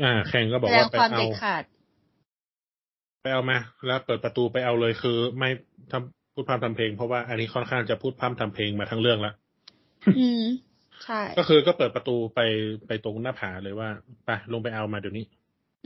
[0.03, 1.63] อ่า แข่งก็บแสอกดงว่าไปความเอาเด็ดขาด
[3.27, 5.49] ไปเอามาแล้วเปิดประตูไปเอาเลยคือ ไม่
[5.93, 9.33] ทำพูดพร่ำทำเพลงเพราะว่าอันนี้ค่อนข้างจะพูดพร่ำทำเพลงมาทั้งเรื่องละ
[10.19, 10.45] อืม
[11.05, 12.41] ใช่ก็คือก็เปิดประตูไป
[12.87, 13.89] ไปตรงหน้าผาเลยว่า
[14.25, 15.27] ไปลงไปเอามาเดี๋ยวนี้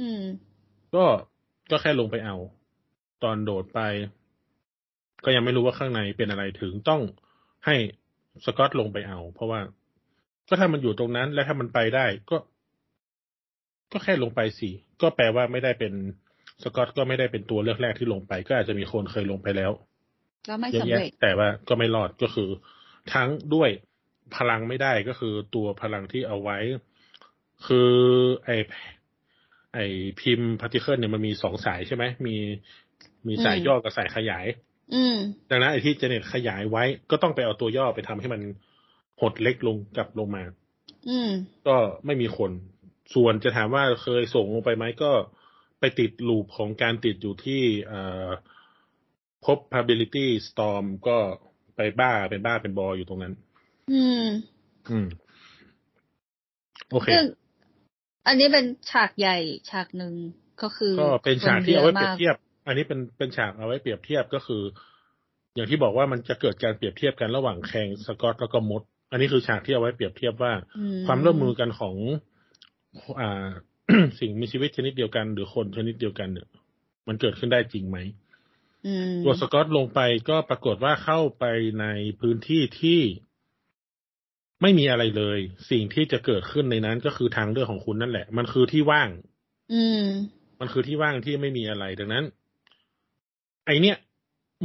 [0.01, 0.23] อืม
[0.95, 1.05] ก็
[1.71, 2.37] ก็แค่ลงไปเอา
[3.25, 3.81] ตอนโดดไป
[5.25, 7.01] ก็ยังไม่รู้ว่าข้างในเป็นอะไรถึงต้อง
[7.67, 7.77] ให้
[8.45, 9.61] สกอตลงไปเอา เพราะว่า
[10.49, 12.37] ก็ถ้ามันอยู่ตรงนั้น และถ้ามันไปได้ก็
[13.93, 14.71] ก็แค่ลงไปสิ
[15.03, 15.95] ก็แปลว่าไม่ได้เป็น
[16.63, 19.73] สกอตก็ไม่ได้เป็นตัวเลือกแรกที่ลงไป ก็อาจจะมีคนเคยลงไปแล้ว
[20.47, 22.49] แล้วไม่สำเร็จเยอะแยะแต่ว่าก็ไม่รอดก็คือ
[23.15, 23.71] ทั้งด้วย
[24.37, 26.59] พลังไม่ได้ก็คือตัวพลังที่เอาไว้
[27.67, 27.93] คือ
[28.45, 28.51] ไอ
[29.75, 29.79] ไอ
[30.21, 32.37] Pym Particle เนี่ยมันมีสองสายใช่ไหมมี
[33.27, 34.47] มีสายอืมย่อกับสายขยาย
[34.95, 35.17] อืม
[35.51, 38.41] ดังนั้นไอที่เจเน็ตขยายไว้ก็ต้องไปเอาตัวย่อไปทำให้มัน
[39.21, 40.43] หดเล็กลงกลับลงมา
[41.09, 41.31] อืม
[41.67, 42.51] ก็ไม่มีคน
[43.15, 45.11] ส่วนจะถามว่าเคยส่งลงไปไหมก็
[45.81, 48.29] ไปติดลูปของการติดอยู่ที่เอ่อ
[49.45, 51.17] probability storm ก็
[51.77, 53.35] ไปบ้าเป็นบ้าเป็นบออยู่ตรงนั้น
[53.93, 54.27] อืม
[54.91, 55.07] อืม
[56.91, 57.25] โอเคซึ่ง
[58.27, 59.37] อันนี้เป็นฉากใหญ่
[59.71, 60.15] ฉากหนึ่ง
[60.63, 64.63] ก็คือ ก็เป็นฉากที่เอาไว้เปรียบคนเทียบ อันนี้เป็นเป็นฉากเอาไว้เปรียบเทียบก็คือ
[65.55, 71.97] อย่างที่บอกว่ามันจะเกิดการเปรียบเทียบกันระหว่างแคงสกอตแล้วก็มด อันนี้คือฉากที่เอาไว้เปรียบเทียบว่าอืความร่วมมือกันของ
[73.21, 73.49] อ่า
[74.21, 76.49] สิ่งมีชีวิตชนิดเดียวกัน หรือคนชนิดเดียวกันเนี่ย
[77.09, 77.99] มันเกิดขึ้นได้จริงไหม
[78.87, 81.45] อืมตัวสกอตลงไปก็ปรากฏว่าเข้าไป
[81.81, 81.87] ใน
[82.21, 83.01] พื้นที่ที่
[84.63, 85.39] ไม่มีอะไรเลย
[85.71, 89.11] สิ่งที่จะเกิดขึ้นในนั้นก็คือทางเลือกของคุณนั่นแหละ มันคือที่ว่าง
[89.73, 90.07] อืม
[90.61, 92.25] มันคือที่ว่างที่ไม่มีอะไรดังนั้น
[93.67, 93.97] ไอเนี้ย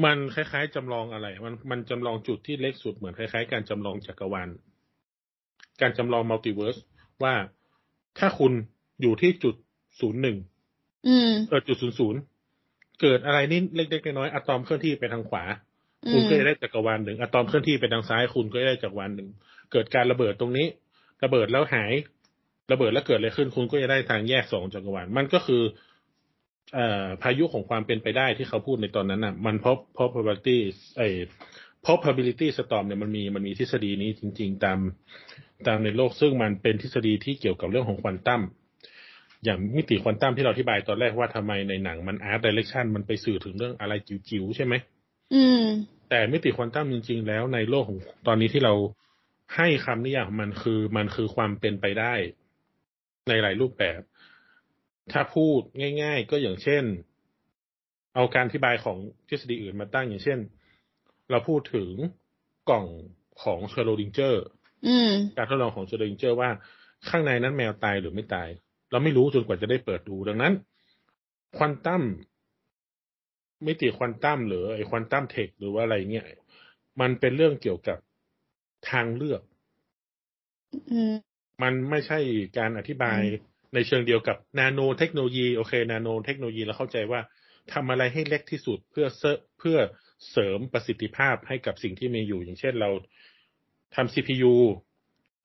[0.05, 4.49] มันคล้ายๆจำลองอะไร มันมันจำลองจุดที่เล็กสุดเหมือนคล้าย ๆ การจำลองจักรวาล
[5.82, 6.78] การจำลองมัลติเวิร์ส
[7.23, 7.34] ว่า
[8.19, 8.53] ถ้าคุณ
[9.01, 9.55] อยู่ที่จุด
[9.99, 10.37] ศูนย์หนึ่ง
[11.07, 12.19] อืมเออจุดศูนย์ศูนย์
[13.01, 15.43] เกิดอะไรนี่เล็กๆน้อยๆอะตอมเคลื่อนที่ไปทางขวา
[16.05, 19.29] อืมคุณก็จะได้จักรวาลหนึ่งอะตอมเคลื่อนที่ไปทางซ้าย คุณก็จะได้จักรวาลหนึ่ง
[19.71, 20.67] เกิดการระเบิดตรงนี้
[21.23, 21.93] ระเบิดแล้วหาย
[22.71, 25.63] ระเบิดแล้วเกิดอะไรขึ้น คุณก็จะได้ทางแยกสองจักรวาลมันก็คือ
[26.73, 30.57] เอ่อพายุของความเป็นไปได้ที่เขาพูดในตอนนั้นน่ะ มันเพราะ probability
[30.97, 31.07] ไอ้
[31.85, 34.79] probability storm เนี่ยมันมีมันมีทฤษฎีนี้จริง ๆ ตาม
[35.67, 38.41] ตามในโลกซึ่งมันเป็นทฤษฎีที่เกี่ยวกับเรื่องของควอนตัม
[39.45, 44.73] อย่างมิติควอนตัมที่เราอธิบายตอนแรกว่าทำไมในหนังมัน art direction มันไปสื่อถึงเรื่องอะไรจิ๋วๆใช่ไหม
[45.33, 45.63] อืม
[46.09, 48.73] แต่มิติควอนตัมจริง ๆ แล้วในโลกของตอนนี้ที่เรา
[49.55, 52.13] ให้คำนิยามของมันคือมันคือความเป็นไปได้
[53.29, 54.01] ในหลายรูปแบบ
[55.11, 55.59] ถ้าพูด
[56.01, 56.83] ง่าย ๆ ก็อย่างเช่น
[58.15, 60.39] เอาการอธิบายของทฤษฎีอื่นมาตั้งอย่างเช่น
[61.31, 61.89] เราพูดถึง
[62.69, 62.85] กล่อง
[63.43, 64.43] ของชเรอดิงเงอร์
[64.87, 66.49] อืมการทดลองของชเรอดิงเงอร์ว่า
[67.09, 68.49] ข้างในนั้นแมวตายหรือไม่ตาย
[68.95, 70.53] เราไม่รู้จนกว่าจะได้เปิดดูดังนั้น
[71.57, 72.03] ควอนตัม
[73.65, 76.25] มิติควอนตัมหรือไอควอนตัมเทคหรือว่าอะไรเนี่ย
[77.01, 77.97] มันเป็นเรื่องเกี่ยวกับ
[78.89, 79.41] ทางเลือก
[80.91, 81.13] อืม
[81.63, 82.19] มันไม่ใช่
[82.57, 83.19] การอธิบาย
[83.73, 87.21] ในเชิงเดียวกับนาโนเทคโนโลยีโอเค นาโนเทคโนโลยีเราเข้าใจว่า
[87.73, 89.77] ทำอะไรให้เล็กที่สุดเพื่อเสริเพื่อ
[90.31, 92.89] เสริมประสิทธิภาพให้กับสิ่งที่มีอยู่ อย่างเช่นเรา
[93.95, 94.53] ทำ CPU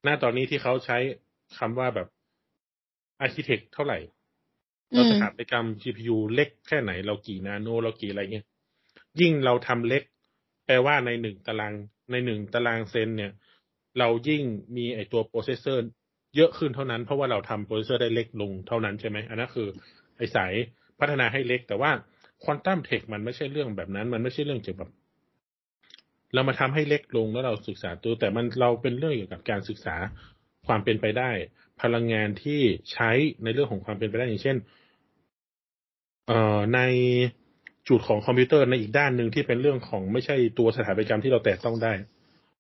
[0.05, 0.99] หน้าตอนนี้ที่เขาใช้
[1.59, 2.09] คำว่าแบบ
[3.25, 3.99] architect เท่าไหร่
[4.93, 8.47] อืเราสถาปัตยกรรม GPU เล็กแค่ไหน เรากี่นาโน เรากี่อะไรเงี้ย
[9.21, 10.03] ยิ่งเราทำเล็ก
[10.67, 11.73] แปลว่าในหนึ่งตาราง
[12.11, 13.33] ในหนึ่งตารางเซนเนี่ย
[13.99, 14.43] เรายิ่ง
[14.77, 15.83] มีไอตัว processor
[16.37, 19.69] เยอะขึ้นเท่านั้น เพราะว่าเราทำ processor ได้เล็กลงเท่านั้นใช่ไหมอันนั้นคือ
[20.17, 20.53] ไอสาย
[21.01, 21.91] พัฒนาให้เล็ก แต่ว่า
[22.43, 24.89] quantum tech มันไม่ใช่เรื่องแบบนั้น มันไม่ใช่เรื่องเกี่ยวกับ
[26.35, 29.97] เรามาทำให้เล็กลงแล้วเราศึกษาตัว แต่มันเราเป็นเรื่องเกี่ยวกับการศึกษา
[30.67, 31.31] ความเป็นไปได้
[31.81, 32.61] พลังงานที่
[32.93, 33.11] ใช้
[33.45, 34.57] ในเรื่องของความเป็นไปได้อย่างเช่น
[36.29, 36.81] เอ่อใน
[37.89, 41.93] จุดของคอมพิวเตอร์ในอีกด้านหนึ่งที่เป็นเรื่องของไม่ใช่ตัวสถาปัตยกรรมที่เราแตะต้องได้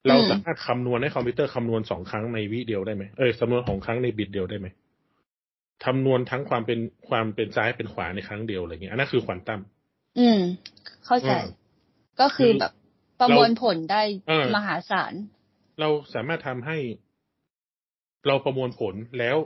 [0.08, 4.66] เราสามารถคำนวณให้คอมพิวเตอร์คำนวณสองครั้งในวิเดียวได้ไหมเอ้ยคำนวณสองครั้งในบิตเดียวได้ไหม
[5.84, 9.60] คำนวณทั้งความเป็นความเป็นซ้ายเป็นขวาในครั้งเดียวอะไรเงี้ยอันนั้นคือควอนตัม
[10.18, 10.40] อืม
[11.06, 11.46] เข้าใจอืม
[12.20, 12.72] ก็คือแบบ
[13.20, 15.12] ประมวลผลได้เออมหาศาล
[15.80, 16.76] เราสามารถทำให้
[18.26, 19.36] เราประมวลผลแล้ว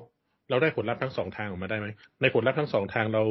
[0.50, 1.88] เราได้ผลลัพธ์ทั้งสองทางออกมาได้ไหม
[2.20, 3.22] ในผลลัพธ์ทั้งสองทางเรา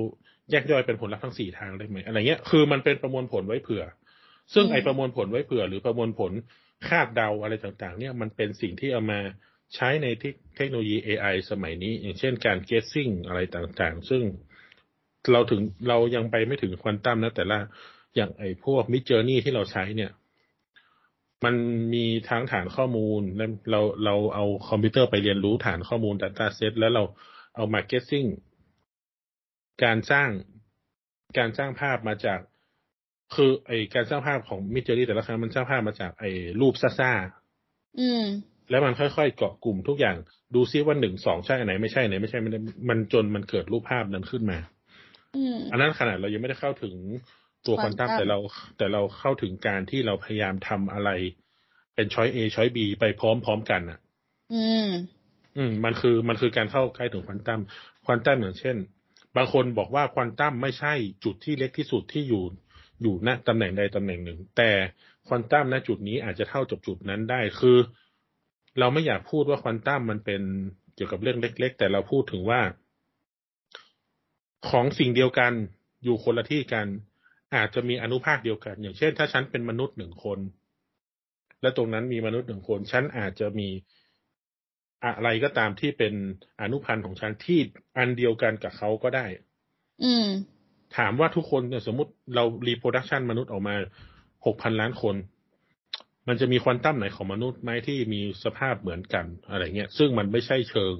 [0.52, 3.84] แยกย่อยเป็นผลลัพธ์ทั้งสี่ทางได้ไหมอะไรเงี้ยคือมันเป็นประมวลผลไว้เผื่อ
[4.54, 6.32] ซึ่งอืมไอประมวลผลไว้เผื่อ หรือประมวลผล
[6.88, 9.20] คาดเดาอะไรต่างๆ เนี่ยมันเป็นสิ่งที่เอามา
[9.76, 10.08] ใช้ใน
[10.56, 14.22] เทคโนโลยี AI สมัยนี้ อย่างเช่นการ guessing อะไรต่างๆ ซึ่ง
[15.32, 17.60] เราถึงเรายังไปไม่ถึงควอนตัมนะแต่ละ
[18.16, 20.12] อย่างไอพวกมิจเจอร์นี่ที่เราใช้เนี่ย
[21.44, 21.56] มัน
[21.94, 27.04] มีทั้งฐานข้อมูลแล้วเราเราเอาคอมพิวเตอร์ไปเรียนรู้ฐานข้อมูล Data Set แล้วเรา
[27.56, 28.30] เอามา guessing
[29.84, 30.30] การสร้าง
[31.38, 32.40] การสร้างภาพมาจาก
[33.36, 36.26] คือ ไอการสร้างภาพของมิจเจอรี่แต่ละครั้งมันสร้างภาพมาจากไอ
[36.62, 37.12] รูปซ่า
[38.00, 40.16] อืมๆแล้วมันค่อยๆเกาะกลุ่มทุกอย่าง
[40.56, 42.54] ดูซิว่าหนึ่งสองใช่อันไหนไม่ใช่อันไหนไม่ใช่มัน
[42.90, 44.58] มันจนมันเกิดรูปภาพนั้นขึ้นมา
[45.36, 46.96] อืม อันนั้นขนาดเรายังไม่ได้เข้าถึง
[47.66, 48.38] ตัวควอนตัม quantum แต่เรา
[48.78, 51.10] แต่เราเข้าถึงการที่เราพยายามทำอะไร
[51.96, 54.00] เป็นช้อย A ช้อย B ไปพร้อมๆกันอะ
[54.54, 54.90] อืม
[55.58, 57.62] อืม มันคือมันคือการเข้าใกล้ถึงควอนตัม
[58.06, 58.78] ควอนตัมอย่างเช่น
[59.36, 60.94] บางคนบอกว่าควอนตัมไม่ใช่
[61.24, 62.44] จุดที่เล็กที่สุดที่อยู่
[63.02, 64.72] อยู่ณตำแหน่งใดตำแหน่งหนึ่ง แต่
[65.28, 67.78] ควอนตัมณจุดนี้อาจจะเท่ากับจุดนั้นได้คือ
[68.80, 70.42] เราไม่อยากพูดว่าควอนตัมมันเป็น
[70.96, 72.62] เกี่ยวกับเรื่องเล็ก ๆ แต่เราพูดถึงว่า
[74.70, 75.54] ของสิ่งเดียวกัน
[76.04, 76.88] อยู่คนละที่กัน
[77.56, 80.40] อาจจะมีอนุภาคเดียวกัน อย่างเช่น ถ้าฉันเป็นมนุษย์หนึ่งคน
[81.62, 83.70] และตรงนั้นมีมนุษย์หนึ่งคนฉันอาจจะมี
[85.04, 86.14] อะไรก็ตามที่เป็น
[86.62, 87.60] อนุพันธ์ของฉันที่
[87.98, 89.26] อันเดียวกันกับเขาก็ได้
[90.04, 90.28] อืม
[90.98, 93.76] ถามว่าทุกคนเนี่ยสมมติเรารีโปรดักชันมนุษย์ออกมา
[94.46, 95.16] หกพันล้านคน
[96.28, 100.96] มันจะมีควอนตัมไหนของมนุษย์ไหมที่มีสภาพเหมือนกันอะไรเงี้ย ซึ่งมันไม่ใช่เชิง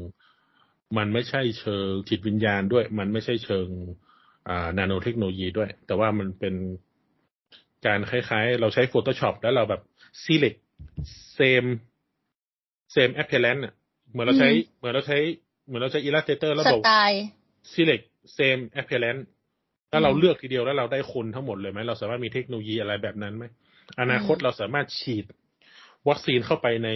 [0.98, 4.13] มันไม่ใช่เชิงจิตวิญญาณด้วย มันไม่ใช่เชิงอ่า
[4.78, 6.56] นาโนเทคโนโลยีด้วย แต่ว่ามันเป็น
[7.86, 9.82] การคล้ายๆ เราใช้ Photoshop แล้วเราแบบ
[10.24, 10.60] select
[11.38, 11.70] same
[12.96, 13.74] same appearance อะ
[14.12, 15.18] เหมือนเราใช้อืมเหมือนเราใช้
[15.68, 17.24] เหมือนเราใช้ Illustrator แล้วสบอกไตล์
[17.74, 18.06] select
[18.38, 19.24] same appearance
[19.92, 23.46] ถ้าเราอืมเลือกทีเดียวแล้วเราได้คนทั้งหมดเลยไหมเราสามารถมีเทคโนโลยีอะไรแบบนั้นไหม
[24.00, 25.26] อนาคตอืมเราสามารถฉีด
[26.10, 26.90] วัคซีนเข้าไปใน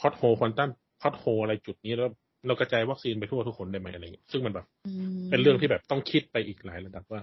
[0.00, 0.70] พอตโฮควอนตัม
[1.00, 2.10] พอตโฮอะไรจุดนี้แล้ว
[2.46, 7.22] เรากระจายวัคซีนไปทั่วทุกคนได้ไหมอะไรอย่างเงี้ยซึ่งมันแบบอืมเป็นเรื่องที่แบบต้องคิดไปอีกหลายระดับว่า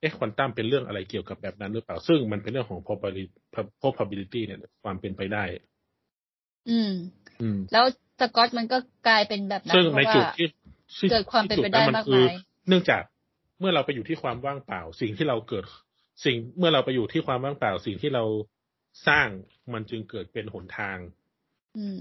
[0.00, 3.24] เอ๊ะควอนตัมเป็นเรื่องอะไรเกี่ยวกับแบบนั้นหรือเปล่า ซึ่งมันเป็นเรื่องของ probability
[3.82, 5.44] probability เนี่ย ความเป็นไปได้
[6.70, 6.92] อืม
[7.42, 7.84] อืม แล้ว
[8.20, 8.78] สกอตมันก็
[9.08, 10.46] กลายเป็นแบบนั้นซึ่งเพในราะว่าจุดที่
[10.98, 12.34] ที่เกิดความเป็นไปได้ที่จุมากคือมาย
[12.68, 13.02] เนื่องจาก
[13.60, 15.64] เมื่อเราไปอยู่ที่ความว่างเปล่า สิ่งที่เราเกิด
[16.24, 18.24] สิ่งเมื่อเราไปอยู่ที่ความว่างเปล่า สิ่งที่เรา
[19.08, 19.28] สร้าง
[19.72, 21.19] มันจึงเกิดเป็นหนทางอืม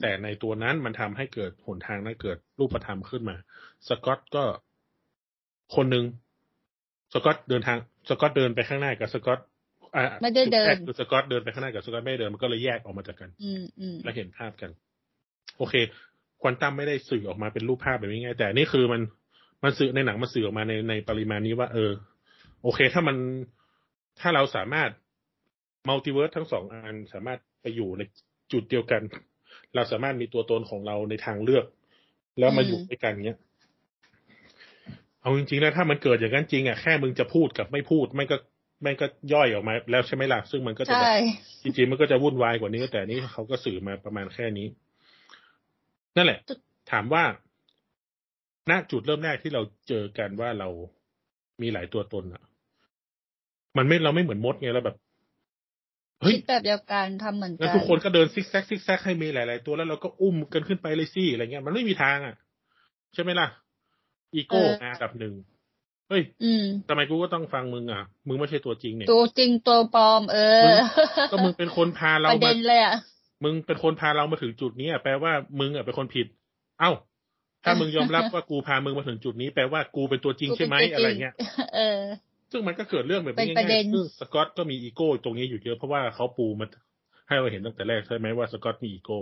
[0.02, 3.36] แต่ในตัวนั้นมันทำให้เกิดหนทางนั้นเกิดรูปธรรมขึ้นมา
[3.88, 4.44] สกอตก็
[5.76, 6.06] คนหนึ่ง
[7.14, 7.78] สกอตเดินทาง
[8.10, 9.40] สกอตเดินไปข้างหน้ากับสกอต
[9.96, 14.72] อ่าไม่ได้เดินจุแรกคือสกอตเดินไปข้างหน้ากับสกอตไม่ได้เดินมันก็เลยแยกออกมาจากกัน อืมอืมและเห็นภาพกัน
[15.58, 15.76] โอเค
[16.41, 19.02] ควอนตัมไม่ได้สื่อออกมาเป็นรูปภาพแบบนี้ไงแต่นี่คือมัน
[19.64, 21.91] มันสื่อในหนังมันสื่อออกมาในในปริมาณนี้ว่า เออ
[22.64, 23.18] โอเค ถ้ามัน
[24.20, 24.90] ถ้าเราสามารถ
[25.88, 28.02] มัลติเวิร์สทั้งสองอันสามารถไปอยู่ใน
[28.52, 29.02] จุดเดียวกัน
[29.76, 31.66] เราสามารถมีตัวตนของเราในทางเลือก
[32.40, 33.40] แล้วมาอยู่ด้วยกันเนี้ย
[35.22, 38.38] เอาจริงๆนะถ้ามันเกิดอย่างนั้นจริงอะแค่มึงจะพูดกับไม่พูดไม่ก็
[38.82, 41.12] ไม่ก็ย่อยออกมา แล้วใช่ไหมล่ะซึ่งมันก็จะแบใช่บ
[41.64, 44.68] จริงๆมันก็จะวุ่นวายกว่านี้แต่นี่เขาก็สื่อมาประมาณแค่นี้
[46.16, 46.40] นั่นแหละ
[46.91, 47.24] ถามว่า
[48.70, 50.70] ณจุดเริ่มแรกที่เราเจอกันว่าเรา
[51.62, 52.44] มีหลายตัวตนอะ
[53.78, 55.09] มันไม่เราไม่เหมือนมดไงเราแบบเฮ้ย
[56.24, 62.36] คิดแบบเดียวกันทำเหมือนกันงั้นทุกคนก็เดินซิกแซกซิกแซกให้มีหลาย ๆ ตัวแล้วเราก็อุ้มกันขึ้นไปเลยสิอะไรเงี้ยมันไม่มีทางอะ
[63.14, 63.48] ใช่ไหมล่ะ
[64.36, 65.34] อีโก้อันดับหนึ่ง
[66.10, 70.38] เฮ้ยอืมทำไมกูก็ต้องฟังมึงอะ มึงไม่ใช่ตัวจริงเนี่ย ตัวจริงตัวปลอม เอ
[70.68, 70.70] อ
[71.32, 72.96] ก็มึงเป็นคนพาเราประเด็มานเลยอะ
[73.44, 76.28] มึงเป็นคนพาเรามาถึงจุดนี้อะแปลว่ามึงอะเป็นคนผิด
[76.80, 76.91] เอ้า
[77.64, 81.34] ถ้ามึงยอมรับว่ากูพามึงมาถึงจุดนี้แปลว่ากูเป็นตัวจริงใช่ไหมกูป็นตัวอะไรจเงี้ย
[81.76, 82.02] เออ
[82.52, 86.68] ซึ่งมันก็เกิดเรื่องแบบนี้เป็นประเด็ง่ายนๆซึ่งสกอตก็มีอีโก้ตรงนี้อยู่เยอะเพราะว่าเขาปูมา
[87.28, 89.20] ให้เราเห็นตั้งแต่แรกใช่ไหมว่าสกอตมีอีโก้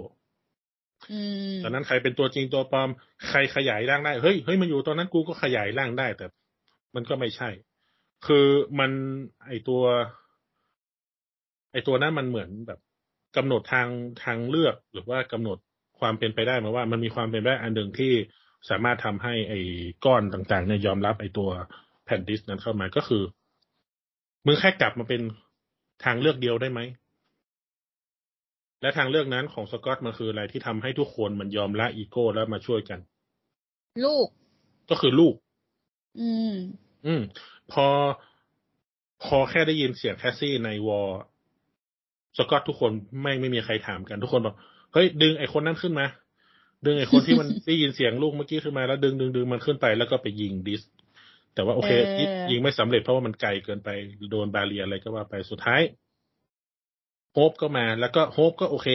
[1.11, 1.19] อื
[1.53, 2.89] มตอนนั้นใครเป็นตัวจริงตัวปลอม
[3.29, 6.25] ใครขยายร่างได้ เฮ้ยเฮ้ยมันอยู่ตอนนั้นกูก็ขยายร่างได้ แต่
[6.95, 7.49] มันก็ไม่ใช่
[8.27, 8.47] คือ
[8.79, 8.91] มัน
[9.47, 9.83] ไอตัว
[11.71, 12.79] ไอตัวนั้นมันเหมือนแบบ
[13.37, 13.87] กำหนดทาง
[14.23, 15.57] ทางเลือกหรือว่ากำหนด
[15.99, 18.13] ความเป็นไปได้มาว่า มันมีความเป็นไปได้อันหนึ่งที่
[18.69, 19.59] สามารถทำให้ไอ้
[20.05, 21.49] ก้อนต่างๆเนี่ยยอมรับไอ้ตัว
[22.07, 23.23] แผ่นดิสนั้นเข้ามาก็คือ
[24.45, 25.21] มึงแค่กลับมาเป็น
[26.03, 26.79] ทางเลือกเดียวได้ไหม
[28.81, 32.99] และทางเลือกนั้นของสกอตมันคืออะไรที่ทำให้ทุกคนมันยอมละอีโก้แล้วมาช่วยกัน
[34.05, 34.27] ลูก
[34.89, 35.35] ก็คือลูก
[36.19, 36.55] อืม
[37.05, 37.21] อืม
[37.71, 37.85] พอ
[39.23, 41.09] พอแค่ได้ยินเสียงแคสซี่ในวอล
[42.37, 44.55] สกอตทุกคนไม่งไม่มีใครถามกันทุกคนบอก
[44.93, 46.05] เฮ้ยดึงไอ้คนนั้นขึ้นมา
[46.85, 50.81] ดึงไอ้คนที่มันได้ยินเสียงลูกเมื่อกี้ขึ้นมาแล้วดึงดึงดึงมันขึ้นไปแล้วก็ไปยิงดิส
[51.57, 53.89] แต่ว่าโอเคเออยิงไม่สำเร็จเพราะว่ามันไกลเกินไป
[54.29, 55.81] โดนบาเรียอะไรก็ว่าไปสุดท้าย
[57.33, 58.87] โฮปก็มา แล้วก็โฮปก็โอเค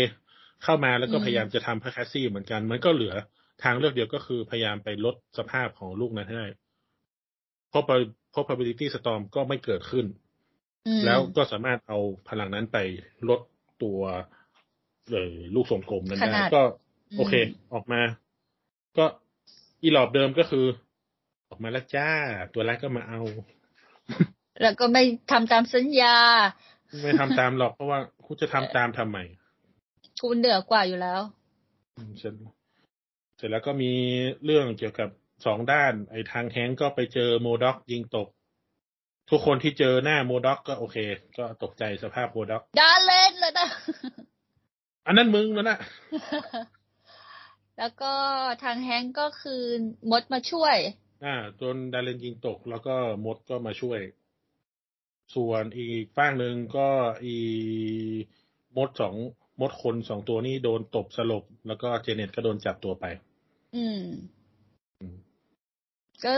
[0.62, 3.14] เข้ามาแล้วก็พยายามจะทำเพื่อแคสซี่เหมือนกัน มันก็เหลือ
[3.62, 6.48] ทางเลือกเดียวก็คือพยายามไปลดสภาพของลูกนั้นให้ได้
[7.70, 7.84] เพราะ
[8.34, 10.06] probability storm ก็ไม่เกิดขึ้น
[10.86, 11.98] อืมแล้วก็สามารถเอา
[12.28, 12.78] พลังนั้นไป
[13.28, 13.40] ลด
[13.82, 14.00] ตัว
[15.10, 16.62] เออลูกทรงกลมนั้นขได้นาดก็
[17.10, 17.34] อืมโอเค
[17.74, 18.00] ออกมา
[18.98, 19.04] ก็
[19.82, 20.66] อีหลอบเดิมก็คือ
[21.52, 22.10] ออกมาแล้วจ้า
[22.54, 23.20] ตัวแรกก็มาเอา
[24.62, 26.16] แล้วก็ไม่ทำตามสัญญา
[27.02, 29.18] ไม่ทำตามหรอกเพราะว่าคุณจะทำตามทำไม
[30.20, 31.20] กูเหนือกว่าอยู่แล้ว
[31.96, 32.34] อืมเสร็จ
[33.36, 33.92] เสร็จแล้วก็มี
[34.44, 35.08] เรื่องเกี่ยวกับ
[35.46, 38.28] สองด้าน ไอ้ทางแฮงก์ก็ไปเจอโมด็อกยิงตก
[39.30, 40.96] ทุกคนที่เจอหน้าโมด็อกก็โอเค
[41.38, 43.68] ก็ตกใจสภาพโมด็อกดาเล่นเลยนะ
[45.06, 45.78] อันนั้นมึงแล้วนะ
[47.78, 48.12] แล้วก็
[48.64, 49.62] ทางแฮงก์ก็คือ
[50.10, 50.76] มดมาช่วย
[51.24, 52.94] อ่าจนดาเลนยิงตกแล้วก็
[53.24, 54.00] มดก็มาช่วย
[55.34, 56.88] ส่วนอีกฝ้างหนึ่งก็
[57.24, 57.36] อี
[58.76, 59.14] มดสอง
[59.60, 63.04] มดคนสองตัวนี้โดนตบสลบ แล้วก็เจเน็ตก็โดนจับตัวไป
[63.76, 64.02] อืม
[65.00, 65.16] อืม
[66.24, 66.34] ก็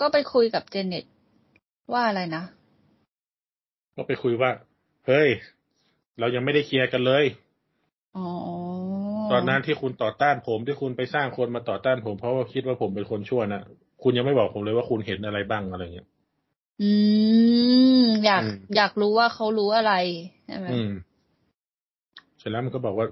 [0.00, 1.04] ก็ไปคุยกับเจเน็ต
[1.92, 2.44] ว่าอะไรนะ
[3.96, 4.50] ก็ไปคุยว่า
[5.06, 5.30] เฮ้ย
[6.18, 7.24] เรายังไม่ได้เคลียร์กันเลย
[8.16, 8.26] อ๋อ
[9.30, 13.62] ตอนนั้นที่คุณต่อต้านผมที่คุณไปสร้างคนมาต่อต้านผมเพราะว่าคิดว่าผมเป็นคนชั่วนะ
[14.02, 16.08] คุณยังไม่บอกผมเลยว่าคุณเห็นอะไรบ้างอะไรเงี้ย
[16.82, 16.90] อื
[18.02, 19.94] ม อยากอืมอยากรู้ว่าเขารู้อะไร
[20.46, 20.90] ใช่ไหมอืม
[22.38, 23.06] เสร็จแล้วมันก็บอกว่า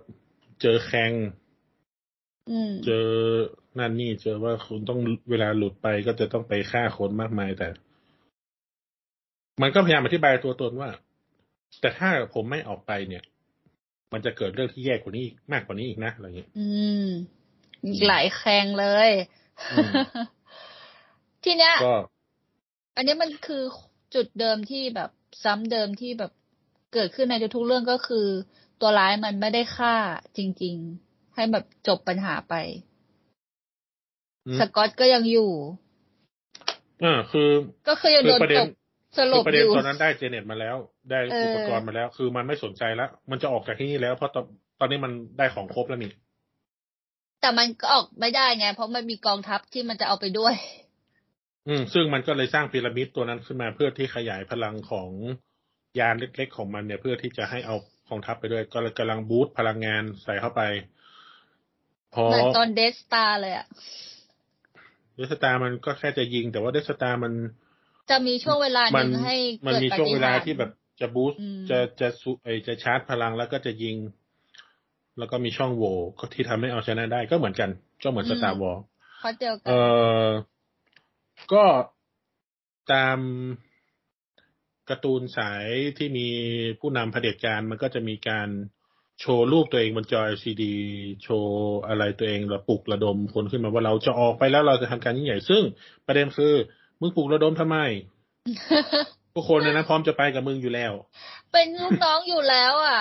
[0.60, 1.12] เจอแคง
[2.50, 3.06] อืมเจอ
[3.78, 4.98] นั่นนี่เจอว่าคุณต้อง
[5.30, 7.68] เวลาหลุดไปก็จะต้องไปฆ่าคนมากมายแต่
[9.62, 10.90] มันก็พยายามอธิบายตัวตนว่า
[11.80, 13.22] แต่ถ้าผมไม่ออกไปเนี่ย
[14.12, 16.66] มันจะเกิดเรื่องที่แย่กว่านี้อีกมากกว่านี้อีกนะอะไรเงี้ยอื
[17.04, 17.06] ม
[17.86, 19.10] อีกหลายแคงเลย
[19.72, 19.90] อืม
[21.44, 21.96] ทีเนี้ยก็
[22.96, 23.62] อันนี้มันคือ
[24.14, 25.10] จุดเดิมที่แบบ
[25.44, 26.32] ซ้ำเดิมที่แบบ
[26.94, 28.26] เกิดขึ้นในทุกๆเรื่องก็คือ
[28.80, 29.94] ตัวร้ายมันไม่ได้ฆ่า
[30.36, 30.74] จริง
[31.06, 32.54] ๆ ให้แบบจบปัญหาไป
[34.46, 35.50] อืมสกอตก็ยังอยู่
[37.04, 37.48] อ่าคือ
[37.88, 38.68] ก็คือยังคืโดอนประเด็ตนบ
[39.16, 40.76] สลคือบประอเด็นยู่ตอนนั้นได้เจเน็ตมาแล้ว
[41.10, 44.44] ได้เอออุอุปกรณ์มาแล้ว คือมันไม่สนใจแล้ว มันจะออกจากที่นี่แล้ว เพราะตอน
[44.80, 46.12] ตอนนี้มันได้ของครบแล้วนี่
[47.40, 50.54] แต่มันก็ออกไม่ได้ไงเพราะมันมีกองทัพที่มันจะเอาไปด้วย
[51.68, 55.10] อืมซึ่งมันก็เลยสร้างพีระมิดตัวนั้นขึ้นมาเพื่อที่ขยายพลังของ
[55.98, 57.76] ยานเล็กๆของมันเนี่ยเพื่อที่จะให้เอา
[58.08, 60.62] กองทัพไปด้วย ก็เลยกำลังบูตพลังงานใส่เข้าไป
[62.14, 63.66] พอเหมือนตอนเดสตาเลยอะ
[65.16, 67.32] เดสตามันก็แค่จะยิง แต่ว่าเดสตามัน
[68.10, 70.70] จะมีช่วงเวลาหมันึ่งให้มันเกิดมีปาช่วงฏิเวหาลาริย์ที่แบบ
[71.00, 73.96] จะ boost อืมจะจะสุไอจะชาร์จพลังแล้วก็จะยิง
[75.18, 77.70] แล้วก็มีช่องโหว่ก็ที่ทำให้เอาชนะได้ก็เหมือนกัน
[78.02, 78.78] ก็เหมือน Star Wars
[79.20, 79.76] เพราะเดียวกันเอ
[80.24, 80.26] อ
[81.52, 81.64] ก็
[82.92, 83.18] ตาม
[84.90, 85.66] การ์ตูนสาย
[85.98, 86.26] ที่มี
[86.80, 88.48] ผู้นำเผด็จการมันก็จะมีการ
[89.20, 90.64] โชว์รูปตัวเองบนจอ LCD
[91.22, 95.62] โชว์อะไรตัวเองแล้วปลุกระดมคนขึ้นมาว่าเราจะออกไปแล้วเราจะทำการยิ่งใหญ่ ซึ่ง
[96.06, 96.54] ประเด็นคือ
[97.00, 97.78] มึงปลุกระดมทำไม
[99.34, 100.92] ทุกคนในนั้นพร้อมจะไปกับมึงอยู่แล้ว
[101.52, 103.00] เป็นลูกน้องอยู่แล้วอะ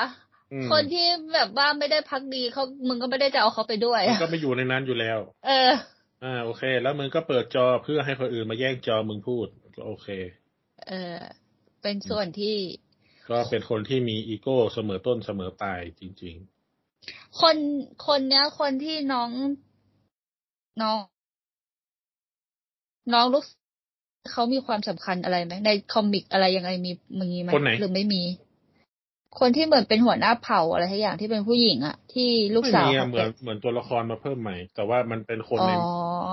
[0.53, 5.17] อืมคนที่แบบว่าไม่ได้พักดีเขามึงก็ไม่ได้จะเอาเขาไปด้วยมันก็ไม่อยู่ในนั้นอยู่แล้ว
[5.47, 5.71] เออ
[6.23, 10.07] อ่าโอเค แล้วมึงก็เปิดจอเพื่อให้คนอื่นมาแย่งจอมึงพูดก็โอเค
[10.87, 11.19] เออ
[11.81, 12.57] เป็นส่วนที่
[13.29, 16.35] ก็เป็นคนที่มีอีโก้เสมอต้นเสมอปลายจริง
[17.41, 17.55] คน
[18.07, 19.29] คนเนี้ยคนที่น้อง
[20.81, 20.97] น้อง
[23.13, 23.45] น้องลูก
[24.31, 26.91] เขามีความสำคัญอะไรไหมในคอมิกอะไรยังไงมี
[27.21, 28.23] มีไหมคนไหนหรือไม่มี
[29.39, 36.29] คนที่เหมือนเป็นหัวหน้าเผ่าอะไรทุกอย่างที่เป็นผู้หญิงอะที่ๆลูกสาวไม่มีอะเขาเหมือนเหมือนตัวละครมาเพิ่มใหม่ แต่ว่ามันเป็นคนอ๋ในอ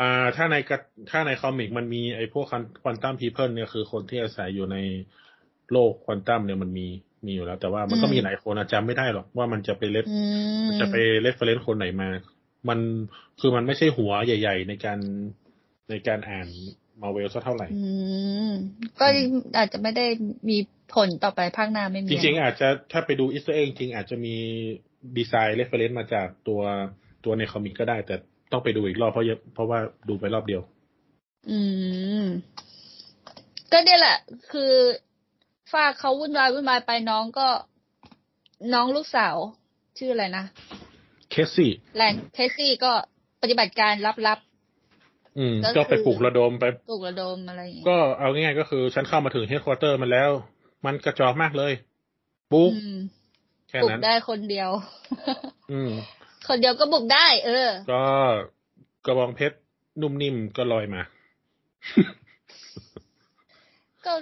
[0.00, 0.78] อ่า ถ้าในกระ
[1.10, 2.46] ถ้าในคอมิกมันมีไอ้พวก
[2.82, 4.76] ควอนตัมพีเพิลเนี่ยคือคนที่อาศัยอยู่ใน
[5.72, 6.86] โลกควอนตัมเนี่ยมันมี
[7.26, 10.10] มีอยู่แล้ว แต่ว่ามันก็อืมมีหลายคนอะจำไม่ได้หรอกว่ามันจะไป ref อื
[10.64, 12.08] มจะไป reference คนไหนมา
[12.68, 12.78] มัน
[13.40, 14.98] คือมันไม่ใช่หัวใหญ่ ๆ ในการ
[15.90, 16.46] ในการอ่าน
[17.00, 17.80] มาเวลสักเท่าไหร่อื
[18.44, 18.48] ม
[18.98, 19.04] ก็
[19.56, 20.06] อาจจะไม่ได้
[20.48, 20.56] มี
[20.94, 24.36] ผลต่อไปภาคหน้าไม่มี จริงๆ อาจจะถ้าไปดู Easter egg จริงๆอาจจะมี
[25.16, 26.60] design reference มาจากตัว
[27.24, 28.14] ตัวใน comic ก็ได้ แต่
[28.52, 30.62] ต้องไปดูอีกรอบเพราะเยอะเพราะว่าดูไปรอบเดียว
[31.50, 31.58] อื
[32.22, 32.26] ม
[33.72, 34.18] ก็เนี่ยแหละ
[34.52, 34.72] คือ
[35.72, 37.48] ฟากเขาวุ่นวายวุ่นวายไปน้องก็
[38.74, 39.36] น้องลูกสาว
[39.98, 40.44] ชื่ออะไรนะ
[41.30, 42.92] เคสซี่แลงเคสซี่ก็
[43.42, 43.92] ปฏิบัติการ
[44.28, 44.40] ลับ
[45.38, 50.30] อืมก็คือก็ไปปลุกระดมไปๆปลุกระดมอะไรอย่างเงี้ยก็เอาง่ายๆก็คือฉันเข้ามาถึงเฮดค q u เตอร์มันแล้ว
[50.84, 51.72] มันกระจอกมากเลย
[52.52, 52.98] ปุ๊บอืม
[53.68, 54.70] แค่ปลุกนั้นได้คนเดียว
[55.72, 55.90] อืม
[56.48, 58.04] คนเดียวก็บุกได้ เออ ก็
[59.06, 59.56] กระบองเพชร
[60.00, 61.02] นุ่มนิ่มก็ลอยมา
[64.06, 64.12] ก็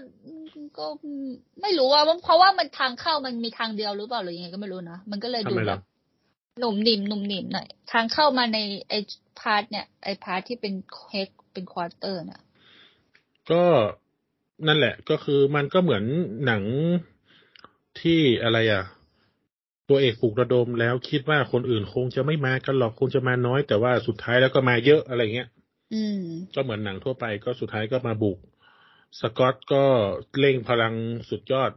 [0.78, 0.86] ก็
[1.62, 5.80] ไม่รู้ว่าเพราะว่ามันทางเข้ามันมีทางเดียวหรือเปล่าหรือยังไงก็ไม่รู้นะมันก็เลยดูทำไมแบล่ะบ
[6.60, 8.58] หนุ่มนิ่มหนุ่มนิ่มหน่อยทางเข้ามาใน
[8.88, 8.94] ไอ
[9.40, 10.74] part เนี่ยไอ part ที่เป็น
[11.10, 12.42] head เป็น quarter น่ะ
[13.50, 13.62] ก็
[14.66, 16.04] นั่นแหละ ก็คือมันก็เหมือน
[16.46, 16.62] หนัง
[18.00, 18.84] ที่อะไรอะ
[19.88, 25.48] ตัวเอกปลุกระดมแล้วคิดว่าคนอื่นคงจะไม่มากันหรอกคงจะมาน้อย แต่ว่าสุดท้ายแล้วก็มาเยอะอะไรเงี้ย
[25.94, 26.22] อืม
[26.54, 28.38] ก็เหมือนหนังทั่วไปก็สุดท้ายก็มาบุก
[29.20, 29.84] สกอตก็
[30.38, 30.94] เร่งพลัง
[31.30, 31.70] สุดยอด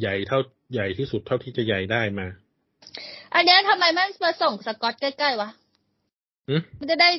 [0.00, 0.40] ใหญ่เท่า
[0.72, 2.26] ใหญ่ที่สุดเท่าที่จะใหญ่ได้มา
[3.34, 5.50] อันเนี้ยทำไมไม่มาส่งสกอตใกล้ๆวะ
[6.48, 7.10] หึมันจะได้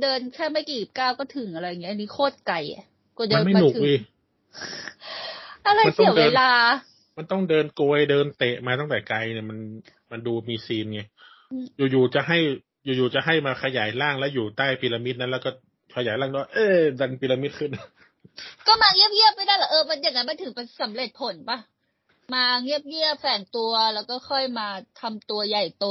[0.00, 2.84] เดินแค่ไม่กี่ก้าวก็ถึงอะไรอย่างเงี้ยอันนี้โคตรไกลอะ
[3.16, 3.94] กว่ามัจะนไม่มาหนุกถึงเวิ
[5.66, 6.52] อะไรมันต้องเสียเดิเวนลา
[7.16, 9.58] มันต้องเดินโกยเดินเตะมาตั้งแต่ไกลเนี่ยมัน
[10.10, 11.00] มันดูมีซีนไง
[11.52, 12.38] อืมอยู่ๆจะให้
[12.84, 15.50] อยู่ๆจะให้มาขยายร่างแล้วอยู่ใต้พีระมิดนั้นแล้วก็
[15.96, 17.70] ขยายร่างด้วยเอ๊ะดันพีระมิดขึ้น
[18.66, 21.58] ก็มาเงียบๆไม่ได้เหรอเออมันอย่างนั้นมันถึงเป็นสำเร็จผลปะ
[22.34, 24.68] มาเงียบๆแฝงตัวแล้วก็ค่อยมา
[25.00, 25.86] ทำตัวใหญ่โต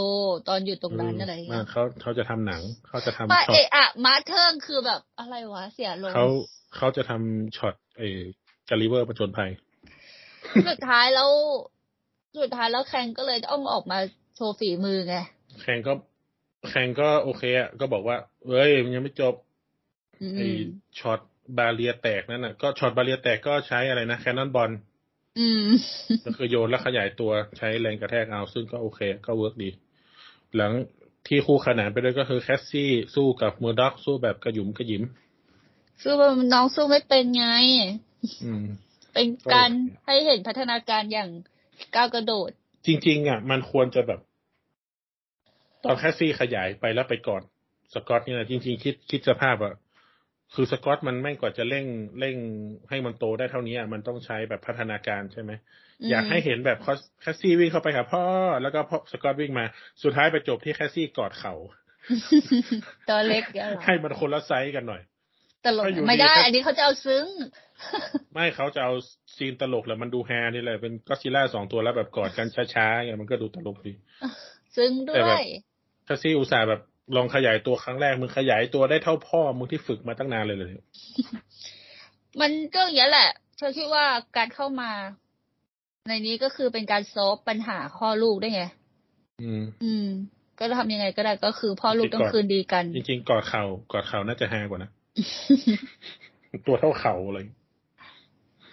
[0.48, 6.26] ตอนอยู่ตรงนั้นอะไรอย่างมาเงี้ยเขาเขาจะทำหนังเขาจะทำมาช็อเอตอะมาเทิงคือแบบอะไรวะเสียลงเขา
[6.76, 8.07] เขาจะทำช็อตไอ้
[8.70, 9.52] กัลลิเวอร์ผจญภัย
[10.70, 11.32] สุดท้ายแล้ว
[12.41, 14.00] สุดท้ายแล้วแคงก็เลยต้องออกมา
[14.36, 15.16] โชว์ฝีมือไง
[15.62, 15.94] แข่งก็
[16.70, 18.18] แข่งก็โอเคอะก็บอกว่า
[18.48, 19.34] เอ้ยมันยังไม่จบ
[20.22, 20.48] อืมไอ้
[21.00, 21.20] ช็อต
[21.58, 24.72] barrier แตกนั่นน่ะ ก็ช็อต barrier แตกก็ใช้อะไรนะ cannonball
[25.40, 25.68] อืม
[26.26, 29.70] ก็คือโยนแล้วขยายตัวใช้แรงกระแทกเอา ซึ่งก็โอเค ก็ work ดี
[30.56, 30.72] หลัง
[31.28, 35.04] ที่คู่ขนานไปด้วยก็คือแคสซี่สู้กับมูด็อกสู้แบบกระหยุมกระหยิม
[36.02, 37.46] สู้ว่าน้องสู้ไม่เป็นไง
[37.78, 38.09] อืม
[39.14, 39.70] เป็นการ
[40.06, 41.30] ให้เห็นพัฒนาการอย่าง
[41.96, 42.52] ก้าวกระโดด
[42.86, 44.20] จริง ๆ อะ มันควรจะแบบ
[45.84, 47.41] ตอนแคสซี่ขยายไปแล้วไปก่อน
[47.94, 49.74] สกอตเนี่ยนะจริง ๆ คิดคิดสภาพอะ
[50.56, 51.86] คือสกอตมันแม่งกว่าจะเร่ง
[52.20, 52.36] เร่ง
[52.90, 55.52] ให้มันโตได้เท่านี้อะมันต้องใช้แบบพัฒนาการใช่ไหม
[56.02, 56.78] อืมอยากให้เห็นแบบ
[57.22, 58.24] แคสซี่วิ่งเข้าไปหาพ่อ
[58.62, 59.66] แล้วก็พ่อสกอตวิ่งมา
[60.04, 61.54] สุดท้ายไปจบที่แคสซี่กอดเขา
[63.10, 65.02] ตัวเล็กเดี๋ยวเหรอให้มันคนละไซส์กันหน่อย
[65.65, 67.26] ตลกก็อยู่ไม่ได้ดีครับอันนี้เขาจะเอาซึ้ง
[68.34, 68.94] ไม่เขาจะเอา
[69.36, 73.94] ซีนตลกแหละมันดูฮานี่แหละเป็นก็ซิล่าสองตัวแล้วแบบกอดกันช้าๆไงมันก็ดูตลกดี
[74.76, 75.45] ซึ้งด้แต่วแบบย
[76.06, 76.81] Cassie อุตส่าห์แบบ
[77.15, 80.72] ลองขยายตัวครั้งแรกมึงขยายตัวได้เท่าพ่อมึงที่ฝึกมาตั้งนานเลยเลย
[82.41, 84.06] มันก็อย่างนี้ยแหละเธอคิดว่า
[84.38, 84.91] การเข้ามา
[86.07, 88.64] ในนี้ก็คือเป็นการ solve ปัญหาพ่อลูกได้ไง
[89.41, 90.07] อืม อืม
[90.60, 94.91] ก็ทำยังไงก็ได้ก็คือพ่อลูกจริงๆต้องก่อนคืนดีกัน จริงๆกอดเข่ากอดเข่าน่าจะฮากว่านะ
[96.68, 97.46] ตัวเท่าเข่าเลย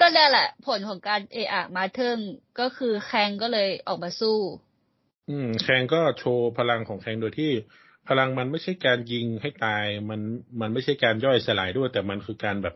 [0.00, 2.18] ก็นั่นแหละ ผลของการเอะอะมาเทิง
[2.60, 4.38] ก็คือแคงก็เลยออกมาสู้
[5.30, 7.50] อืม แคงก็โชว์พลังของแคงโดยที่
[8.08, 10.20] พลังมันไม่ใช่การยิงให้ตายมัน
[10.60, 12.74] มันไม่ใช่การย่อยสลายด้วย แต่มันคือการแบบ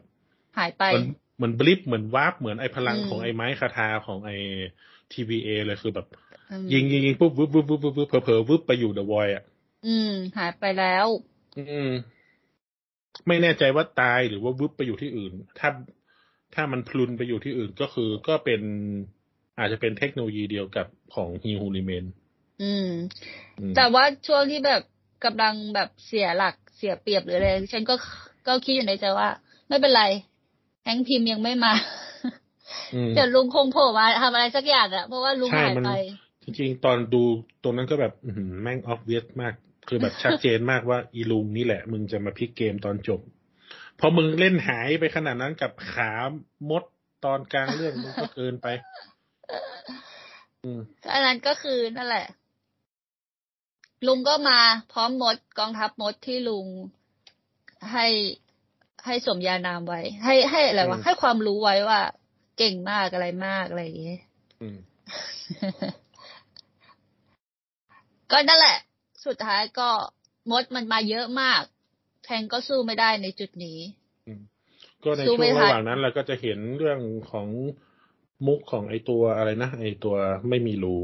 [0.59, 1.03] หายไปมัน
[1.37, 4.31] เหมือนบลิปเหมือนวาร์ปเหมือนไอพลังอืมของไอไม้คาทาของไอ
[5.13, 6.07] ทีวีเอเลยคือแบบ
[6.51, 9.45] อืมยิงยิงยิงปุ๊บวึบวึบวึบวึบวึบเผลอเผลอวึบไปอยู่เดอะวอยอะ
[9.87, 11.07] อืม หายไปแล้ว
[11.57, 11.91] อืม
[13.29, 15.71] ไม่แน่ใจว่าตายหรือว่าวึบไปอยู่ที่อื่น ถ้า
[16.55, 18.61] ถ้ามันพลุนไปอยู่ที่อื่นก็คือก็เป็น
[19.59, 22.05] อาจจะเป็นเทคโนโลยีเดียวกับของฮิฮูริเมน
[22.63, 22.91] อืม
[23.61, 24.83] อืม แต่ว่าช่วงที่แบบ
[25.25, 27.95] กำลังแบบเสียหลักเสียเปรียบหรืออะไรฉันก็
[28.47, 29.29] ก็คิดอยู่ในใจว่า
[29.69, 30.05] ไม่เป็นไร
[30.85, 31.73] แฮงค์พิมพ์ยังไม่มา
[32.95, 35.93] อืมเดี๋ยวลุงคงโผล่มาทำอะไรสักอย่างอะเพราะว่าลุงใช่หายมันไป
[36.45, 37.23] จริงๆตอนดู
[37.63, 39.55] ตรงนั้นก็แบบอื้อหือแม่งออฟเวียสมาก
[39.89, 43.21] คือแบบชัดเจนมากว่าอีลุงนี่แหละ มึงจะมาพลิกเกมตอนจบ
[44.01, 46.13] พอมึงเล่นหายไปขนาดนั้นกับขา
[46.71, 46.85] มด
[47.25, 48.67] ตอนกลางเรื่องมันก็เกินไป
[50.65, 50.81] อืม
[51.13, 52.27] อันนั้นก็คือนั่นแหละ
[54.07, 54.59] ลุงก็มา
[54.93, 56.67] พร้อมมดกองทัพมดที่ลุง
[57.93, 58.07] ให้
[59.07, 62.01] ให้สมญานามไว้ ให้ให้อะไรวะอืมให้ความรู้ไว้ว่า
[62.59, 64.21] เก่งมากอะไรมากอะไรอย่างเงี้ย
[64.61, 64.77] อืม
[68.31, 68.77] ก็นั่นแหละ
[69.27, 69.89] สุดท้ายก็
[70.51, 71.63] มดมันมาเยอะมาก
[72.25, 73.79] แทงก็สู้ไม่ได้ในจุดนี้
[75.05, 77.49] ก็ในสู้ช่ไม่วงทันระหว่างนั้นเราก็จะเห็นเรื่องของ
[78.47, 80.15] มุกของไอตัวอะไรนะไอตัว
[80.49, 80.97] ไม่มีรู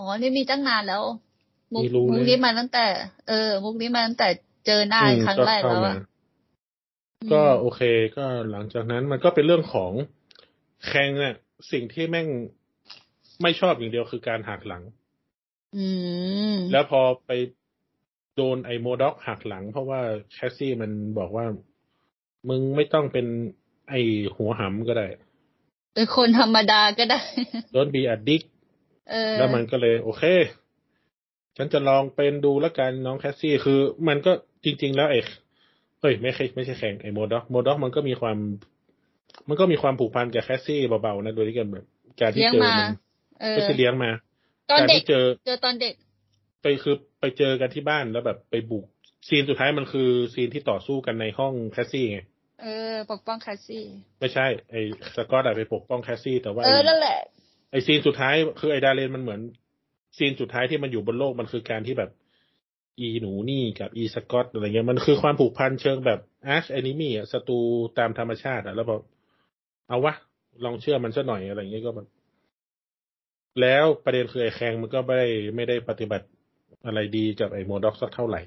[0.00, 1.02] อ๋อ นี่มีตั้งนานแล้ว
[1.74, 2.86] มุกมีรู้มุกเลยนี้มาตั้งแต่
[3.28, 4.28] เออ มุกนี้มาตั้งแต่
[4.66, 5.96] เจอหน้าอืมครั้งแรกเข้าแล้วมาอะ
[7.32, 7.80] ก็โอเค
[8.16, 9.92] ก็หลังจากนั้นมันก็เป็นเรื่องของ
[10.86, 11.34] แคงเนี่ย
[11.72, 12.28] สิ่งที่แม่ง
[13.42, 15.07] ไม่ชอบอย่างเดียวคือการหักหลังอืม
[16.72, 17.30] แล้วพอไป
[18.36, 20.00] โดนไอโมด็อกหักหลัง เพราะว่า
[20.32, 21.46] แคสซี่มันบอกว่า
[22.48, 23.26] มึงไม่ต้องเป็น
[23.88, 23.94] ไอ
[24.36, 25.06] หัวหำก็ได้
[25.94, 27.20] เป็นคนธรรมดาก็ได้
[27.72, 28.42] โดนบีอดิก
[29.10, 30.24] เออแล้วมันก็เลย โอเค
[31.56, 33.78] ฉันจะลองเป็นดูแล้วกันน้องแคสซี่คือ
[34.08, 34.32] มันก็
[34.64, 35.20] จริง ๆ แล้วไอ้
[36.00, 38.38] เอ้ยไม่ใช่ไม่ใช่แข่งไอ้โมด็อกโมด็อกมันก็มีความ
[39.48, 41.86] มันก็มีความผูกพันกับแคสซี่เบาๆนะโดยที่กันแบบ
[42.20, 42.90] การที่เลี้ยงเจอมามัน
[43.40, 44.10] เออก็คือเลี้ยงมา
[44.70, 45.94] ตอนการเด็กที่เจอเจอตอนเด็ก
[46.62, 48.86] ไปคือไปเจอกันที่บ้านแล้วแบบไปบุก
[49.28, 52.20] ซีนสุดท้ายมันคือซีนที่ต่อสู้กันในห้องแคสซี่ไง
[52.62, 53.84] เออ ปกป้อง Cassie
[54.20, 54.80] ไม่ใช่ ไอ้
[55.16, 57.18] สกอตอะไปปกป้อง Cassie แต่ว่าเออไอ้นั่นแหละ
[57.70, 59.40] ไอซีนสุดท้ายคือไอ Darren มันเหมือน
[60.16, 62.10] ซีนสุดท้ายที่มันอยู่บนโลกมันคือการที่แบบ
[62.98, 67.58] อีหนูนี่กับอีสกอตอะไรเงี้ยมันคือความผูกพันเชิงแบบ arch-enemy อะศัตรู
[67.98, 69.02] ตามธรรมชาติอะแล้วแบบ
[69.88, 70.14] เอาวะ
[70.64, 72.08] ลองเชื่อมันซะหน่อยอะไรเงี้ยก็แบบ
[73.60, 76.26] แล้วประเด็นคือไอ Kang มันก็ไม่ได้ไม่ได้ปฏิบัติ
[76.86, 78.40] อะไรดีกับไอ M.O.D.O.K.สักเท่าไหร่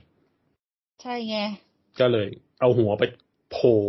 [1.01, 1.38] ใช่ไง
[1.99, 2.27] ก็เลย
[2.59, 3.03] เอาหัวไป
[3.51, 3.79] โผล่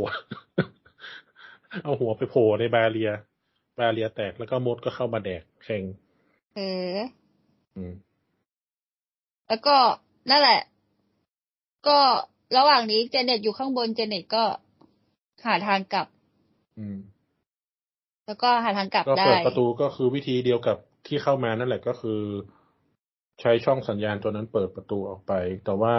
[1.85, 3.11] เอาหัวไปโผล่ในบาเรีย
[3.79, 5.83] บาเรียแตกแล้วก็มดก็เข้ามาแดกแข่ง
[6.57, 6.61] เอ
[6.95, 6.97] อ
[7.77, 7.93] อืม
[9.49, 9.77] แล้วก็
[10.31, 10.61] นั่นแหละ
[11.89, 11.99] ก็
[12.57, 14.45] ระหว่างนี้เจเน็ตอยู่ข้างบนเจเน็ตก็
[15.47, 16.07] หาทางกลับ
[16.79, 16.99] อืม
[18.27, 20.77] แล้วก็หาทางกลับก็ได้เปิดประตูก็คือวิธีเดียวกับ
[21.07, 22.21] ที่เข้ามานั่นแหละก็คือ
[23.41, 25.33] ใช้ช่องสัญญาณตัวนั้นเปิดประตูออกไป
[25.65, 25.97] แต่ว่า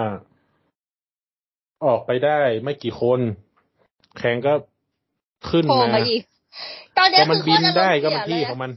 [1.86, 3.20] ออกไปได้ไม่กี่คน
[4.18, 4.54] แข่งก็
[5.50, 6.24] ขึ้นโผล่มามาอีก
[6.98, 8.72] ตอนเนี้ก็ยมันคือบินโคตรอารมณ์ได้ก็เสีมันยที่เลยของมัน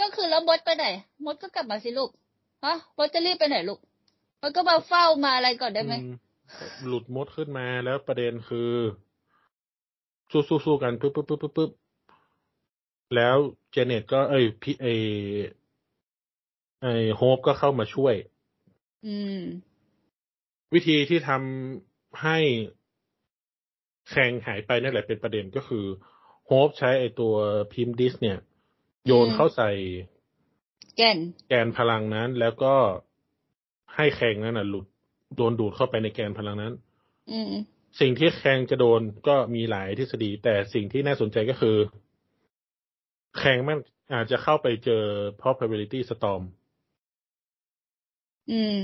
[0.00, 0.86] ก็คือแล้วมดไปไหน
[1.24, 2.10] มดก็กลับมาสิลูก
[2.64, 3.78] ฮะมดจะรีบไปไหนลูก
[4.42, 6.14] มันก็มาเฝ้ามาอะไรก่อนได้ไหมอืม
[6.86, 8.72] หลุดมดขึ้นมาแล้วประเด็นคือ
[10.30, 11.70] สู้สู้สู้กันปึ๊บปึ๊บปึ๊บปึ๊บปึ๊บ
[13.16, 13.36] แล้ว
[13.74, 14.86] เจเน็ตก็เอ้ยพี่ไอ
[16.82, 16.86] ไอ
[17.16, 18.14] โฮปก็เข้ามาช่วย
[19.06, 19.40] อืม
[20.74, 22.38] วิธีที่ทำให้
[24.10, 25.84] แข่งหายไปนั่นแหละเป็นประเด็นก็คือ
[26.46, 27.34] โฮปใช้ไอตัว
[27.72, 28.38] พิมพ์ดิส เนี่ย
[29.06, 29.70] โยนอืมเข้าใส่
[30.96, 31.18] แก่น
[31.48, 32.74] แกนพลังนั้น แล้วก็
[33.94, 34.86] ให้แข่งนั้นน่ะ หลุด
[35.36, 36.72] โดนดูดเข้าไปในแกนพลังนั้น
[37.30, 37.52] อืม
[38.00, 41.76] สิ่งที่แข่งจะโดนก็มีหลายทฤษฎี แต่สิ่งที่น่าสนใจก็คือ
[43.38, 43.78] แข่งมัน
[44.12, 45.02] อาจจะเข้าไปเจอ
[45.40, 46.42] probability storm
[48.52, 48.76] อืม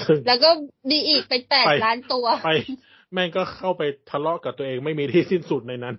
[0.00, 0.50] ซึ่งแล้วก็
[0.90, 2.50] ดีอีกเป็นแปดไปล้านตัว ไป
[3.12, 5.94] แม่งก็เข้าไปทะเลาะกับตัวเองไม่มีที่สิ้นสุดในนั้น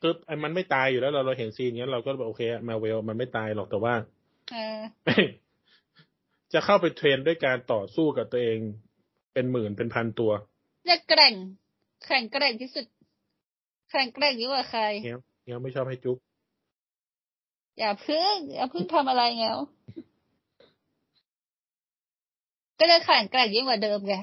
[0.00, 3.94] คือไอ้มันไม่ตายอยู่แล้วเราเราเห็นซีนนี้ยเราก็แบบโอเคมาเวลมันไม่ตายหรอกแต่ว่า
[4.52, 5.26] เออแม่ง
[6.52, 8.58] จะเข้าไปเทรนด้วยการต่อสู้กับตัวเอง
[9.32, 10.32] เป็นหมื่นเป็นพันตัว
[10.86, 11.34] เรียกแกร่ง
[12.06, 12.86] แข่งแกร่งที่สุด
[13.90, 14.82] แข่งแกร่งยิ่งกว่าใคร
[15.44, 16.18] เงี้ยเงี้ยไม่ชอบให้จุ๊บ
[17.78, 19.54] อย่าเพึ่งอย่าเพึ่งทำอะไรเงี้ย
[22.78, 24.14] ก็เลยแข่งแกร่งยิ่งกว่าเดิมไง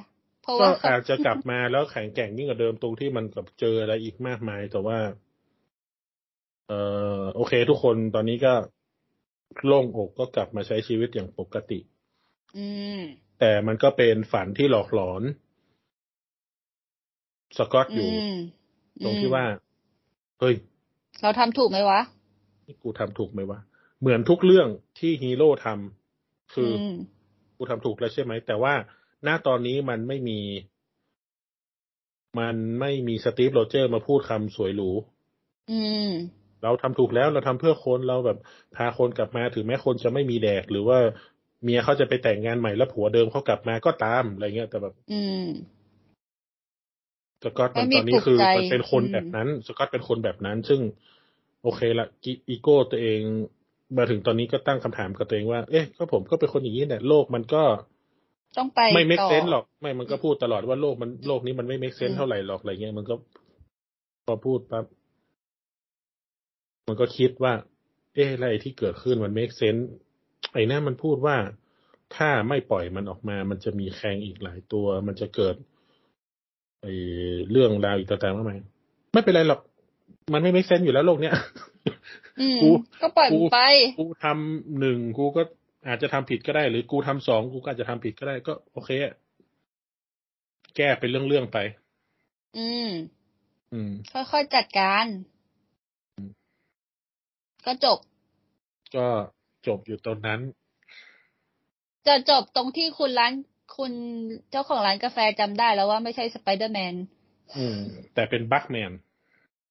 [0.42, 5.00] เพราะก็ว่าอาจจะกลับมาแล้วแข็งแกร่งยิ่งกว่าเดิมตรงที่มันกับเจออะไรอีกมากมาย แต่ว่า
[6.68, 6.74] เอ
[7.20, 8.54] อโอเค ทุกคนตอนนี้ก็
[9.66, 11.80] โล่งอกก็กลับมาใช้ชีวิตอย่างปกติ
[12.58, 12.66] อื
[13.00, 13.02] ม
[13.40, 15.24] แต่มันก็เป็นฝันที่หลอกหลอน
[17.58, 18.36] สกอตออืยู่ม
[19.04, 19.46] ตรงที่ว่า
[20.40, 20.56] เฮ้ย
[21.22, 22.00] เราทำถูกไหมวะ
[22.68, 23.60] นี่กูทำถูกไหมวะ
[24.02, 24.68] เหมือนทุกเรื่อง
[25.00, 26.98] ที่ฮีโร่ทำคืออม
[27.58, 28.74] กูทำถูกแล้วใช่ไหม แต่ว่า
[29.24, 30.40] หน้าตอนนี้มันไม่มี
[32.40, 34.90] มันไม่มี Steve Rogers มาพูดคำสวยหรู
[35.72, 35.80] อื
[36.10, 36.12] ม
[36.64, 38.38] เราทำถูกแล้วเราทำเพื่อคนเราแบบ
[38.76, 40.98] พาคนกลับมาถึงแม้คนจะไม่มีแดกหรือว่า
[41.64, 45.46] เมียเขาจะไปแต่งงานใหม่แล้วผัวเดิมเขากลับมาก็ตามอะไรเงี้ยแต่แบบ อืม
[47.44, 50.82] สกอตมันไม่มีตอนนี้คือปลุกใจมันเป็นคนอืมแบบนั้น สกอตเป็นคนแบบนั้น ซึ่ง
[51.64, 53.22] โอเคละกิอีโก้ตัวเอง
[53.98, 57.64] มาถึงตอนนี้ก็ตั้งคำถามกับตัวเองว่า เอ๊ะก็ผมก็เป็นคนอย่างนี้แหละโลกมันก็
[58.58, 63.16] ต้องไปไม่ make ต่อ sense หรอก ไม่มันก็พูดตลอดว่าโลกมันโลกนี้มันไม่ make อื sense มเท่าไหร่หรอกอะไรเงี้ยมันก็
[64.26, 64.86] พอพูดปั๊บ
[66.88, 67.54] มันก็คิดว่า
[68.16, 69.84] เอ๊ะอะไรที่เกิดขึ้นมัน make sense
[70.54, 71.38] ไอ้นั่นมันพูดว่า
[72.16, 75.56] ถ้าไม่ปล่อยมันออกมา มันจะมีแคงอีกหลายตัว มันจะเกิด
[76.82, 76.88] ไอ
[77.52, 78.60] เรื่องราวอีกต่างๆมากมาย
[79.14, 79.62] ไม่เป็นไรหรอก
[80.34, 81.34] มันไม่ไม่เซนอยู่แล้วโลกเนี้ย
[82.42, 82.70] อืมกู
[83.02, 83.60] ก็ปล่อยมันไป
[84.00, 85.42] กูทำหนึ่งกูก็
[85.88, 89.14] อาจจะทำผิดก็ได้ หรือกูทำสองกูก็อาจจะทำผิดก็ได้ก็ โอเคอะ
[90.76, 91.58] แก้เป็นเรื่องๆไป
[92.58, 92.90] อืม
[93.74, 95.06] อืม ค่อยๆจัดการ
[97.66, 98.00] ก็จบ
[98.96, 99.08] ก็
[99.68, 100.40] จบอยู่ตรงนั้น
[102.08, 103.34] จะจบตรงที่คุณร้าน
[103.78, 103.94] คุณ
[104.52, 106.96] เจ้าของร้านกาแฟจำได้แล้วว่าไม่ใช่สไปเดอร์แมน
[107.58, 107.78] อืม
[108.14, 108.92] แต่เป็นบัคแมน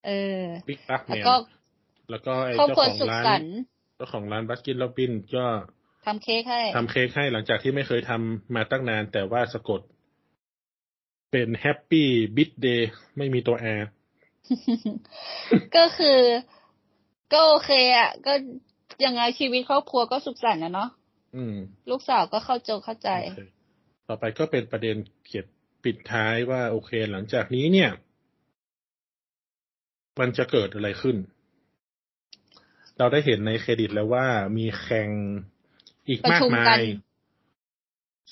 [0.07, 1.35] เออบิ๊กบัคแมแล้วนก็
[2.11, 3.57] แล้วก็ไอ้ครอบเจ้าครัวของสุขร้านสันต์
[3.97, 5.47] เจ้าของร้านบัสกินโรบินก็
[6.07, 9.81] ทำเค้กให้ทำเค้กให้หลังจากที่ไม่เคยทำมาตั้งนาน แต่ว่าสะกด
[11.33, 13.89] เป็นแฮปปี้บิ t เดย์ไม่มีตัว R
[15.77, 16.19] ก็คือ
[17.33, 18.33] ก็โอเคอะ ก็
[19.05, 20.89] ยังไงชีวิตครอบครัวก็สุขสันต์นะเนาะ
[21.37, 21.57] อืม
[21.91, 23.41] ลูกสาวก็เข้าใจเข้าใจโอเค
[24.09, 25.47] ต่อไปก็เป็นประเด็นเขียน
[25.85, 27.91] ปิดท้ายว่าโอเค หลังจากนี้เนี่ย
[30.21, 31.17] มันจะเกิดอะไรขึ้น
[32.99, 34.27] เราได้เห็นในเครดิตแล้วว่า
[34.59, 35.09] มี Kang
[36.09, 36.85] อีกประมากชุมมากันย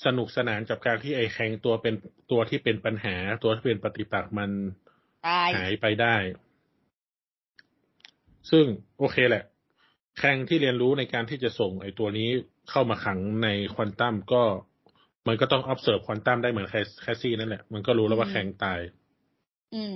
[0.05, 1.95] สนุกสนานกับการที่ไอ้ Kang ตัวเป็น
[2.31, 4.51] ตัวที่เป็นปัญหา ตัวที่เป็นปฏิปักษ์มัน
[5.27, 6.15] ตายหายไปได้
[8.51, 8.65] ซึ่ง
[8.99, 9.43] โอเคแหละ
[10.19, 12.29] Kang ที่เรียนรู้ในการที่จะส่งไอ้ตัวนี้
[12.69, 14.43] เข้ามาขังในควอนตัมก็
[15.27, 18.79] มันก็ต้อง observe ควอนตัมได้เหมือนแคส Cassie นั่นแหละ มันก็รู้แล้วว่าอืมแข่งตาย
[19.75, 19.95] อืม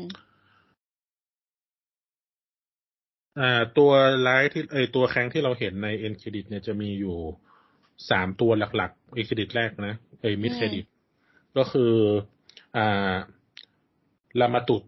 [3.40, 3.92] อ่า ตัว
[4.22, 7.18] ไลท์ที่ไอตัว Kang ที่เราเห็นใน end credit เนี่ยจะมีอยู่
[8.10, 10.86] สามตัวหลักๆ end credit แรกนะไอ mid อืมเครดิต
[11.58, 11.94] ก็คือ
[12.78, 13.14] อ่า
[14.40, 14.84] Rama-Tut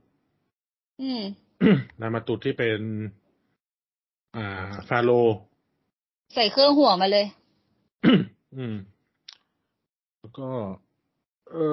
[1.01, 1.21] อืม
[2.01, 2.79] Rama-Tut ที่เป็น
[4.35, 5.11] อ่า ฟาโรห์
[6.33, 7.25] ใส่เครื่องหัวมาเลย
[8.57, 8.75] อืม
[10.23, 10.49] แล้วก็
[11.51, 11.65] เอ่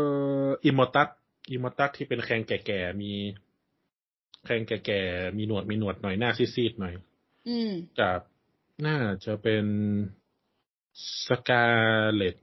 [0.47, 1.09] อ Immortus
[1.51, 3.13] Immortus ที่เป็น Kang แก่ๆมี
[4.45, 6.95] Kang แก่ๆมีหนวดมีหนวดหน่อยหน้าซีดๆหน่อย
[7.49, 8.21] อืมกับ
[8.87, 9.65] น่าจะเป็น
[11.27, 12.35] Scarlet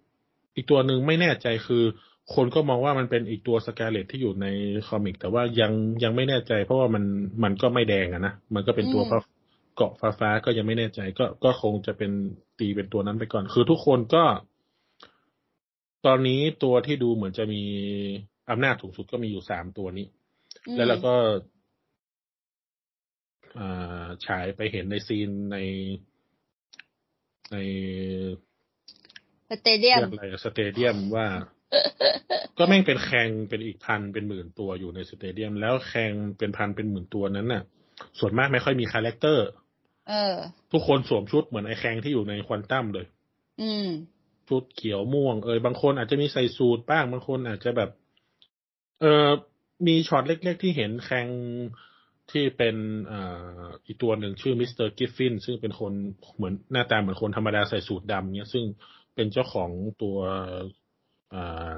[0.55, 1.83] อีกตัวหนึ่งไม่แน่ใจคือ
[2.35, 4.47] คนก็มองว่ามันเป็นอีกตัว Scarlet ที่อยู่ใน
[4.87, 5.71] comic แต่ว่ายัง
[6.03, 7.03] ยังไม่แน่ใจ เพราะว่ามัน
[7.43, 9.17] มันก็ไม่แดงอะนะมันก็เป็นตัวอืมฟ้า
[9.75, 12.11] เกาะฟ้าฟ้าๆก็ยังไม่แน่ใจ ก็ก็คงจะเป็น
[12.59, 14.23] ตีเป็นตัวนั้นไปก่อน คือทุกคนก็
[16.05, 17.63] ตอนนี้ตัวที่ดูเหมือนจะมี
[18.49, 20.07] อำนาจสูงสุดก็มีอยู่สามตัวนี้
[20.67, 21.15] อืมแล้วเราก็
[23.57, 25.57] อ่าฉายไปเห็นในซีนใน
[27.51, 27.57] ใน
[29.49, 31.27] สเตเดียมเรียกอะไรอะสเตเดียมว่า
[32.57, 37.63] ก็แม่งเป็นแข่งเป็นอีกพันเป็นหมื่นตัวอยู่ในสเตเดียม แล้วแข่งเป็นพันเป็นหมื่นตัวนั้นน่ะ
[38.19, 39.47] ส่วนมากไม่ค่อยมี character
[40.09, 40.35] เออ
[40.71, 43.05] ทุกคนสวมชุดเหมือนไอ้ Kang ที่อยู่ในควอนตัมเลย
[43.61, 43.87] อืม
[44.49, 47.89] ชุดเขียวม่วง เอยบางคนอาจจะมีใส่สูทบ้างบางคนอาจจะแบบ
[49.01, 49.29] เออ
[49.87, 51.27] มีช็อตเล็กๆที่เห็น Kang
[52.31, 52.75] ที่เป็น
[53.11, 54.71] อ่าอีกตัวหนึ่งชื่อ Mr.
[54.73, 55.93] Gryphon ซึ่งเป็นคน
[56.35, 58.65] เหมือนหน้าตาเหมือนคนธรรมดาใส่สูทดำเนี้ยซึ่ง
[59.15, 59.71] เป็นเจ้าของ
[60.01, 60.17] ตัว
[61.33, 61.75] อ่า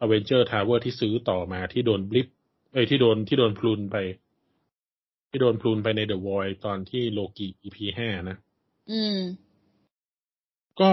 [0.00, 2.28] Avengers Tower ที่ซื้อต่อมาที่โดน blip
[2.72, 3.96] เอ้ยที่โดนที่โดนพลุนไป
[5.30, 8.36] ที่โดนพลุนไปในเดอะวอยตอนที่โลกิ EP ห้านะ
[8.90, 9.18] อืม
[10.80, 10.92] ก็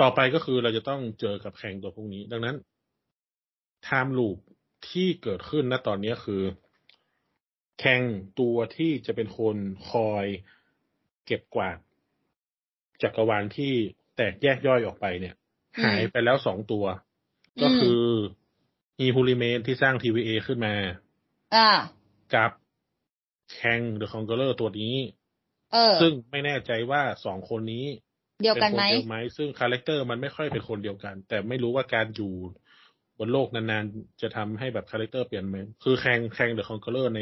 [0.00, 2.56] ต่อไปก็คือเราจะต้องเจอกับแข่งตัวพวกนี้ ดังนั้น
[3.84, 4.38] ไทม์ลูป
[4.88, 6.42] ที่เกิดขึ้นณตอนนี้คือ
[7.80, 8.02] แข่ง
[8.40, 9.56] ตัวที่จะเป็นคน
[9.90, 10.26] คอย
[11.26, 11.78] เก็บกวาด
[13.02, 13.72] จักรวาลที่
[14.16, 15.34] แตกแยกย่อยออกไปเนี่ย
[15.76, 16.84] อืมหายไปแล้วสองตัว
[17.62, 18.02] ก็คือ
[18.98, 20.74] He Who Remains ที่สร้าง TVA ขึ้นมา
[21.54, 21.68] อ่า
[22.34, 22.50] กับ
[23.52, 24.96] Kang the Conqueror ตัวนี้
[25.72, 27.86] เออ ซึ่งไม่แน่ใจว่าสองคนนี้
[28.42, 32.32] เดียวกันไหมป็คเดียวไหมซึ่ง character มันไม่ค่อยเป็นคนเดียวกัน แต่ไม่รู้ว่าการอยู่
[33.18, 37.20] บนโลกนานๆ จะทำให้แบบ character เปลี่ยนไหมคือ Kang Kang the Conqueror ใน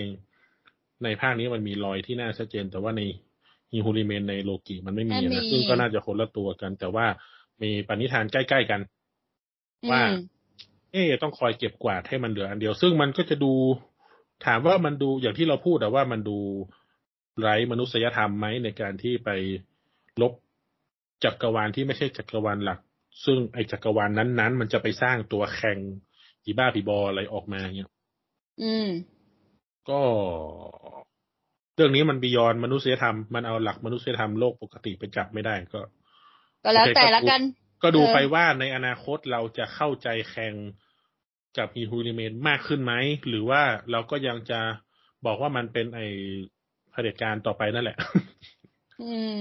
[1.04, 3.02] ในภาคนี้มันมีรอยที่หน้าชัดเจน แต่ว่าใน
[3.72, 7.06] ฮีฮูริเมนในโลกิมันไม่มีไม่มีนะซึ่งก็น่าจะคนละตัวกัน แต่ว่า
[7.62, 8.80] มีปณิธานใกล้ๆกัน
[9.90, 10.16] ว่าอืม
[10.92, 13.52] เอ๊ะต้องคอยเก็บกวาดให้มันเหลืออันเดียว ซึ่งมันก็จะดู
[14.46, 16.38] ถามว่ามันดูอย่างที่เราพูดแต่ว่ามันดู
[17.40, 19.30] ไร้มนุษยธรรมไหมในการที่ไป
[20.22, 20.32] ลบ
[21.24, 22.78] จักรวาลที่ไม่ใช่จักรวาลหลัก
[23.24, 25.78] ซึ่งไอจักรวาลนั้นๆ มันจะไปสร้างตัวแข่ง
[26.44, 27.90] อีบ้าปีบออะไรออกมาเนี่ย
[28.62, 28.88] อืม
[29.90, 30.00] ก็
[31.74, 35.80] เรื่องนี้มันบียอนมนุษยธรรม มันเอาหลักมนุษยธรรมโลกปกติไปจับไม่ได้ก็
[36.64, 37.42] ก็แล้วโอเคแต่ก็ละกัน
[37.82, 40.54] ก็ดูเออไปว่าในอนาคตเราจะเข้าใจแข่ง
[41.58, 42.92] กับฮีฮูริเมนมากขึ้นไหม
[43.28, 44.60] หรือว่าเราก็ยังจะ
[45.26, 46.00] บอกว่ามันเป็นไอ
[46.90, 47.96] เผด็จการต่อไปนั่นแหละ
[49.02, 49.38] อืม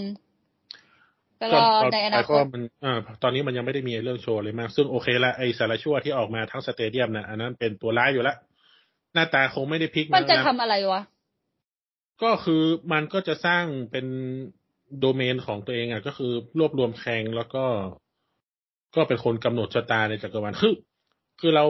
[1.41, 2.93] ก็รก็อตอนในอไปนาคก็ตมันอ่า
[3.23, 8.37] ตอนนี้มันยังไม่ได้มีเรื่องโชว์เลยมาก ซึ่งโอเคละไอสารชั่วที่ออกมาทั้งสเตเดียมนะอันนั้นเป็นตัวร้ายอยู่แล้ว
[9.13, 11.01] หน้าตาคงไม่ได้พลิกมันจะนะทำอะไรวะ
[12.23, 12.63] ก็คือ
[12.93, 14.05] มันก็จะสร้างเป็น
[14.99, 17.65] โดเมนของตัวเองอะ ก็คือรวบรวม Kang แล้วก็
[18.95, 20.73] ก็เป็นคนกำหนดชะตาในจักรวาลคือ
[21.39, 21.65] คือเรา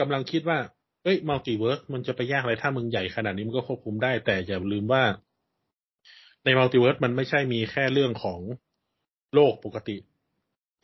[0.00, 0.58] กำลังคิดว่า
[1.04, 5.02] เอ้ย multiverse มันจะไปยากอะไรถ้ามึงใหญ่ขนาดนี้มันก็ควบคุมได้ แต่อย่าลืมว่า
[6.44, 8.40] ใน multiverse มันไม่ใช่มีแค่เรื่องของ
[9.34, 9.96] โลกปกติ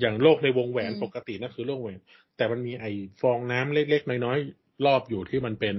[0.01, 1.99] อย่างโลกในวงแหวนอืมปกตินั่นคือโลกแหวน
[2.37, 2.85] แต่มันมีไอ
[3.21, 5.77] ฟองน้ำเล็ก ๆ น้อยๆรอบอยู่ที่มันเป็น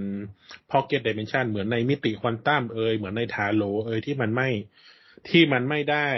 [0.72, 4.50] pocket dimension เหมือนในมิติควอนตัมเอยเหมือนใน Ta Lo เอยที่มันไม่
[5.30, 6.10] ที่มันไม่ได้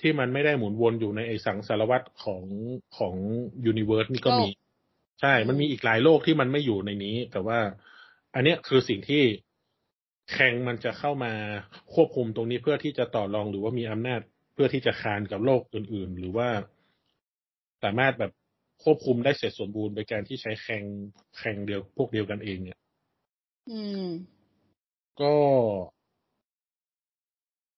[0.00, 2.42] ที่มันไม่ได้หมุนวนอยู่ในไอสังสารวัฏของ
[2.98, 3.14] ของ
[3.66, 4.56] universe นี่ก็มีโลก
[5.20, 7.58] ใช่ มันมีอีกหลายโลกที่มันไม่อยู่ในนี้ แต่ว่า
[8.34, 9.22] อันเนี้ยคือสิ่งที่
[10.32, 11.32] Kang มันจะเข้ามา
[11.94, 16.48] ควบคุมตรงนี้เพื่อที่จะต่อรองหรือว่ามีอำนาจเพื่อที่จะคานกับโลกอื่น ๆ หรือว่า
[17.82, 18.32] สามารถแบบ
[18.84, 20.84] ควบคุมได้เสร็จสมบูรณ์โดยการที่ใช้แข่ง
[21.38, 22.78] แข่งเดียวพวกเดียวกันเองเนี่ย
[23.70, 24.06] อืม
[25.20, 25.34] ก็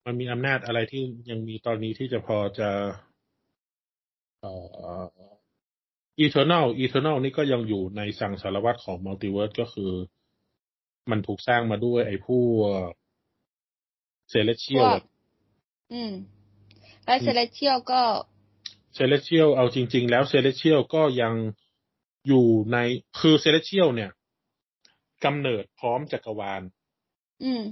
[0.07, 2.71] มันมีอำนาจอะไรที่ยังมีตอนนี้ที่จะพอจะ
[4.41, 4.53] เอ่
[5.03, 5.05] อ
[6.25, 9.93] Eternal Eternal นี่ก็ยังอยู่ในสังสารวัตรของ Multiverse ก็คือ
[11.11, 12.43] มันถูกสร้างมาด้วยไอ้ผู้
[14.31, 15.03] เซเลเชียพลวก
[15.93, 16.13] อืม
[17.07, 18.03] แล้ว Celestial ก็
[18.95, 21.35] Celestial เอาจริง ๆ แล้ว Celestial ก็ยัง
[22.27, 22.79] อยู่ใน
[23.19, 24.11] คือ Celestial เนี่ย
[25.25, 26.63] กำเนิดพร้อมจักรวาล
[27.43, 27.63] อืม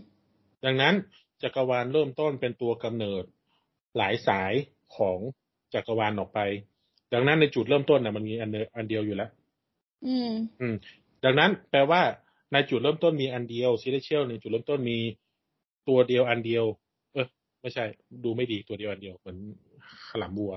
[0.64, 0.94] ดังนั้น
[1.42, 3.24] จักรวาลเริ่มต้นเป็นตัวกำเนิด
[3.96, 4.52] หลายสาย
[4.96, 5.18] ของ
[5.74, 6.40] จักรวาลออกไป
[7.12, 9.30] ดังนั้นในจุดเริ่มต้นน่ะมันมีอันเดียวอันเดียวอยู่แล้ว
[10.06, 10.30] อืม
[10.60, 10.74] อืม
[11.24, 12.02] ดังนั้นแปลว่า
[12.52, 14.98] ในจุดเริ่มต้นมีอันเดียว Celestial ในจุดเริ่มต้นมี
[15.88, 16.89] ตัวเดียวอันเดียวเออ
[17.60, 17.84] ไม่ใช่
[18.24, 19.38] ดูไม่ดีตัวเดียวอันเดียวเหมือน
[20.08, 20.52] ขลามบัว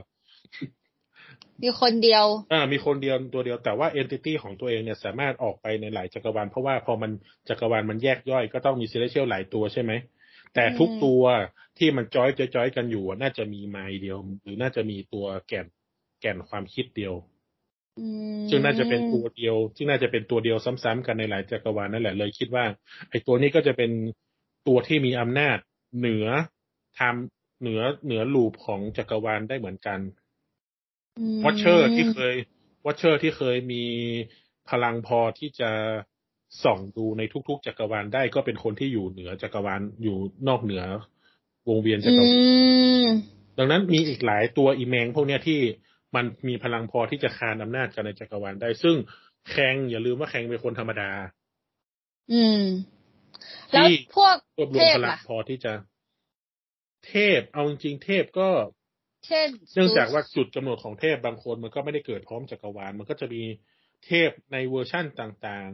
[1.63, 7.11] มีคนเดียว อ่า มีคนเดียวตัวเดียวแต่ว่า entity ของตัวเองเนี่ยสามารถออกไปในหลายจักรวาลเพราะว่าพอมัน
[7.49, 9.91] จักรวาลมันแยกย่อยก็ต้องมี Celestial หลายตัวใช่ไหม
[10.55, 11.23] แต่ทุกตัว
[11.77, 15.67] ที่มันจอยจอยๆกันอยู่อะน่าจะมีไมล์เดียว หรือน่าจะมีตัวแก่น
[16.21, 17.13] แก่นความคิดเดียว
[17.99, 18.07] อื
[18.39, 22.65] มซึ่งน่าจะเป็นตัวเดียวซึ่งน่าจะเป็นตัวเดียวซ้ำๆกันในหลายจักรวาลนั่นแหละเลยคิดว่า
[23.09, 23.91] ไอ้ตัวนี้ก็จะเป็น
[24.67, 25.57] ตัวที่มีอำนาจ
[25.99, 26.27] เหนือ
[26.99, 29.99] ทำเหนือเหนือ loop ของจักรวาลได้เหมือนกัน
[31.43, 33.83] Watcher ที่เค Watcher ที่เคยมี
[34.69, 35.71] พลังพอที่จะ
[36.63, 40.17] ส่องดูในทุกๆ จักรวาลได้ก็เป็นคนที่อยู่เหนือจักรวาลอยู่
[40.47, 40.83] นอกเหนือ
[41.69, 42.35] วงเวียนจักรวาล
[43.03, 43.05] ม
[43.57, 45.59] ดังนั้นมีอีกหลายตัวอีแมงพวกเนี้ยที่
[46.15, 48.95] มันมีพลังพอที่จะคานอำนาจกันในจักรวาลได้ ซึ่ง
[49.49, 51.09] แคงอย่าลืมว่าแคงเป็นคนธรรมดา
[52.33, 52.63] อืม
[53.71, 55.73] แล้วที่พวกรวบรเทวมพพลังล่ะพอที่จะ
[57.07, 58.49] เทพ เอาจริงๆเทพก็
[59.27, 63.41] เช่นเนื่องจากว่าจุดกำเนิดของเทพบางคนมันก็ไม่ได้เกิดพร้อมจักรวาล มันก็จะมี
[64.05, 65.69] เทพในเวอร์ชั่นต่าง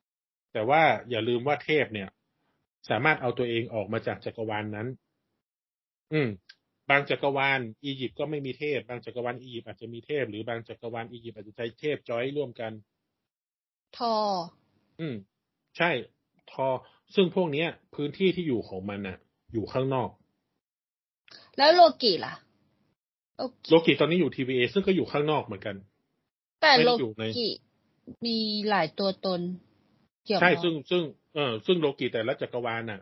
[0.00, 2.08] ๆ แต่ว่าอย่าลืมว่าเทพเนี่ย
[2.90, 4.88] สามารถเอาตัวเองออกมาจากจักรวาลนั้น
[6.12, 6.28] อืม
[6.90, 12.72] บางจักรวาลอียิปต์ก็ไม่มีเทพ บางจักรวาลอียิปต์อาจจะมีเทพ หรือบางจักรวาลอียิปต์อาจจะใช้เทพจอยร่วมกัน
[13.98, 14.14] ทอ
[15.00, 15.14] อืม
[15.76, 15.90] ใช่
[16.52, 16.68] ทอ
[17.14, 19.16] ซึ่งพวกเนี้ย พื้นที่ที่อยู่ของมันน่ะ
[19.52, 20.08] อยู่ข้างนอก
[21.58, 22.34] แล้วโลกิล่ะ
[23.36, 25.76] โลกิโลกิตอนนี้อยู่ TVA ซึ่งก็อยู่ข้างนอกเหมือนกัน
[26.60, 27.48] แต่ไม่โลได้อยู่ในกิ
[28.26, 28.36] มี
[28.68, 29.40] หลายตัวตน
[30.24, 31.02] เกี่ยวใช่ไหมซึ่งซึ่ง
[31.34, 33.00] เออซึ่งโลกิแต่ละจักรวาลน่ะ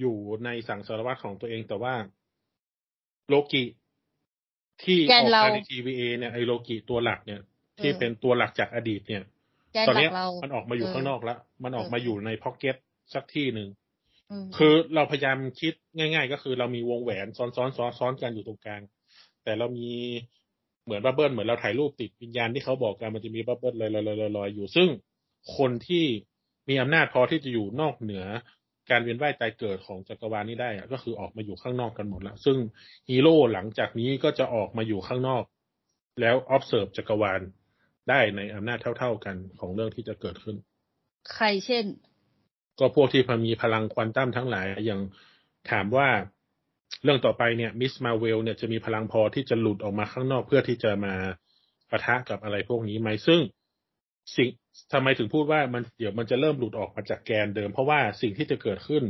[0.00, 1.94] อยู่ในสังสารวัฏของตัวเองแต่ว่า
[3.28, 3.64] โลกิ
[4.84, 7.40] ที่แกอนอกเรามาใน TVA เนี่ยไอโลกิตัวหลักเนี่ย
[7.78, 9.22] ที่เออเป็นตัวหลักจากอดีตเนี่ย
[9.72, 12.76] แกนตอนหลัเนี้กยเรามันออกมาอยู่เออข้างนอกแล้ว มันออกมาเอออยู่ใน pocket
[13.14, 13.81] สักที่หนึ่ง อืม
[14.56, 18.82] คือเราพยายามคิดง่าย ๆ ก็คือเรามีวงแหวนซ้อนซ้อนซ้อนซ้อนกันอยู่ตรงกลาง
[19.44, 19.90] แต่เรามี
[20.84, 24.88] เหมือน bubble เหมือนเราถ่ายรูปติดวิญญาณที่เขาบอกกันมันจะมี bubble ลอยลอยลอยลอยลอยอยู่ ซึ่ง
[25.56, 26.04] คนที่
[26.68, 28.24] มีอำนาจพอที่จะอยู่นอกเหนือ
[28.90, 32.56] การเวียนว่ายตายเกิดของจักรวาลนี้ได้อะก็คือออกมาอยู่ข้างนอกกันหมดแล้ว ซึ่ง
[33.08, 35.44] ฮีโร่หลังจากนี้ก็จะออกมาอยู่ข้างนอก
[36.20, 37.40] แล้ว observe จักรวาล
[38.08, 40.56] ได้ในอำนาจเท่า ๆกันของเรื่องที่จะเกิดขึ้น
[41.32, 41.84] ใครเช่น
[42.78, 45.00] ก็พวกที่มีพลังควอนตัมทั้งหลายอย่าง
[45.70, 46.08] ถามว่า
[47.04, 51.14] เรื่องต่อไปเนี่ยมิสมาเวลเนี่ยจะมีพลังพอที่จะหลุดออกมาข้างนอกเพื่อที่จะมา
[51.90, 53.40] ปะทะกับอะไรพวกนี้ไหมซึ่ง
[54.34, 54.48] สิ่ง
[54.92, 59.02] ทำไมถึงพูดว่ามันเดี๋ยวมันจะเริ่มหลุดออกมาจากแกนเดิม เพราะว่าสิ่งที่จะเกิดขึ้น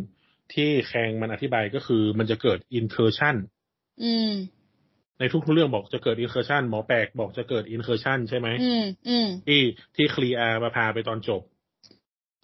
[0.55, 3.37] ที่ Kang มันอธิบายก็คือมันจะเกิด incursion
[4.05, 4.33] อืม
[5.19, 9.61] ในทุกๆเรื่องบอกจะเกิด incursion หมอแปลกบอกจะเกิด incursion ใช่ไหมอืมอืมที่
[9.97, 11.43] ที่ Clea มาพาไปตอนจบ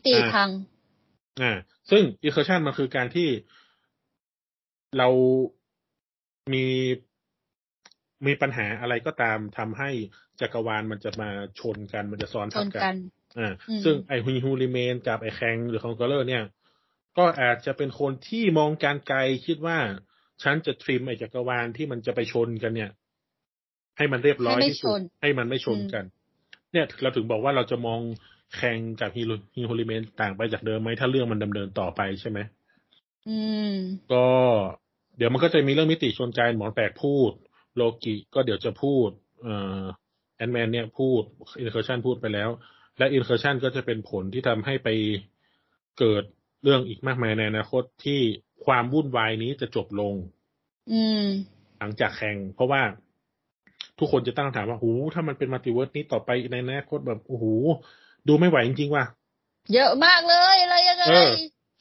[0.06, 0.50] ตีอ่าพัง
[1.42, 1.52] อ่า
[1.90, 3.28] ซึ่ง incursion มันคือการที่
[4.98, 5.08] เรา
[6.52, 6.66] มี
[8.26, 9.90] มีปัญหาอะไรก็ตามทำให้
[10.40, 12.96] จักรวาลมันจะมาชนกันมันจะซ้อนชทับนกักัน
[13.38, 16.44] อ่าอืมซึ่งไอฮูฮูริเมนกับไอแคงหรือคองเกอร์เลอร์เนี่ย
[17.18, 19.78] ก็อาจจะเป็นคนที่มองการไกลคิดว่า
[20.42, 22.90] ฉันจะทริมไอจักรวาลที่มันจะไปชนกันเนี่ย
[23.98, 26.04] ให้มันเรียบร้อยให้ไม่ที่สุดชนให้มันไม่ชนอืมกัน
[26.72, 28.00] เนี่ยเราถึงบอกว่าเราจะมอง
[28.54, 29.22] แคงกับฮี
[29.54, 32.38] ฮีฮูริเมนต่างไปจากเดิมไหมถ้าเรื่องมันดำเนินต่อไปใช่ไหม
[33.28, 33.38] อื
[33.70, 33.74] ม
[34.12, 34.26] ก็
[35.16, 37.32] เดี๋ยวมันก็จะมีเรื่องมิติชนที่หมอแปลกพูด
[37.76, 39.08] โลกิก็เดี๋ยวจะพูด
[39.42, 39.82] เอ่อ
[40.36, 41.22] Ant-Man เนี่ยพูด
[41.60, 42.50] incursion พูดไปแล้ว
[42.98, 44.88] และ incursion ก็จะเป็นผลที่ทำให้ไป
[45.98, 46.22] เกิด
[46.62, 48.20] เรื่องอีกมากมายในอนาคตที่
[48.64, 50.14] ความวุ่นวายนี้จะจบลง
[50.92, 51.24] อืม
[51.78, 52.82] หลังจาก Kang เพราะว่า
[53.98, 57.44] ทุกคนจะตั้งคำถามว่าหูถ้ามันเป็น multiverse นี้ต่อไปในอนาคตแบบโอ้โห
[58.28, 59.04] ดูไม่ไหวจริงๆว่ะ
[59.74, 61.30] เยอะมากเลยอะไรยังไงเออ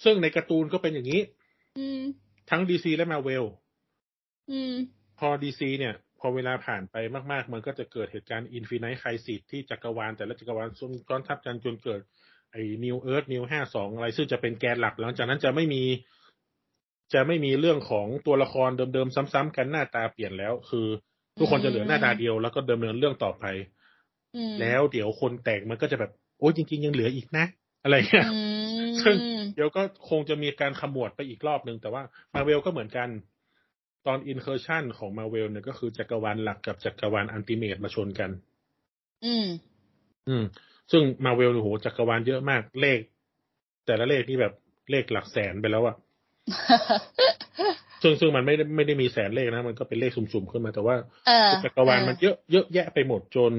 [0.03, 1.21] ซึ่งในการ์ตูนก็เป็นอย่างนี้
[1.77, 1.99] อืม
[2.49, 3.45] ทั้ง DC และมาเวล
[4.51, 4.73] อืม
[5.19, 6.95] พอ DC เนี่ย พอเวลาผ่านไป
[7.31, 10.69] มาก ๆ มันก็จะเกิดเหตุการณ์ Infinite Crisis ที่จักรวาล แต่ละจักรวาล
[11.07, 12.01] ซ้อนทับกันจนเกิด
[12.51, 15.83] ไอ้ New Earth New ห้าสองอะไร ซึ่งจะเป็นแกนหลักหลังจากนั้นจะไม่มี
[17.13, 20.87] จะไม่มีเรื่องของตัวละครเดิม ๆ ซ้ำๆกันหน้าตาเปลี่ยนแล้ว คือ
[21.39, 23.45] ทุกคนจะเหลือหน้าตาเดียวแล้วก็ดำเนินเรื่องต่อไป
[24.35, 27.45] อืมแล้วเดี๋ยวคนแต่งมันก็จะแบบ โอ้ยจริง ๆ ยังเหลืออีกนะ
[27.83, 28.39] อะไรเงี้ยอื
[28.89, 29.15] มซึ่ง
[29.55, 32.03] เดี๋ยวก็คงจะมีการขมวดไปอีกรอบหนึ่งแต่ว่า
[32.33, 33.09] มาเวลก็เหมือนกัน
[34.07, 38.31] ตอน incursion ของมาเวลเนี่ยก็คือจักรวาลหลักกับจักรวาล Ultimate มาชนกัน
[39.25, 39.47] อืม
[40.27, 40.43] อืม
[40.91, 42.99] ซึ่งมาเวลโอ้โหจักรวาลเยอะมากเลข
[43.85, 44.53] แต่ละเลขนี่แบบ
[44.91, 45.95] เลขหลักแสนไปแล้วอะ
[48.01, 50.95] ซึ่งซึ่งมันไม่ได้ไม่ได้มีแสนเลขนะ มันก็เป็นเลขสุ่มๆขึ้นมาแต่ว่า
[51.27, 53.53] เออจักรวาลมันเยอะเยอะแยะไปหมดจน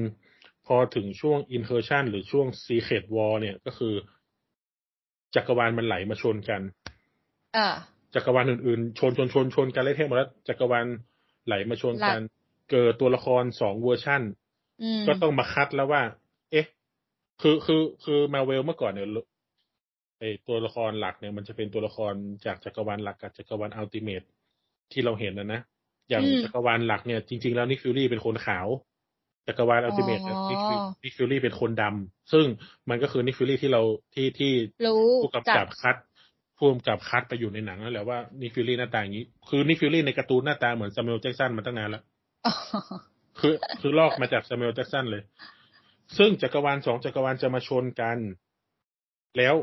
[0.71, 3.93] พอถึงช่วง incursion หรือช่วง Secret Wars เนี่ยก็คือ
[5.35, 6.61] จักรวาลมันไหลมาชนกัน
[7.57, 7.67] อ่า
[8.15, 10.85] จักรวาลอื่นๆ ชนชนชนชนกันเละเทะหมดแล้วจักรวาล
[11.45, 12.21] ไหลมาชนกัน
[12.71, 14.21] เกิดตัวละครสองเวอร์ชัน
[14.81, 16.01] อืมก็ต้องมาคัดแล้วว่า
[16.51, 16.65] เอ๊ะ
[17.41, 19.07] คือคือคือมาเวลเมื่อก่อนเนี่ย
[20.19, 22.13] ไอตัวละครหลักเนี่ยมันจะเป็นตัวละคร
[22.45, 24.23] จากจักรวาลหลักกับจักรวาล Ultimate
[24.91, 25.61] ที่เราเห็นนะนะ
[26.09, 28.67] อย่างจักรวาลหลักเนี่ยจริง ๆ แล้ว Nick Fury เป็นคนขาว
[29.49, 30.19] จักรวาล Ultimate
[30.49, 30.63] Nick
[31.03, 32.45] Nick Fury เป็นคนดำซึ่ง
[32.89, 33.81] มันก็คือ Nick Fury ที่เรา
[34.13, 34.51] ที่ที่
[34.87, 35.95] รู้ผู้กำกับคัด
[36.57, 42.03] ผู้กำกับคัดไปอยู่ในหนังนั่นแหละว่า Nick Fury หน้าตาอย่างนี้ คือ Nick Fury ในการ์ตูนหน้าตาเหมือน Samuel Jackson มาตั้งนานแล้ว
[42.45, 42.53] อ๋อ
[43.39, 45.23] คือคือลอกมาจาก Samuel Jackson เลย
[46.17, 48.17] ซึ่งจักรวาลสองจักรวาลจะมาชนกัน
[49.37, 49.55] แล้ว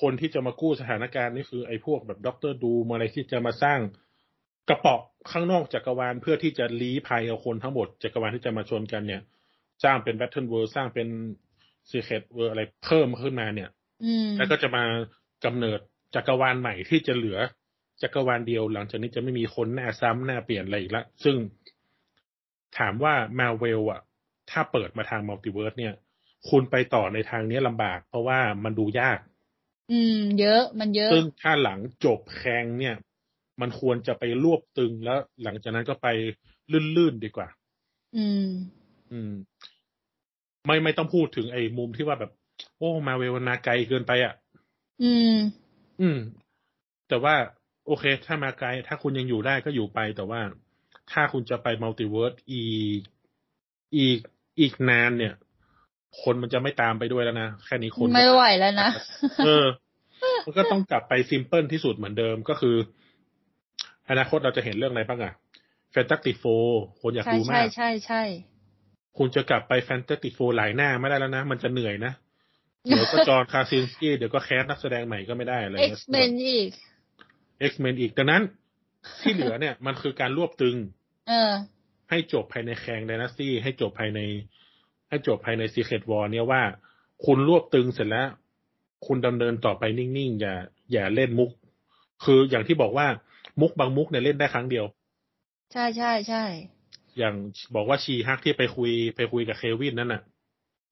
[0.00, 3.78] คนที่จะมากู้สถานการณ์นี่คือไอ้พวกแบบ Doctor Doom อะไรที่จะมาสร้าง
[4.68, 4.94] กระเปาะ
[5.30, 9.22] ข้างนอกจักรวาลเพื่อที่จะลี้ภัยเอาคนทั้งหมดจักรวาลที่จะมาชนกันเนี่ย
[9.84, 11.08] สร้างเป็น Battleworld ร้างเป็น
[11.90, 13.70] Secret Wars อะไรเพิ่มขึ้นมาเนี่ย
[14.04, 14.84] อืมแล้วก็จะมา
[15.44, 15.80] กำเนิด
[16.14, 17.38] จักรวาลใหม่ที่จะเหลือ
[18.02, 21.36] จักรวาลเดียวหลังจากนี้จะไม่มีคนหน้าซ้ำหน้าเปลี่ยนอะไรอีกละซึ่ง
[22.78, 24.00] ถามว่ามาเวลอะ
[24.50, 25.94] ถ้าเปิดมาทาง multiverse เนี่ย
[26.48, 29.18] คุณไปต่อในทางนี้ลำบาก เพราะว่ามันดูยาก
[29.92, 32.96] อืม เยอะมันเยอะ ซึ่งถ้าหลังจบ Kang เนี่ย
[33.60, 36.08] มันควรจะไปรวบตึงแล้ว หลังจากนั้นก็ไป
[36.96, 37.48] ลื่นๆดีกว่า
[38.16, 38.46] อืม
[39.12, 39.32] อืม
[40.66, 42.32] ไม่ไม่ต้องพูดถึงไอ้มุมที่ว่าแบบ
[42.78, 44.34] โอ้ มาไกลเกินไปอะ
[45.02, 45.34] อืม
[46.00, 46.18] อืม
[47.08, 47.34] แต่ว่า
[47.86, 50.40] โอเค ถ้ามาไกล ถ้าคุณยังอยู่ได้ก็อยู่ไปแต่ว่า
[51.12, 52.64] ถ้าคุณจะไป multiverse อี
[52.98, 53.00] ก
[53.96, 54.18] อีก
[54.60, 55.34] อีกนานเนี่ย
[56.22, 58.90] คนมันจะไม่ตามไปด้วยแล้วนะ แค่นี้คนก็ไม่ไหวแล้วนะ
[59.44, 59.66] เออ
[60.44, 62.76] มันก็ต้องกลับไป simple ที่สุดเหมือนเดิมก็คือ
[64.10, 65.32] อนาคตเราจะเห็นเรื่องอะไรบ้างอะ
[65.90, 66.44] Fantastic Four
[67.00, 68.22] คนอยากใช่ดูใช่มากใช่ใช่
[69.18, 72.12] คุณจะกลับไป Fantastic Four หลายหน้าไม่ได้แล้วนะ มันจะเหนื่อยนะ
[72.88, 76.70] เดี๋ยวก็ John Krasinski เดี๋ยวก็ cast นักแสดงใหม่ก็ไม่ได้อะไร X-Men อีก
[77.60, 78.42] X-Men อีกดังนั้น
[79.20, 80.76] ที่เหลือเนี่ยมันคือการรวบตึง
[81.28, 81.52] เออ
[82.10, 84.20] ให้จบภายใน Kang Dynasty ให้จบภายใน
[85.08, 86.62] ให้จบภายใน Secret Wars เนี่ยว่า
[87.24, 88.28] คุณรวบตึงเสร็จแล้ว
[89.06, 90.54] คุณดำเนินต่อไปนิ่งๆอย่า
[90.92, 91.50] อย่าเล่นมุก
[92.24, 93.06] คืออย่างที่บอกว่า
[93.60, 94.84] มุกบางมุกเนี่ยเล่นได้ครั้งเดียว
[95.72, 96.44] ใช่ใช่ใช่
[97.18, 97.34] อย่าง
[97.74, 100.22] บอกว่า She-Hulk ที่ไปคุยไปคุยกับเควินนั่นน่ะ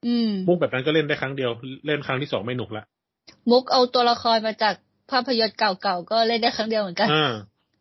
[0.07, 1.51] อืม มุกแบบนั้นก็เล่นได้ครั้งเดียว
[1.86, 2.85] เล่นครั้งที่สองไม่หนุกละ
[3.51, 4.74] มุกเอาตัวละครมาจาก
[5.11, 7.32] ภาพยนตร์เก่าๆก็เล่นได้ครั้งเดียวเหมือนกันอ่า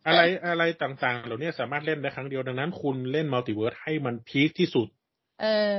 [0.06, 4.88] อะไรอะไรต่างๆ เหล่านี้สามารถเล่นได้ครั้งเดียวดังนั้น คุณเล่น multiverse ให้มัน peak ที่สุด
[5.42, 5.76] เออ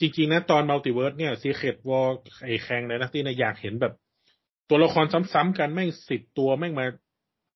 [0.00, 2.08] จริงๆนะตอน multiverse เนี่ย Secret Wars
[2.44, 3.92] ไอ Kang เลยนะที่นะอยากเห็นแบบ
[4.68, 6.86] ตัวละครซ้ำๆกันแม่งสิบตัวแม่งมา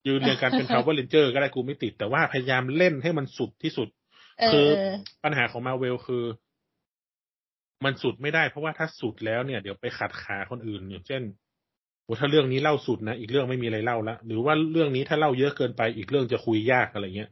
[0.06, 3.88] ยืนเรียงกันเป็น Power Ranger ก็ได้กูไม่ติด แต่ว่าพยายามเล่นให้มันสุดที่สุด
[4.40, 4.82] เอคืออ
[5.24, 6.24] ปัญหาของมาเวลคือ
[7.84, 11.22] มันสุดไม่ได้เพราะว่าถ้าสุดแล้วเนี่ย เดี๋ยวไปขัดขาคนอื่นอย่างเช่น
[12.04, 17.30] โอ้ถ้าเรื่องนี้เล่าสุดนะอีกเรื่องไม่มีอะไรเล่าละหรือว่าเรื่องนี้ถ้าเล่าเยอะเกินไปอีกเรื่องจะคุยยากอะไรเงี้ย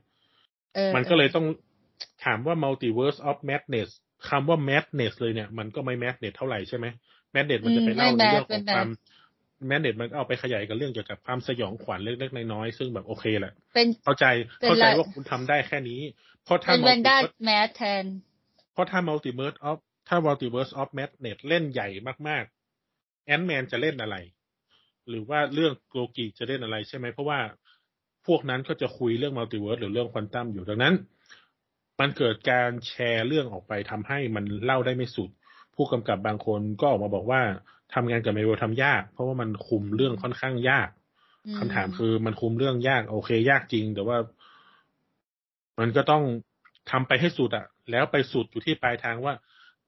[0.74, 1.47] เออมันก็เลยต้อง
[2.24, 3.89] ถามว่า multiverse of madness
[4.28, 6.86] คำว่า madness เลยเนี่ย มันก็ไม่ madness เท่าไหร่ใช่ไหม
[7.35, 8.89] madness มันจะไปเล่าในเรื่องของความ
[9.70, 14.26] madness มันก็เอาไปขยายกับเรื่องเกี่ยวกับความสยองขวัญเล็กๆน้อยๆซึ่งแบบโอเคแหละเป็นเข้าใจ
[14.60, 16.01] เป็นเข้าใจไรว่าคุณทำได้แค่นี้
[16.44, 18.05] เพราะถ้าเป็นแวนด้า multiverse แมสแทน
[18.72, 19.78] เพราะถ้า multiverse of
[20.09, 21.89] ถ้า multiverse of madness เล่นใหญ่
[22.28, 24.16] มากๆแอนแมนจะเล่นอะไร
[25.09, 27.40] หรือว่าเรื่องโลกิจะเล่นอะไรใช่ไหมเพราะว่า
[28.26, 30.94] พวกนั้นก็จะคุยเรื่อง multiverse หรือเรื่องควอนตัมอยู่ดังนั้น
[32.01, 35.30] มันเกิดการแชร์เรื่องออกไปทำให้มันเล่าได้ไม่สุด
[35.74, 37.43] ผู้กำกับบางคนก็ออกมาบอกว่า
[37.94, 40.89] ทำงานกับเมเวลทำยาก เพราะว่ามันคุมเรื่องค่อนข้างยาก
[41.47, 44.19] อืมคำถามคือมันคุมเรื่องยาก โอเค ยากจริง แต่ว่า
[45.78, 46.23] มันก็ต้อง
[46.90, 49.35] ทำไปให้สุดอะแล้วไปสุดอยู่ที่ปลายทางว่า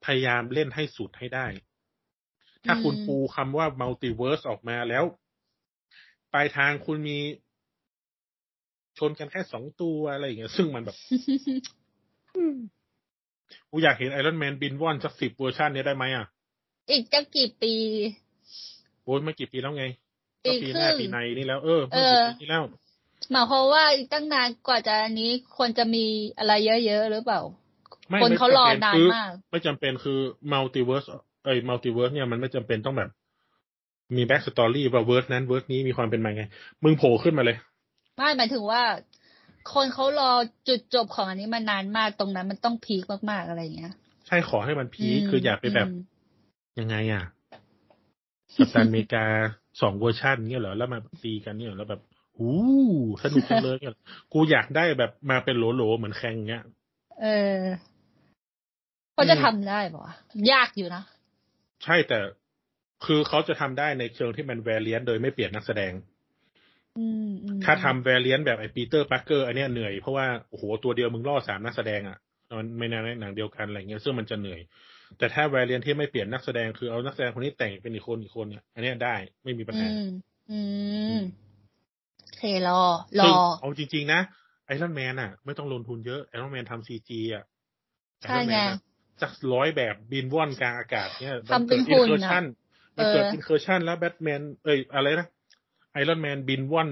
[0.05, 1.47] พยายามเล่นให้สุดให้ได้
[2.67, 5.05] ถ้าคุณปูคำว่า multiverse ออกมาแล้ว
[6.33, 7.19] ปลายทางคุณมี
[8.99, 10.97] ชนกันแค่สองตัวอะไรอย่างเงี้ย ซึ่งมันแบบ
[13.71, 16.27] กูอยากเห็น Iron Man บินว่อนสักสิบเวอร์ชันเนี้ยได้ไหมอะ
[16.91, 17.75] อีกจะกี่ปี
[19.05, 19.85] โอ้ยไม่กี่ปีแล้วไง
[20.45, 22.63] ปีก็ปีหน้าครึ่งปีในนี่แล้ว เออเอเมื่ออกี่ปีที่แล้ว
[23.31, 26.05] หมายความว่าอีกตั้งนานกว่าจะอันนี้ควรจะมี
[26.39, 26.53] อะไร
[26.87, 27.41] เยอะๆหรือเปล่า
[28.09, 30.19] ไม่คนไม่เขารอจำเป็นนานคือมาก ไม่จำเป็นคือ
[30.53, 31.05] multiverse
[31.45, 33.11] เอ้ย multiverse เนี่ยมันไม่จำเป็นต้องแบบ
[34.17, 36.45] มี backstory ว่า verse นั้น verse นี้มีความเป็นมาไง
[36.85, 37.57] มึงโผล่ขึ้นมาเลย
[38.17, 38.83] ไม่หมายถึงว่า
[39.75, 40.33] คนเขารอ
[40.69, 43.93] จุดจบของอันนี้มานานมากตรงนั้นมันต้อง peakมากๆอะไรอย่างเงี้ย
[44.27, 45.91] ใช่ขอให้มัน peak มคืออย่าไปแบบม
[46.79, 47.25] ยังไงอะ
[48.59, 49.25] Captain America
[49.81, 52.03] สองเวอร์ชันเนี่ยเหรอแล้วมาตีกันเนี่ยเหรอแล้วแบบ
[52.37, 52.51] หู
[53.25, 53.95] สนุกจังเลยเนี่ย
[54.33, 56.65] กูอยากได้แบบมาเป็นโหลๆเหมือน Kang เงี้ย
[57.23, 57.27] เอ
[57.61, 57.63] อ
[59.13, 60.15] เขาจะอืมทำได้ปะวะ
[60.53, 61.03] ยากอยู่นะ
[61.85, 62.19] ใช่แต่
[63.07, 65.93] คือเขาจะทำได้ในเชิงที่มัน variant โดยไม่เปลี่ยนนักแสดง
[66.97, 72.19] อืมอืมถ้าทำ variant แบบไอ้ Peter Parker อันเนี้ยเหนื่อยเพราะว่าโอ้โหตัวเดียวมึงล่อสามนักแสดงอะ
[72.59, 74.61] มันไม่ในหนังเดียวกันอะไรเงี้ยซึ่งมันจะเหนื่อย
[75.19, 79.15] แต่ถ้าแวรเลียนที่ไม่เปลี่ยนนักแสดงคือเอานักแสดงคนนี้แต่งเป็นอีกคนอีกคนเนี่ยอันเนี้ยได้
[79.45, 80.05] ไม่มีปัญอืหาม
[80.51, 80.61] อื
[81.21, 81.23] ม
[82.19, 82.81] โอเครอ
[83.21, 84.21] รซึ่งอเอาจริง ๆ นะ
[84.67, 87.45] ไอรอนแมนอะ ไม่ต้องลงทุนเยอะไอรอนแมนทำซีจีอะ
[88.23, 88.59] ใช่ไง
[89.23, 92.45] สักร้อยแบบบินว่อนกลางอากาศเนี่ยทำเป็นอิหุ่นเคอร์อะชั่น
[92.97, 95.29] มันเกิดเอออินเคอร์ชั่นแล้วแบทแมนเอ้ยอะไรนะ
[95.93, 96.89] ไอรอนแมนบินว่อน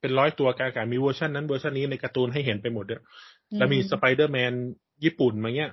[0.00, 3.02] เป็นร้อยตัวกลางอากาศมีเวอร์ชันนั้นเวอร์ชันนี้ในการ์ตูนให้เห็นไปหมดเนี่ย
[3.58, 4.52] แล้วมีสไปเดอร์แมน
[5.04, 5.72] ญี่ปุ่นมาเงี้ย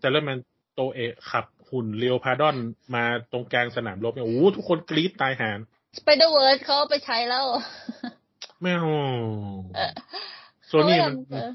[0.00, 0.38] แต่แล้วมัน
[0.74, 2.56] โตเอะขับหุ่น Leopardon
[2.94, 5.58] มาตรงกลางสนามรบเนี่ยโอ้โหทุกคนกรี๊ดตายหาน
[5.98, 7.44] Spider-Verse เขาเอาไปใช้แล้ว
[8.60, 8.88] ไม่เอา
[9.76, 9.92] เออ
[10.66, 11.50] โซนี่มันเออ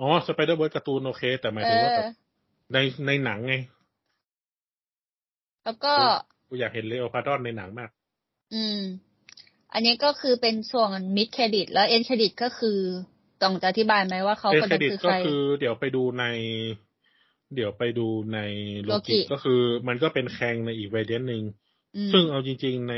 [0.00, 2.08] อ๋อ Spider-Verse การ์ตูนโอเค แต่หมายถึงว่าแบบ
[2.72, 3.54] ในในหนังไง
[5.64, 5.92] แล้วก็
[6.48, 7.90] กูอยากเห็นเรียวพาดอนในหนังมาก
[8.54, 8.80] อืม
[9.72, 12.78] อันนี้ก็คือเป็นส่วนมิดเครดิต แล้วเอ็นเครดิตก็คือ
[13.42, 16.24] ต้องจะอธิบายไหมว่าเขาเอคนเครนั้นดิตคือก็ใครคือ เดี๋ยวไปดูใน
[17.54, 18.38] เดี๋ยวไปดูใน
[18.82, 21.42] โลโลกิกิก็คือ มันก็เป็นแคงในอีกเวเดียนหนึ่ง
[21.96, 22.94] อืมซึ่งเอาจริง ๆ ใน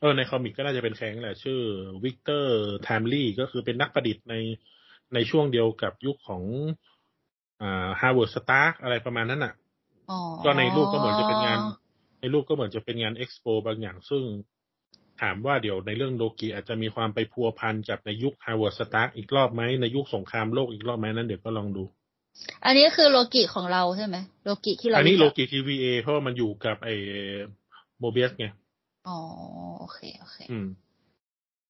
[0.00, 1.60] เออในคอมิกก็น่าจะเป็นแคงแหละ ชื่อ
[2.04, 4.34] วิกเตอร์ไทมลี่ก็คือเป็นนักประดิษฐ์ใน
[5.14, 6.42] ในช่วงเดียวกับยุคของ
[7.62, 9.54] อ่าฮาร์วาร์ดสตาร์อะไรประมาณนั้นอะ
[10.10, 11.58] อ๋อก็ในรูปก็เหมือนจะเป็นงาน
[12.20, 14.22] ในรูปก็เหมือนจะเป็นงานเอ็กซ์โปบางอย่าง ซึ่ง
[15.22, 21.84] ถามว่าเดี๋ยวในเรื่องโลกีอาจจะมีความไปพัวพันกับในยุค Howard Stark อีกรอบไหมในยุคสงครามโลกอีกรอบไหมนั้นเดี๋ยวก็ลองดู
[22.64, 26.94] อันนี้คือโลกิของเราใช่ไหมโลกิที่เราอันนี้โลรู้จักกี TVA เพราะว่ามันอยู่กับไอ้
[28.00, 28.46] Mobius ไง
[29.08, 29.18] อ๋อ
[29.80, 30.66] โอเคโอเค อืม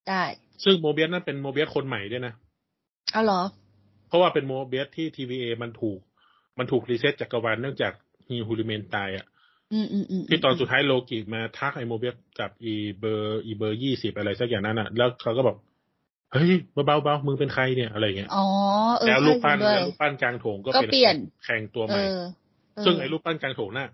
[0.09, 0.23] ได้
[0.65, 2.35] ซึ่ง Mobius นั่นเป็น Mobius คนใหม่ด้วยนะ
[3.12, 3.43] เอาเหรอ
[4.09, 6.01] เพราะว่าเป็น Mobius ที่ TVA มันถูก
[6.59, 7.93] มันถูก reset จักรวาลเนื่องจาก
[8.27, 9.38] He Who Remains ตายอะอืมอืมอืม
[10.28, 15.57] ที่ตอนสุดท้ายโลกิมาทักไอ้ Mobius กับอีเบอร์อีเบอร์ยี่สิบอะไรสักอย่างนั้นอะ แล้วเขาก็บอก
[16.32, 16.51] เฮ้ย
[16.86, 18.47] เบาๆเบามึงเป็นใครเนี่ยอะไรเงี้ยอ๋อ
[18.97, 22.20] เออแล้วรูปปั้นใช่จริงด้วยแล้วรูปปั้นกลางโถงก็ก็เปลี่ยน Kang ตัวใหเอม่อ
[22.74, 23.89] เออซึ่งไอ้รูปปั้นกลางโถงน่ะ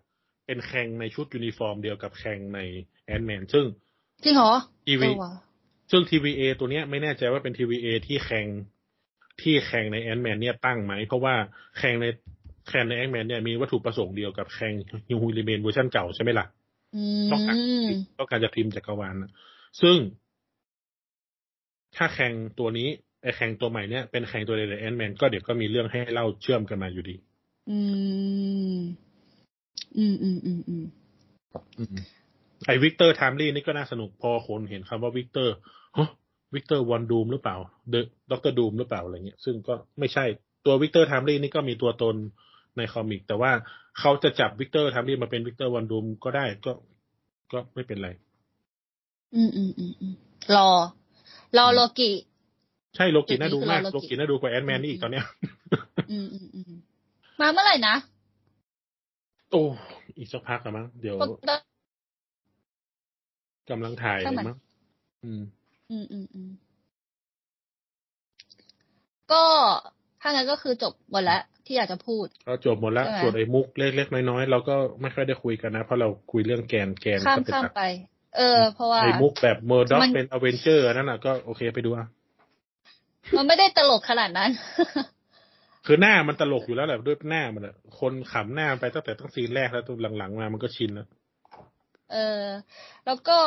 [0.46, 2.60] เป็น Kang ในชุดยูนิฟอร์มเดียวกับ Kang ใน
[3.06, 3.64] Ant-Man ซึ่ง
[4.24, 4.52] จริงเหรอ
[4.86, 5.32] ทีวีเออว่ะ
[5.90, 8.46] ซึ่ง TVA ตัวเนี้ยไม่แน่ใจว่าเป็น TVA ที่ Kang
[9.42, 11.34] ที่ Kang ใน Ant-Man เนี่ยตั้งไหม เพราะว่า
[11.78, 12.06] Kang ใน
[12.68, 14.74] Kang ใน Ant-Man เนี่ยมีวัตถุประสงค์เดียวกับ Kang
[15.08, 16.46] He Who Remains เวอร์ชันเก่าใช่ไหมล่ะ
[16.94, 19.30] อืต้องการมต้องการจะพิมพ์จักรวาลน่ะ
[19.82, 19.96] ซึ่ง
[21.96, 22.88] ถ้า Kang ตัวนี้
[23.22, 27.16] ไอ Kang ตัวใหม่เนี่ยเป็น Kang ตัวเดียวกับ Ant-Man ก็เดี๋ยวก็มีเรื่องให้เล่าเชื่อมกันมาอยู่ดี
[27.70, 27.78] อื
[28.78, 28.80] ม
[29.96, 30.84] อืมอืมอืมอืม
[32.66, 35.54] ไอ Victor Timely นี่ก็น่าสนุกพอคนเห็นคำว่า Victor
[35.96, 36.08] ฮะ
[36.54, 37.56] Victor Von Doom หรือเปล่า
[37.90, 40.24] The Doctor Doom หรือเปล่าอะไรเงี้ย ซึ่งก็ไม่ใช่
[40.66, 42.16] ตัว Victor Timely นี่ก็มีตัวตน
[42.76, 43.52] ใน comic แต่ว่า
[43.98, 46.72] เขาจะจับ Victor Timely มาเป็น Victor Von Doom ก็ได้ก็
[47.52, 48.10] ก็ไม่เป็นไร
[49.34, 50.14] อืมอืมอืมอืม
[50.56, 50.68] รอ
[51.56, 52.10] รอโลกิ
[52.96, 55.24] ใช่โลกิน่าดูมากจุดนี้คือเราโลกิน่าดูกว่า Ant-Man นี่อีกตอนเนี้ย
[56.10, 56.72] อืมอืมอืม
[57.40, 57.94] มาเมื่อไหร่นะ
[59.50, 59.62] โอ้
[60.18, 61.56] อีกสักพักละมั้งเดี๋ยวปกติ
[63.70, 64.58] กำลังถ่ายช่างเลมันยมั้ง
[65.24, 65.42] อืม
[65.90, 66.50] อืมอืมอืม
[69.32, 69.44] ก็
[70.20, 77.82] ถ้างั้นก็คือจบหมดแล้ว ที่อยากจะพูดก็จบหมดแล้วใช่ไหมส่วนไอ้มุกเล็กๆน้อยๆเราก็ไม่ค่อยได้คุยกันนะ เพราะเราคุยเรื่องแกนแกนข้ามก็เป็นข้ามหลักไป
[78.36, 82.06] เออ เพราะว่าไอ้มุกแบบเมอร์ด็อกมันเป็นอเวนเจอร์นั่นน่ะก็โอเคไปดูอะ
[83.36, 84.50] มันไม่ได้ตลกขนาดนั้น
[85.86, 91.08] คือหน้ามันตลกอยู่แล้วแหละด้วยหน้ามันอะคนขำหน้าไปตั้งแต่ตั้งซีนแรกแล้วตัวหลังๆมามันก็ชินแล้ว
[92.12, 92.44] เออ
[93.06, 93.38] แล้วก็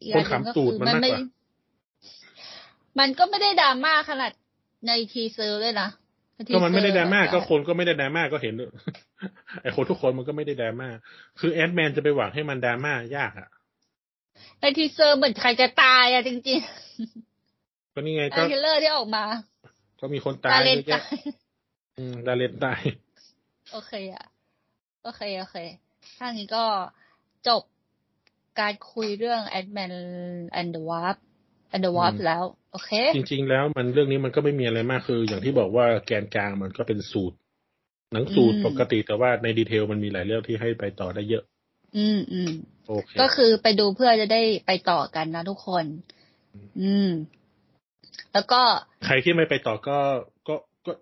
[0.00, 1.20] อีกอันหนึ่งก็คนขำตูคืดอมันมันมากไม่กว่า
[2.98, 4.32] มันก็ไม่ได้ดราม่าขนาด
[4.86, 6.05] ในทีเซอร์เลยนะที
[6.54, 8.54] ก็มันไม่ได้ดราม่าเซอร์ก็คนก็ไม่ได้ดราม่าก็เห็น
[9.62, 10.88] ไอ้คนทุกคนมันก็ไม่ได้ดราม่า
[11.40, 13.48] คือแอดแมนจะไปหวังให้มันดราม่ายากอะ
[14.60, 16.60] ในทีเซอร์เหมือนใครจะตายอะจริง
[17.94, 19.24] ก็นี่ไงๆในก็เทรลเลอร์ที่ออกมา
[20.00, 21.18] ก็มีคนตาตายเลนเยอะแยะตาย
[21.98, 22.80] อืมดาเลนตาย
[23.72, 24.26] โอเคอะ
[25.02, 25.56] โอเคโอเค
[26.18, 26.64] ถ้างี้ก็
[27.48, 27.62] จบ
[28.60, 29.92] การคุยเรื่อง Ant-Man
[30.58, 31.18] and the Wasp
[31.72, 32.42] and the Wasp อืมแล้ว
[32.76, 37.36] โอเค จริง ๆ แล้วมันเรื่องนี้มันก็ไม่มีอะไรมากคือ อย่างที่บอกว่าแกนกลางมันก็เป็นสูตร
[38.12, 41.42] หนังสูตรอืมปกติแต่ว่าในดีเทลมันมีหลายเรื่องที่ให้ไปต่อได้เยอะ
[41.96, 42.52] อืมอืม
[42.88, 45.84] โอเคก็คือไปดูเพื่อจะได้ไปต่อกันนะทุกคน
[46.82, 47.10] อืม
[48.32, 48.60] แล้วก็
[49.06, 49.98] ใครที่ไม่ไปต่อก็
[50.48, 50.54] ก็
[50.86, 50.92] ก็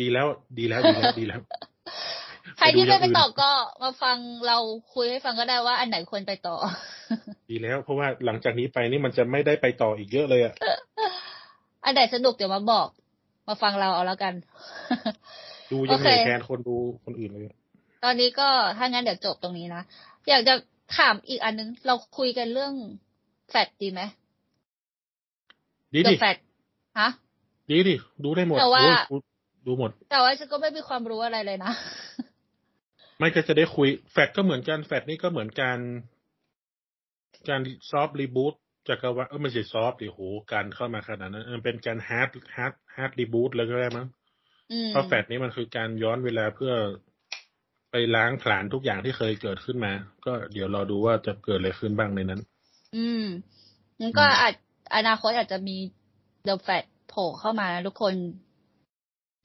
[0.00, 0.26] ดีแล้ว
[0.58, 1.40] ดีแล้วดีแล้วดีแล้ว
[2.58, 3.50] ใครที่ไม่ไปไปดูอย่างอื่นต่อก็
[3.82, 4.16] มาฟัง
[4.46, 4.56] เรา
[4.94, 6.56] คุยให้ฟังก็ได้ว่าอันไหนควรไปต่อ
[7.50, 10.54] ดีแล้ว เพราะว่าหลังจากนี้ไปนี่มันจะไม่ได้ไปต่ออีกเยอะเลยอะ
[11.84, 12.88] อันไหนสนุกเดี๋ยวมาบอก
[13.48, 14.34] มาฟังเราเอาแล้วกัน
[15.72, 17.54] ดูยังโอเหเคนื่อยแทนคนดูคนอื่นเลย
[18.04, 18.48] ตอนนี้ก็
[18.78, 19.82] ถ้างั้นเดี๋ยวจบตรงนี้นะ
[20.28, 20.54] อยากจะ
[20.96, 22.72] ถามอีกอันนึง เราคุยกันเรื่อง
[23.50, 24.00] แฟดดีไหม
[25.94, 26.36] ดีเดดิอะแฟด
[27.00, 27.08] ฮะ
[27.70, 27.94] ดีดิ
[28.24, 29.20] ดูได้หมดแต่ว่าโอ้ย
[29.66, 31.72] ดูหมด แต่ว่าฉันก็ไม่มีความรู้อะไรเลยนะ
[33.18, 35.78] ไม่ก็จะได้คุย แฟดก็เหมือนกัน แฟดนี่ก็เหมือนการ
[37.48, 37.60] การ
[37.90, 38.54] ซอฟต์รีบูต
[38.88, 40.18] จักรวาลเออไม่ใช่ซอฟต์ดิโห
[40.52, 44.06] การเข้ามาขนาดนั้นมันเป็นการฮาร์ดhard hard reboot เลยก็ได้มั้ง
[44.72, 46.72] อืมเพราะแฟดนี้มันคือการย้อนเวลาเพื่อ
[47.90, 49.92] ไปล้างผลาญทุกอย่างที่เคยเกิดขึ้นมา
[50.26, 52.40] ก็เดี๋ยวรอดูว่าจะเกิดอะไรขึ้นบ้างในนั้น
[52.96, 53.24] อืม
[54.00, 54.54] งั้นก็อืมอาจ
[54.96, 55.76] อนาคตอาจจะมี
[56.44, 58.14] The Flash โผล่เข้ามานะทุกคน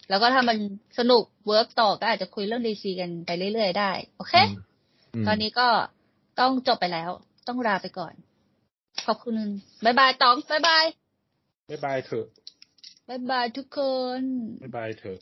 [0.10, 0.58] แล้วก็ถ้ามัน
[1.00, 4.34] สนุก work ต่อก็อาจจะคุยเรื่อง DC กันไปเรื่อยๆได้ โอเค
[5.22, 5.68] มตอนนี้ก็
[6.40, 7.10] ต้องจบไปแล้ว
[7.48, 8.14] ต้องลาไปก่อน
[9.06, 9.36] ขอบคุณ
[9.86, 10.86] บายบายตองบายบาย
[11.70, 12.26] บ๊ายบายเถอะ
[13.08, 13.80] บายบายทุกค
[14.20, 14.22] น
[14.64, 15.18] บ๊ายบายเถอะ